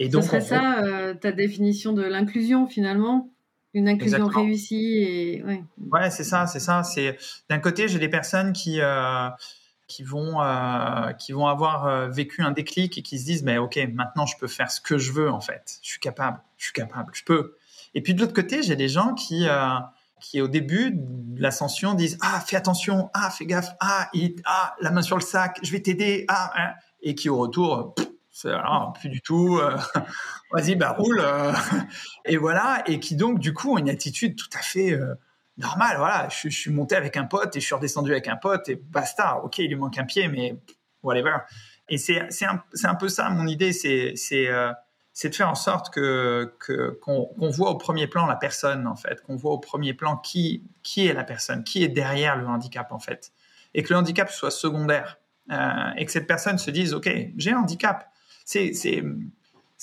Et 0.01 0.07
donc, 0.07 0.23
Ce 0.23 0.29
serait 0.29 0.39
ça, 0.39 1.13
ta 1.19 1.33
définition 1.33 1.91
de 1.91 2.03
l'inclusion 2.03 2.67
finalement? 2.67 3.29
Une 3.73 3.87
inclusion 3.87 4.27
réussie 4.27 5.03
et 5.03 5.43
ouais. 5.43 5.63
Ouais, 5.91 6.09
c'est 6.09 6.23
ça, 6.23 6.47
c'est 6.47 6.59
ça. 6.59 6.83
C'est 6.83 7.17
d'un 7.49 7.59
côté, 7.59 7.87
j'ai 7.87 7.99
des 7.99 8.09
personnes 8.09 8.53
qui 8.53 8.81
euh, 8.81 9.29
qui 9.87 10.03
vont 10.03 10.41
euh, 10.41 11.11
qui 11.13 11.31
vont 11.31 11.47
avoir 11.47 11.85
euh, 11.85 12.07
vécu 12.07 12.41
un 12.41 12.51
déclic 12.51 12.97
et 12.97 13.01
qui 13.01 13.19
se 13.19 13.25
disent, 13.25 13.43
mais 13.43 13.57
ok, 13.57 13.79
maintenant 13.93 14.25
je 14.25 14.37
peux 14.37 14.47
faire 14.47 14.71
ce 14.71 14.81
que 14.81 14.97
je 14.97 15.11
veux 15.11 15.31
en 15.31 15.41
fait. 15.41 15.79
Je 15.83 15.89
suis 15.89 15.99
capable, 15.99 16.41
je 16.57 16.65
suis 16.65 16.73
capable, 16.73 17.11
je 17.13 17.23
peux. 17.23 17.55
Et 17.93 18.01
puis 18.01 18.13
de 18.13 18.21
l'autre 18.21 18.33
côté, 18.33 18.63
j'ai 18.63 18.75
des 18.75 18.89
gens 18.89 19.13
qui 19.13 19.47
qui 20.19 20.41
au 20.41 20.47
début 20.47 20.91
de 20.93 21.41
l'ascension 21.41 21.93
disent 21.93 22.17
ah 22.21 22.43
fais 22.45 22.57
attention, 22.57 23.09
ah 23.13 23.29
fais 23.29 23.45
gaffe, 23.45 23.69
ah 23.79 24.09
ah 24.45 24.75
la 24.81 24.91
main 24.91 25.01
sur 25.01 25.15
le 25.15 25.21
sac, 25.21 25.59
je 25.61 25.71
vais 25.71 25.81
t'aider, 25.81 26.25
ah 26.27 26.51
hein. 26.57 26.73
et 27.01 27.15
qui 27.15 27.29
au 27.29 27.37
retour 27.37 27.95
c'est 28.31 28.51
plus 28.99 29.09
du 29.09 29.21
tout. 29.21 29.57
Euh, 29.57 29.77
vas-y, 30.51 30.75
bah 30.75 30.91
roule. 30.97 31.19
Euh. 31.19 31.51
et 32.25 32.37
voilà, 32.37 32.83
et 32.85 32.99
qui 32.99 33.15
donc 33.15 33.39
du 33.39 33.53
coup 33.53 33.73
ont 33.73 33.77
une 33.77 33.89
attitude 33.89 34.35
tout 34.35 34.49
à 34.57 34.61
fait 34.61 34.91
euh, 34.91 35.15
normal, 35.57 35.97
voilà, 35.97 36.29
je, 36.29 36.49
suis 36.49 36.71
monté 36.71 36.95
avec 36.95 37.17
un 37.17 37.25
pote 37.25 37.55
et 37.55 37.59
je 37.59 37.65
suis 37.65 37.75
redescendu 37.75 38.11
avec 38.11 38.27
un 38.27 38.37
pote 38.37 38.69
et 38.69 38.75
basta. 38.75 39.39
Ok, 39.43 39.57
il 39.59 39.67
lui 39.67 39.75
manque 39.75 39.97
un 39.97 40.05
pied, 40.05 40.27
mais 40.27 40.55
whatever. 41.03 41.37
Et 41.89 41.97
c'est 41.97 42.19
un, 42.45 42.63
un, 42.83 42.95
peu 42.95 43.09
ça 43.09 43.29
mon 43.29 43.47
idée, 43.47 43.73
c'est 43.73 44.13
de 44.13 45.35
faire 45.35 45.49
en 45.49 45.55
sorte 45.55 45.91
que 45.91 46.53
qu'on 47.01 47.49
voit 47.49 47.71
au 47.71 47.77
premier 47.77 48.05
plan 48.05 48.27
la 48.27 48.35
personne 48.35 48.85
en 48.85 48.95
fait, 48.95 49.21
qu'on 49.23 49.35
voit 49.35 49.53
au 49.53 49.57
premier 49.57 49.95
plan 49.95 50.17
qui 50.17 50.63
qui 50.83 51.07
est 51.07 51.13
la 51.13 51.23
personne, 51.23 51.63
qui 51.63 51.83
est 51.83 51.89
derrière 51.89 52.35
le 52.35 52.45
handicap 52.45 52.91
en 52.91 52.99
fait, 52.99 53.31
et 53.73 53.81
que 53.81 53.91
le 53.91 53.99
handicap 53.99 54.29
soit 54.29 54.51
secondaire 54.51 55.17
et 55.97 56.05
que 56.05 56.11
cette 56.11 56.27
personne 56.27 56.59
se 56.59 56.69
dise 56.69 56.93
ok 56.93 57.09
j'ai 57.37 57.51
un 57.51 57.57
handicap. 57.57 58.05
C'est 58.49 59.03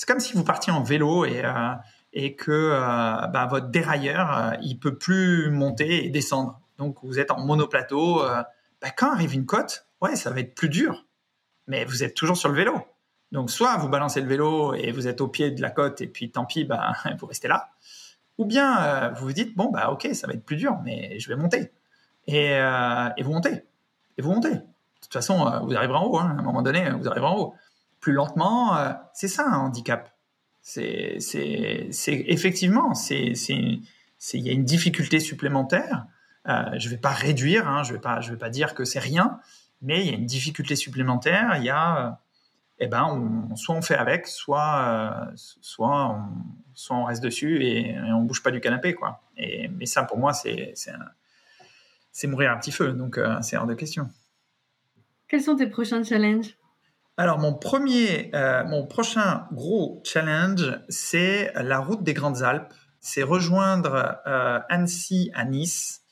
comme 0.06 0.18
si 0.18 0.32
vous 0.32 0.42
partiez 0.42 0.72
en 0.72 0.82
vélo 0.82 1.24
et 1.24 1.44
euh, 1.44 1.74
et 2.12 2.34
que 2.34 2.50
euh, 2.50 3.26
bah, 3.28 3.46
votre 3.48 3.68
dérailleur 3.68 4.36
euh, 4.36 4.50
il 4.62 4.78
peut 4.78 4.96
plus 4.96 5.50
monter 5.50 6.04
et 6.04 6.10
descendre. 6.10 6.60
Donc 6.78 6.96
vous 7.02 7.20
êtes 7.20 7.30
en 7.30 7.38
monoplateau. 7.44 8.22
Bah, 8.82 8.90
quand 8.96 9.12
arrive 9.12 9.34
une 9.34 9.46
côte, 9.46 9.86
ouais 10.00 10.16
ça 10.16 10.30
va 10.30 10.40
être 10.40 10.54
plus 10.54 10.68
dur, 10.68 11.06
mais 11.68 11.84
vous 11.84 12.02
êtes 12.02 12.14
toujours 12.14 12.36
sur 12.36 12.48
le 12.48 12.56
vélo. 12.56 12.74
Donc, 13.32 13.50
soit 13.50 13.76
vous 13.78 13.88
balancez 13.88 14.20
le 14.20 14.28
vélo 14.28 14.72
et 14.74 14.92
vous 14.92 15.08
êtes 15.08 15.20
au 15.20 15.26
pied 15.26 15.50
de 15.50 15.60
la 15.60 15.70
côte 15.70 16.00
et 16.00 16.06
puis 16.06 16.30
tant 16.30 16.44
pis, 16.44 16.64
bah, 16.64 16.92
vous 17.18 17.26
restez 17.26 17.48
là. 17.48 17.70
Ou 18.38 18.44
bien 18.44 19.10
vous 19.14 19.26
vous 19.26 19.32
dites, 19.32 19.56
bon, 19.56 19.70
bah, 19.70 19.90
ok, 19.90 20.08
ça 20.12 20.26
va 20.26 20.34
être 20.34 20.44
plus 20.44 20.56
dur, 20.56 20.78
mais 20.84 21.18
je 21.18 21.28
vais 21.28 21.36
monter. 21.36 21.72
Et, 22.26 22.50
et 22.50 23.22
vous 23.22 23.32
montez. 23.32 23.64
Et 24.18 24.22
vous 24.22 24.32
montez. 24.32 24.52
De 24.52 24.62
toute 25.00 25.12
façon, 25.12 25.50
vous 25.64 25.74
arriverez 25.74 25.98
en 25.98 26.04
haut. 26.04 26.18
Hein. 26.18 26.34
À 26.36 26.40
un 26.40 26.42
moment 26.42 26.62
donné, 26.62 26.90
vous 26.90 27.08
arriverez 27.08 27.30
en 27.30 27.38
haut. 27.38 27.54
Plus 28.06 28.12
lentement, 28.12 28.78
c'est 29.14 29.26
ça 29.26 29.48
un 29.48 29.58
handicap. 29.58 30.14
C'est 30.62 31.18
effectivement, 32.06 32.94
c'est 32.94 33.32
il 33.32 34.46
y 34.46 34.48
a 34.48 34.52
une 34.52 34.64
difficulté 34.64 35.18
supplémentaire. 35.18 36.06
je 36.46 36.86
ne 36.86 36.88
vais 36.88 36.98
pas 36.98 37.10
réduire, 37.10 37.66
hein, 37.66 37.82
je 37.82 37.90
ne 37.90 37.96
vais, 37.96 38.00
pas, 38.00 38.20
vais 38.20 38.36
pas 38.36 38.48
dire 38.48 38.76
que 38.76 38.84
c'est 38.84 39.00
rien, 39.00 39.40
mais 39.82 40.04
il 40.04 40.06
y 40.06 40.10
a 40.10 40.16
une 40.16 40.24
difficulté 40.24 40.76
supplémentaire. 40.76 41.56
Il 41.56 41.64
y 41.64 41.70
a 41.70 42.20
eh 42.78 42.86
ben, 42.86 43.06
on, 43.06 43.56
soit 43.56 43.74
on 43.74 43.82
fait 43.82 43.96
avec, 43.96 44.28
soit, 44.28 45.26
euh, 45.26 45.32
soit, 45.34 46.10
on, 46.10 46.28
soit 46.74 46.96
on 46.96 47.06
reste 47.06 47.24
dessus 47.24 47.64
et, 47.64 47.98
on 48.12 48.22
bouge 48.22 48.40
pas 48.40 48.52
du 48.52 48.60
canapé, 48.60 48.94
quoi. 48.94 49.20
Et, 49.36 49.66
mais 49.66 49.86
ça, 49.86 50.04
pour 50.04 50.16
moi, 50.16 50.32
c'est, 50.32 50.74
c'est, 52.12 52.26
mourir 52.28 52.52
un 52.52 52.56
petit 52.56 52.70
feu, 52.70 52.92
donc 52.92 53.18
euh, 53.18 53.42
c'est 53.42 53.56
hors 53.56 53.66
de 53.66 53.74
question. 53.74 54.08
Quels 55.26 55.42
sont 55.42 55.56
tes 55.56 55.66
prochains 55.66 56.04
challenges? 56.04 56.56
Alors 57.16 57.38
mon 57.38 57.54
premier, 57.54 58.30
euh, 58.34 58.64
mon 58.64 58.86
prochain 58.86 59.46
gros 59.52 60.02
challenge, 60.04 60.78
c'est 60.88 61.52
la 61.54 61.78
route 61.78 62.02
des 62.02 62.14
Grandes 62.14 62.42
Alpes. 62.42 62.72
C'est 63.00 63.22
rejoindre 63.22 64.18
Annecy 64.68 65.30
à 65.34 65.44
Nice. 65.44 66.02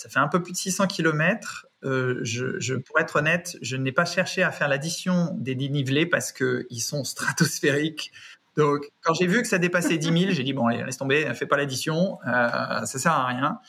Ça 0.00 0.08
fait 0.08 0.18
un 0.18 0.28
peu 0.28 0.42
plus 0.42 0.52
de 0.52 0.56
600 0.56 0.86
km. 0.86 1.66
Euh, 1.84 2.20
je, 2.22 2.74
pour 2.74 2.98
être 3.00 3.16
honnête, 3.16 3.58
je 3.60 3.76
n'ai 3.76 3.92
pas 3.92 4.06
cherché 4.06 4.42
à 4.42 4.50
faire 4.50 4.66
l'addition 4.66 5.36
des 5.38 5.54
dénivelés 5.54 6.06
parce 6.06 6.32
qu'ils 6.32 6.80
sont 6.80 7.04
stratosphériques. 7.04 8.10
Donc, 8.56 8.90
quand 9.02 9.12
j'ai 9.12 9.26
vu 9.26 9.42
que 9.42 9.48
ça 9.48 9.58
dépassait 9.58 9.98
10 9.98 10.06
000, 10.06 10.32
j'ai 10.32 10.42
dit, 10.42 10.54
bon, 10.54 10.66
allez, 10.66 10.82
laisse 10.84 10.96
tomber, 10.96 11.30
fais 11.34 11.44
pas 11.44 11.58
l'addition, 11.58 12.18
euh, 12.26 12.84
ça 12.86 12.98
sert 12.98 13.12
à 13.12 13.26
rien. 13.26 13.60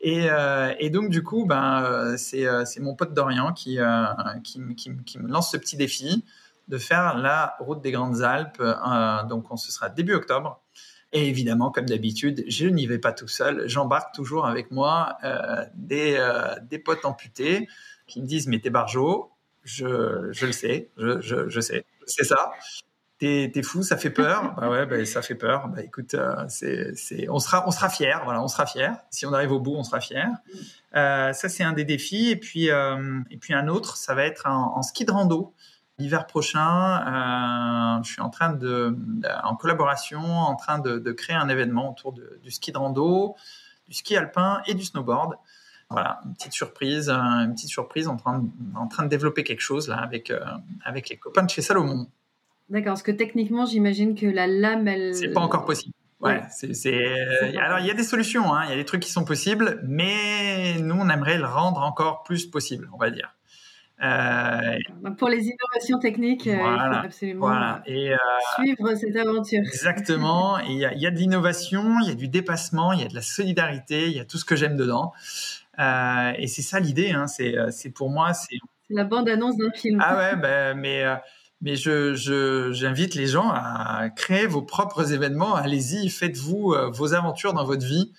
Et, 0.00 0.28
euh, 0.30 0.88
donc, 0.90 1.10
du 1.10 1.22
coup, 1.22 1.46
ben, 1.46 1.82
euh, 1.84 2.16
c'est 2.16 2.80
mon 2.80 2.94
pote 2.94 3.12
Dorian 3.12 3.52
qui, 3.52 3.78
me 3.78 5.28
lance 5.28 5.52
ce 5.52 5.56
petit 5.56 5.76
défi 5.76 6.24
de 6.68 6.78
faire 6.78 7.18
la 7.18 7.56
route 7.60 7.82
des 7.82 7.92
Grandes 7.92 8.22
Alpes. 8.22 8.62
donc, 9.28 9.50
on, 9.50 9.56
ce 9.56 9.72
sera 9.72 9.88
début 9.88 10.14
octobre. 10.14 10.60
Et 11.12 11.28
évidemment, 11.28 11.70
comme 11.70 11.86
d'habitude, 11.86 12.44
je 12.46 12.66
n'y 12.66 12.86
vais 12.86 12.98
pas 12.98 13.12
tout 13.12 13.26
seul. 13.26 13.68
J'embarque 13.68 14.14
toujours 14.14 14.46
avec 14.46 14.70
moi 14.70 15.16
euh, 15.24 15.64
des, 15.74 16.16
euh, 16.16 16.54
des 16.62 16.78
potes 16.78 17.04
amputés 17.04 17.68
qui 18.06 18.22
me 18.22 18.26
disent 18.26 18.46
Mais 18.46 18.60
t'es 18.60 18.70
barjo 18.70 19.30
je, 19.62 20.30
je 20.32 20.46
le 20.46 20.52
sais, 20.52 20.88
je, 20.96 21.20
je, 21.20 21.48
je 21.48 21.60
sais, 21.60 21.84
c'est 22.06 22.24
ça. 22.24 22.52
T'es, 23.20 23.62
fou, 23.62 23.82
ça 23.82 23.98
fait 23.98 24.08
peur. 24.08 24.54
bah 24.56 24.70
ouais, 24.70 24.86
bah, 24.86 25.04
ça 25.04 25.20
fait 25.20 25.34
peur. 25.34 25.68
Bah 25.68 25.82
écoute, 25.82 26.14
euh, 26.14 26.34
c'est, 26.48 27.28
on 27.28 27.38
sera, 27.38 27.68
on 27.68 27.70
sera 27.70 27.90
fier. 27.90 28.22
Voilà, 28.24 28.42
on 28.42 28.48
sera 28.48 28.64
fier. 28.64 28.96
Si 29.10 29.26
on 29.26 29.32
arrive 29.34 29.52
au 29.52 29.60
bout, 29.60 29.74
on 29.74 29.82
sera 29.82 30.00
fier. 30.00 30.26
Euh, 30.96 31.34
ça, 31.34 31.50
c'est 31.50 31.62
un 31.62 31.74
des 31.74 31.84
défis. 31.84 32.30
Et 32.30 32.36
puis, 32.36 32.70
euh, 32.70 33.20
et 33.30 33.36
puis 33.36 33.52
un 33.52 33.68
autre, 33.68 33.98
ça 33.98 34.14
va 34.14 34.24
être 34.24 34.46
en, 34.46 34.80
ski 34.80 35.04
de 35.04 35.12
rando. 35.12 35.52
L'hiver 35.98 36.26
prochain, 36.26 38.00
je 38.02 38.10
suis 38.10 38.22
en 38.22 38.30
train 38.30 38.54
de, 38.54 38.96
en 39.44 39.54
collaboration, 39.54 40.22
en 40.22 40.56
train 40.56 40.78
de, 40.78 41.12
créer 41.12 41.36
un 41.36 41.50
événement 41.50 41.90
autour 41.90 42.14
du 42.14 42.50
ski 42.50 42.72
de 42.72 42.78
rando, 42.78 43.36
du 43.86 43.94
ski 43.94 44.16
alpin 44.16 44.62
et 44.66 44.72
du 44.72 44.82
snowboard. 44.82 45.34
Voilà, 45.90 46.22
une 46.24 46.32
petite 46.32 46.54
surprise, 46.54 47.10
une 47.10 47.52
petite 47.52 47.68
surprise 47.68 48.08
en 48.08 48.16
train 48.16 48.38
de, 48.38 48.48
en 48.76 48.88
train 48.88 49.02
de 49.02 49.08
développer 49.08 49.44
quelque 49.44 49.60
chose 49.60 49.88
là 49.88 49.96
avec 49.96 50.32
avec 50.86 51.10
les 51.10 51.18
copains 51.18 51.42
de 51.42 51.50
chez 51.50 51.60
Salomon. 51.60 52.08
D'accord, 52.70 52.92
parce 52.92 53.02
que 53.02 53.10
techniquement, 53.10 53.66
j'imagine 53.66 54.14
que 54.14 54.26
la 54.26 54.46
lame, 54.46 54.86
elle. 54.88 55.14
C'est 55.14 55.32
pas 55.32 55.40
encore 55.40 55.64
possible. 55.64 55.94
Ouais, 56.20 56.42
c'est. 56.50 57.56
Alors, 57.58 57.78
il 57.80 57.86
y 57.86 57.90
a 57.90 57.94
des 57.94 58.04
solutions, 58.04 58.52
hein, 58.54 58.64
il 58.66 58.70
y 58.70 58.72
a 58.74 58.76
des 58.76 58.84
trucs 58.84 59.02
qui 59.02 59.10
sont 59.10 59.24
possibles, 59.24 59.80
mais 59.86 60.78
nous, 60.80 60.94
on 60.94 61.08
aimerait 61.08 61.38
le 61.38 61.46
rendre 61.46 61.80
encore 61.80 62.22
plus 62.22 62.46
possible, 62.46 62.88
on 62.92 62.98
va 62.98 63.10
dire. 63.10 63.34
Euh, 64.02 64.78
pour 65.18 65.28
les 65.28 65.44
innovations 65.44 65.98
techniques, 65.98 66.46
euh, 66.46 66.52
il 66.52 66.58
faut 66.58 67.06
absolument 67.06 67.50
euh, 67.86 68.16
suivre 68.54 68.94
cette 68.94 69.16
aventure. 69.16 69.60
Exactement. 69.60 70.58
Et 70.60 70.70
il 70.70 70.76
y, 70.76 71.00
y, 71.00 71.06
a 71.06 71.10
de 71.10 71.16
l'innovation, 71.16 71.96
il 72.02 72.08
y 72.08 72.12
a 72.12 72.14
du 72.14 72.28
dépassement, 72.28 72.92
il 72.92 73.00
y 73.00 73.04
a 73.04 73.08
de 73.08 73.14
la 73.14 73.22
solidarité, 73.22 74.06
il 74.06 74.16
y 74.16 74.20
a 74.20 74.24
tout 74.24 74.38
ce 74.38 74.46
que 74.46 74.56
j'aime 74.56 74.76
dedans. 74.76 75.12
et 75.78 76.46
c'est 76.46 76.62
ça 76.62 76.80
l'idée. 76.80 77.10
Hein, 77.10 77.26
c'est 77.26 77.90
pour 77.90 78.08
moi, 78.08 78.32
c'est 78.32 78.56
la 78.88 79.04
bande 79.04 79.28
annonce 79.28 79.56
d'un 79.56 79.70
film. 79.70 80.02
Ah 80.02 80.16
ouais, 80.16 80.36
ben, 80.36 80.78
mais 80.78 81.04
mais 81.60 81.76
je 81.76 82.14
j'invite 82.72 83.14
les 83.14 83.26
gens 83.26 83.50
à 83.50 84.08
créer 84.10 84.46
vos 84.46 84.62
propres 84.62 85.12
événements. 85.12 85.54
Allez-y, 85.54 86.08
faites-vous 86.08 86.74
vos 86.92 87.14
aventures 87.14 87.52
dans 87.52 87.64
votre 87.64 87.84
vie. 87.84 88.12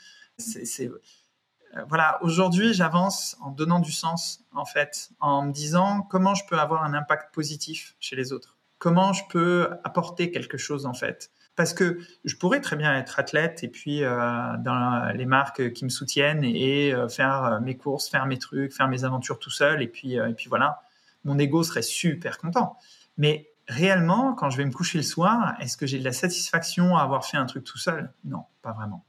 Euh, 1.77 1.83
voilà, 1.87 2.19
aujourd'hui, 2.21 2.73
j'avance 2.73 3.37
en 3.41 3.51
donnant 3.51 3.79
du 3.79 3.91
sens, 3.91 4.43
en 4.53 4.65
fait, 4.65 5.09
en 5.19 5.43
me 5.43 5.51
disant 5.51 6.01
comment 6.01 6.35
je 6.35 6.45
peux 6.45 6.57
avoir 6.57 6.83
un 6.83 6.93
impact 6.93 7.33
positif 7.33 7.95
chez 7.99 8.15
les 8.15 8.33
autres, 8.33 8.57
comment 8.77 9.13
je 9.13 9.23
peux 9.29 9.69
apporter 9.83 10.31
quelque 10.31 10.57
chose, 10.57 10.85
en 10.85 10.93
fait. 10.93 11.31
Parce 11.55 11.73
que 11.73 11.99
je 12.23 12.35
pourrais 12.35 12.61
très 12.61 12.75
bien 12.75 12.97
être 12.97 13.19
athlète 13.19 13.63
et 13.63 13.67
puis 13.67 14.03
euh, 14.03 14.57
dans 14.59 15.11
les 15.13 15.25
marques 15.25 15.73
qui 15.73 15.83
me 15.83 15.89
soutiennent 15.89 16.43
et, 16.43 16.93
euh, 16.93 17.09
faire 17.09 17.59
mes 17.61 17.75
courses, 17.75 18.09
faire 18.09 18.25
mes 18.25 18.37
trucs, 18.39 18.73
faire 18.73 18.87
mes 18.87 19.03
aventures 19.03 19.37
tout 19.37 19.49
seul 19.49 19.81
et 19.81 19.87
puis, 19.87 20.15
et 20.15 20.33
puis 20.35 20.47
voilà, 20.47 20.81
mon 21.23 21.37
ego 21.37 21.63
serait 21.63 21.81
super 21.81 22.37
content. 22.37 22.77
Mais 23.17 23.49
réellement, 23.67 24.33
quand 24.33 24.49
je 24.49 24.57
vais 24.57 24.65
me 24.65 24.71
coucher 24.71 24.97
le 24.97 25.03
soir, 25.03 25.55
est-ce 25.59 25.77
que 25.77 25.85
j'ai 25.85 25.99
de 25.99 26.03
la 26.03 26.13
satisfaction 26.13 26.97
à 26.97 27.01
avoir 27.01 27.25
fait 27.25 27.37
un 27.37 27.45
truc 27.45 27.63
tout 27.63 27.77
seul? 27.77 28.13
Non, 28.25 28.43
pas 28.61 28.73
vraiment. 28.73 29.05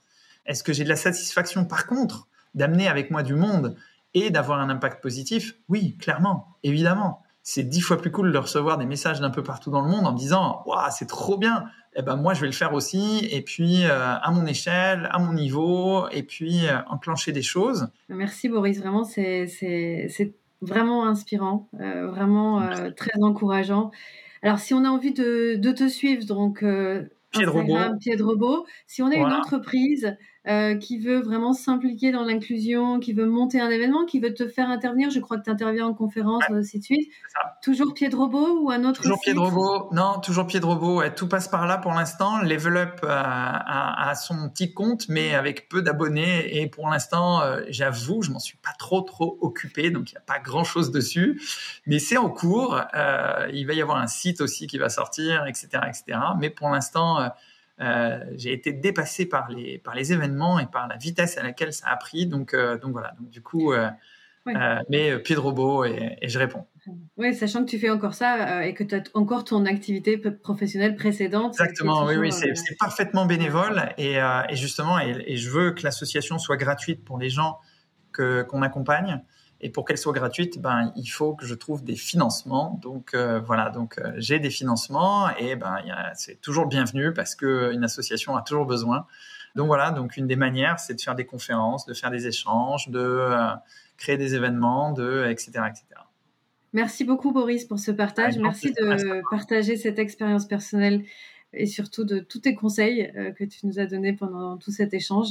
Est-ce 0.47 0.63
que 0.63 0.73
j'ai 0.73 0.85
de 0.85 0.89
la 0.89 0.97
satisfaction 0.97 1.65
par 1.65 1.87
contre 1.87 2.29
d'amener 2.55 2.89
avec 2.89 3.11
moi 3.11 3.23
du 3.23 3.35
monde 3.35 3.77
et 4.15 4.31
d'avoir 4.31 4.61
un 4.61 4.69
impact 4.69 5.03
positif, 5.03 5.55
oui, 5.69 5.97
clairement, 5.97 6.59
évidemment. 6.63 7.23
C'est 7.43 7.65
dix 7.65 7.81
fois 7.81 7.97
plus 7.97 8.13
cool 8.13 8.31
de 8.31 8.39
recevoir 8.39 8.79
des 8.79 8.85
messages 8.85 9.21
d'un 9.21 9.31
peu 9.31 9.43
partout 9.43 9.71
dans 9.71 9.81
le 9.81 9.89
monde 9.89 10.07
en 10.07 10.13
me 10.13 10.19
disant 10.19 10.63
Waouh, 10.67 10.91
c'est 10.91 11.09
trop 11.09 11.37
bien 11.37 11.65
Eh 11.97 12.03
ben 12.03 12.17
moi, 12.17 12.35
je 12.35 12.41
vais 12.41 12.47
le 12.47 12.53
faire 12.53 12.73
aussi, 12.73 13.27
et 13.33 13.43
puis 13.43 13.85
euh, 13.85 14.17
à 14.17 14.31
mon 14.31 14.47
échelle, 14.47 15.09
à 15.11 15.19
mon 15.19 15.33
niveau, 15.33 16.09
et 16.11 16.23
puis 16.23 16.69
euh, 16.69 16.77
enclencher 16.89 17.33
des 17.33 17.43
choses. 17.43 17.89
Merci 18.09 18.49
Boris, 18.49 18.79
vraiment, 18.79 19.05
c'est 19.05 19.49
vraiment 20.63 21.07
inspirant, 21.07 21.69
euh, 21.81 22.07
vraiment 22.09 22.67
très 22.97 23.21
encourageant. 23.21 23.91
Alors, 24.43 24.59
si 24.59 24.75
on 24.75 24.85
a 24.85 24.89
envie 24.89 25.13
de, 25.13 25.57
de 25.57 25.73
te 25.73 25.89
suivre, 25.89 26.25
donc 26.25 26.65
pied 27.31 27.45
de 27.45 27.51
robot. 27.51 27.99
pied 28.01 28.17
de 28.17 28.23
robot, 28.23 28.67
si 28.87 29.03
on 29.03 29.11
est 29.11 29.19
une 29.19 29.33
entreprise 29.33 30.17
euh, 30.49 30.77
qui 30.77 30.99
veut 30.99 31.21
vraiment 31.21 31.53
s'impliquer 31.53 32.11
dans 32.11 32.25
l'inclusion, 32.25 32.99
qui 32.99 33.13
veut 33.13 33.27
monter 33.27 33.61
un 33.61 33.71
événement, 33.71 34.05
qui 34.07 34.19
veut 34.19 34.35
te 34.35 34.49
faire 34.49 34.69
intervenir. 34.71 35.09
Je 35.09 35.21
crois 35.21 35.39
que 35.39 35.45
tu 35.45 35.51
interviens 35.51 35.87
en 35.87 35.95
conférence, 35.95 36.43
ainsi 36.51 36.81
de 36.81 36.85
suite. 36.85 37.13
Toujours 37.63 37.95
pied 37.95 38.09
de 38.09 38.17
robot 38.17 38.59
ou 38.61 38.69
un 38.73 38.85
autre 38.85 39.03
Toujours 39.03 39.21
pied 39.21 39.35
de 39.35 39.39
robot. 39.39 39.89
Non, 39.93 40.19
toujours 40.19 40.49
pied 40.49 40.59
de 40.59 40.67
robot. 40.67 41.03
tout 41.15 41.29
passe 41.29 41.47
par 41.47 41.69
là 41.69 41.79
pour 41.79 41.93
l'instant. 41.93 42.43
Level 42.43 42.77
Up 42.77 43.05
a, 43.09 44.13
son 44.17 44.49
petit 44.49 44.75
compte, 44.75 45.09
mais 45.09 45.33
avec 45.33 45.69
peu 45.69 45.81
d'abonnés. 45.81 46.61
Et 46.61 46.67
pour 46.67 46.89
l'instant, 46.89 47.41
euh, 47.43 47.61
j'avoue, 47.69 48.23
je 48.23 48.33
m'en 48.33 48.41
suis 48.41 48.57
pas 48.57 48.73
trop 48.77 49.03
trop 49.03 49.39
occupé, 49.43 49.93
donc 49.93 50.11
il 50.11 50.15
n'y 50.15 50.19
a 50.19 50.23
pas 50.27 50.41
grand 50.41 50.65
chose 50.65 50.91
dessus. 50.91 51.41
Mais 51.87 52.01
c'est 52.01 52.17
en 52.17 52.29
cours. 52.29 52.81
Euh, 52.97 53.49
il 53.53 53.65
va 53.65 53.75
y 53.75 53.81
avoir 53.81 53.99
un 53.99 54.09
site 54.09 54.41
aussi 54.41 54.67
qui 54.67 54.79
va 54.79 54.89
sortir, 54.89 55.47
etc., 55.47 55.69
etc. 55.87 56.19
Mais 56.41 56.51
pour 56.51 56.69
l'instant 56.69 57.31
euh, 57.81 58.19
j'ai 58.37 58.53
été 58.53 58.73
dépassé 58.73 59.27
par 59.27 59.49
les, 59.51 59.79
par 59.79 59.95
les 59.95 60.13
événements 60.13 60.59
et 60.59 60.67
par 60.67 60.89
la 60.89 60.97
vitesse 60.97 61.39
à 61.39 61.43
laquelle 61.43 61.73
ça 61.73 61.89
a 61.89 61.97
pris. 61.97 62.27
Donc, 62.27 62.55
euh, 62.55 62.79
donc 62.79 62.93
voilà, 62.93 63.15
donc 63.19 63.31
du 63.31 63.43
coup, 63.43 63.73
euh, 63.73 63.89
mais 64.89 65.19
pied 65.21 65.35
de 65.35 65.41
robot 65.41 65.85
et, 65.85 66.19
je 66.23 66.39
réponds. 66.39 66.67
Oui, 67.17 67.35
sachant 67.35 67.65
que 67.65 67.71
tu 67.71 67.79
fais 67.79 67.91
encore 67.91 68.15
ça 68.15 68.59
euh, 68.59 68.61
et 68.63 68.75
que 68.75 68.85
tu 68.85 68.95
as 68.95 69.03
encore 69.15 69.45
ton 69.45 69.67
activité 69.67 70.19
professionnelle 70.19 70.97
précédente. 70.97 71.53
Exactement, 71.53 72.05
oui, 72.05 72.17
oui, 72.17 72.33
c'est 72.33 72.53
parfaitement 72.79 73.25
bénévole 73.25 73.83
et, 73.99 74.19
justement, 74.53 74.99
et, 74.99 75.37
je 75.37 75.51
veux 75.51 75.73
que 75.73 75.83
l'association 75.83 76.39
soit 76.39 76.57
gratuite 76.57 77.05
pour 77.05 77.19
les 77.19 77.31
gens 77.31 77.59
qu'on 78.15 78.63
accompagne. 78.63 79.23
Et 79.63 79.71
pour 79.71 79.85
qu'elle 79.85 79.99
soit 79.99 80.13
gratuite, 80.13 80.61
ben, 80.61 80.93
il 80.97 81.07
faut 81.07 81.35
que 81.35 81.47
je 81.47 81.55
trouve 81.55 81.85
des 81.85 81.95
financements. 81.97 82.81
Donc 82.83 83.15
voilà, 83.15 83.71
donc 83.71 84.01
j'ai 84.17 84.41
des 84.41 84.51
financements 84.51 85.31
et 85.37 85.55
ben, 85.55 85.77
c'est 86.15 86.41
toujours 86.41 86.67
bienvenu 86.67 87.13
parce 87.13 87.37
qu'une 87.37 87.85
association 87.85 88.37
a 88.37 88.43
toujours 88.43 88.67
besoin. 88.67 89.07
Donc 89.55 89.67
voilà, 89.67 89.91
donc 89.91 90.17
une 90.17 90.27
des 90.27 90.37
manières, 90.37 90.79
c'est 90.79 90.95
de 90.95 91.01
faire 91.01 91.15
des 91.15 91.27
conférences, 91.27 91.85
de 91.87 91.95
faire 91.95 92.11
des 92.11 92.27
échanges, 92.27 92.89
de 92.89 93.01
euh, 93.01 93.51
créer 93.99 94.17
des 94.17 94.35
événements, 94.35 94.93
de 94.93 95.27
etc., 95.29 95.51
etc. 95.69 95.85
Merci 96.73 97.05
beaucoup 97.05 97.33
Boris 97.33 97.67
pour 97.67 97.79
ce 97.79 97.91
partage. 97.91 98.39
Merci 98.39 98.73
de 98.73 99.23
partager 99.31 99.77
cette 99.77 99.99
expérience 99.99 100.47
personnelle 100.47 101.05
et 101.53 101.67
surtout 101.67 102.05
de 102.05 102.19
tous 102.19 102.39
tes 102.41 102.55
conseils 102.55 103.13
euh, 103.15 103.31
que 103.33 103.45
tu 103.45 103.67
nous 103.67 103.79
as 103.79 103.85
donnés 103.85 104.15
pendant 104.15 104.57
tout 104.57 104.71
cet 104.71 104.95
échange. 104.95 105.29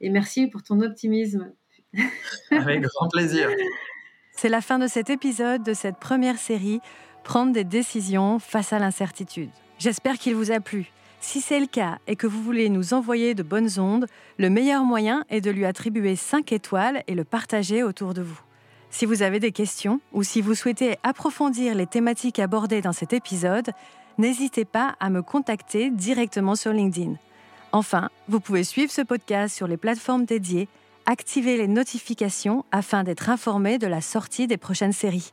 Et 0.00 0.08
merci 0.08 0.46
pour 0.46 0.62
ton 0.62 0.80
optimisme. 0.80 1.52
Avec 2.50 2.82
grand 2.82 3.08
plaisir. 3.08 3.48
C'est 4.32 4.48
la 4.48 4.60
fin 4.60 4.78
de 4.78 4.86
cet 4.86 5.10
épisode 5.10 5.62
de 5.62 5.74
cette 5.74 5.96
première 5.98 6.38
série, 6.38 6.80
Prendre 7.24 7.52
des 7.52 7.64
décisions 7.64 8.38
face 8.38 8.72
à 8.72 8.78
l'incertitude. 8.78 9.50
J'espère 9.78 10.18
qu'il 10.18 10.34
vous 10.34 10.50
a 10.50 10.60
plu. 10.60 10.90
Si 11.20 11.40
c'est 11.40 11.60
le 11.60 11.66
cas 11.66 11.98
et 12.06 12.16
que 12.16 12.26
vous 12.26 12.42
voulez 12.42 12.70
nous 12.70 12.94
envoyer 12.94 13.34
de 13.34 13.42
bonnes 13.42 13.78
ondes, 13.78 14.06
le 14.38 14.48
meilleur 14.48 14.84
moyen 14.84 15.24
est 15.28 15.42
de 15.42 15.50
lui 15.50 15.66
attribuer 15.66 16.16
5 16.16 16.50
étoiles 16.52 17.02
et 17.06 17.14
le 17.14 17.24
partager 17.24 17.82
autour 17.82 18.14
de 18.14 18.22
vous. 18.22 18.40
Si 18.90 19.04
vous 19.04 19.22
avez 19.22 19.38
des 19.38 19.52
questions 19.52 20.00
ou 20.12 20.22
si 20.22 20.40
vous 20.40 20.54
souhaitez 20.54 20.96
approfondir 21.02 21.74
les 21.74 21.86
thématiques 21.86 22.38
abordées 22.38 22.80
dans 22.80 22.92
cet 22.92 23.12
épisode, 23.12 23.70
n'hésitez 24.18 24.64
pas 24.64 24.96
à 24.98 25.10
me 25.10 25.22
contacter 25.22 25.90
directement 25.90 26.56
sur 26.56 26.72
LinkedIn. 26.72 27.14
Enfin, 27.72 28.08
vous 28.28 28.40
pouvez 28.40 28.64
suivre 28.64 28.90
ce 28.90 29.02
podcast 29.02 29.54
sur 29.54 29.68
les 29.68 29.76
plateformes 29.76 30.24
dédiées, 30.24 30.68
activer 31.06 31.56
les 31.56 31.68
notifications 31.68 32.64
afin 32.72 33.04
d'être 33.04 33.30
informé 33.30 33.78
de 33.78 33.86
la 33.86 34.00
sortie 34.00 34.46
des 34.46 34.56
prochaines 34.56 34.92
séries. 34.92 35.32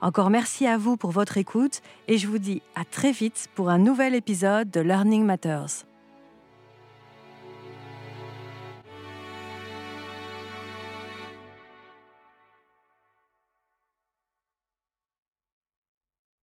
Encore 0.00 0.30
merci 0.30 0.66
à 0.66 0.76
vous 0.76 0.96
pour 0.96 1.10
votre 1.10 1.38
écoute 1.38 1.80
et 2.08 2.18
je 2.18 2.26
vous 2.26 2.38
dis 2.38 2.62
à 2.74 2.84
très 2.84 3.12
vite 3.12 3.48
pour 3.54 3.70
un 3.70 3.78
nouvel 3.78 4.14
épisode 4.14 4.70
de 4.70 4.80
Learning 4.80 5.24
Matters. 5.24 5.86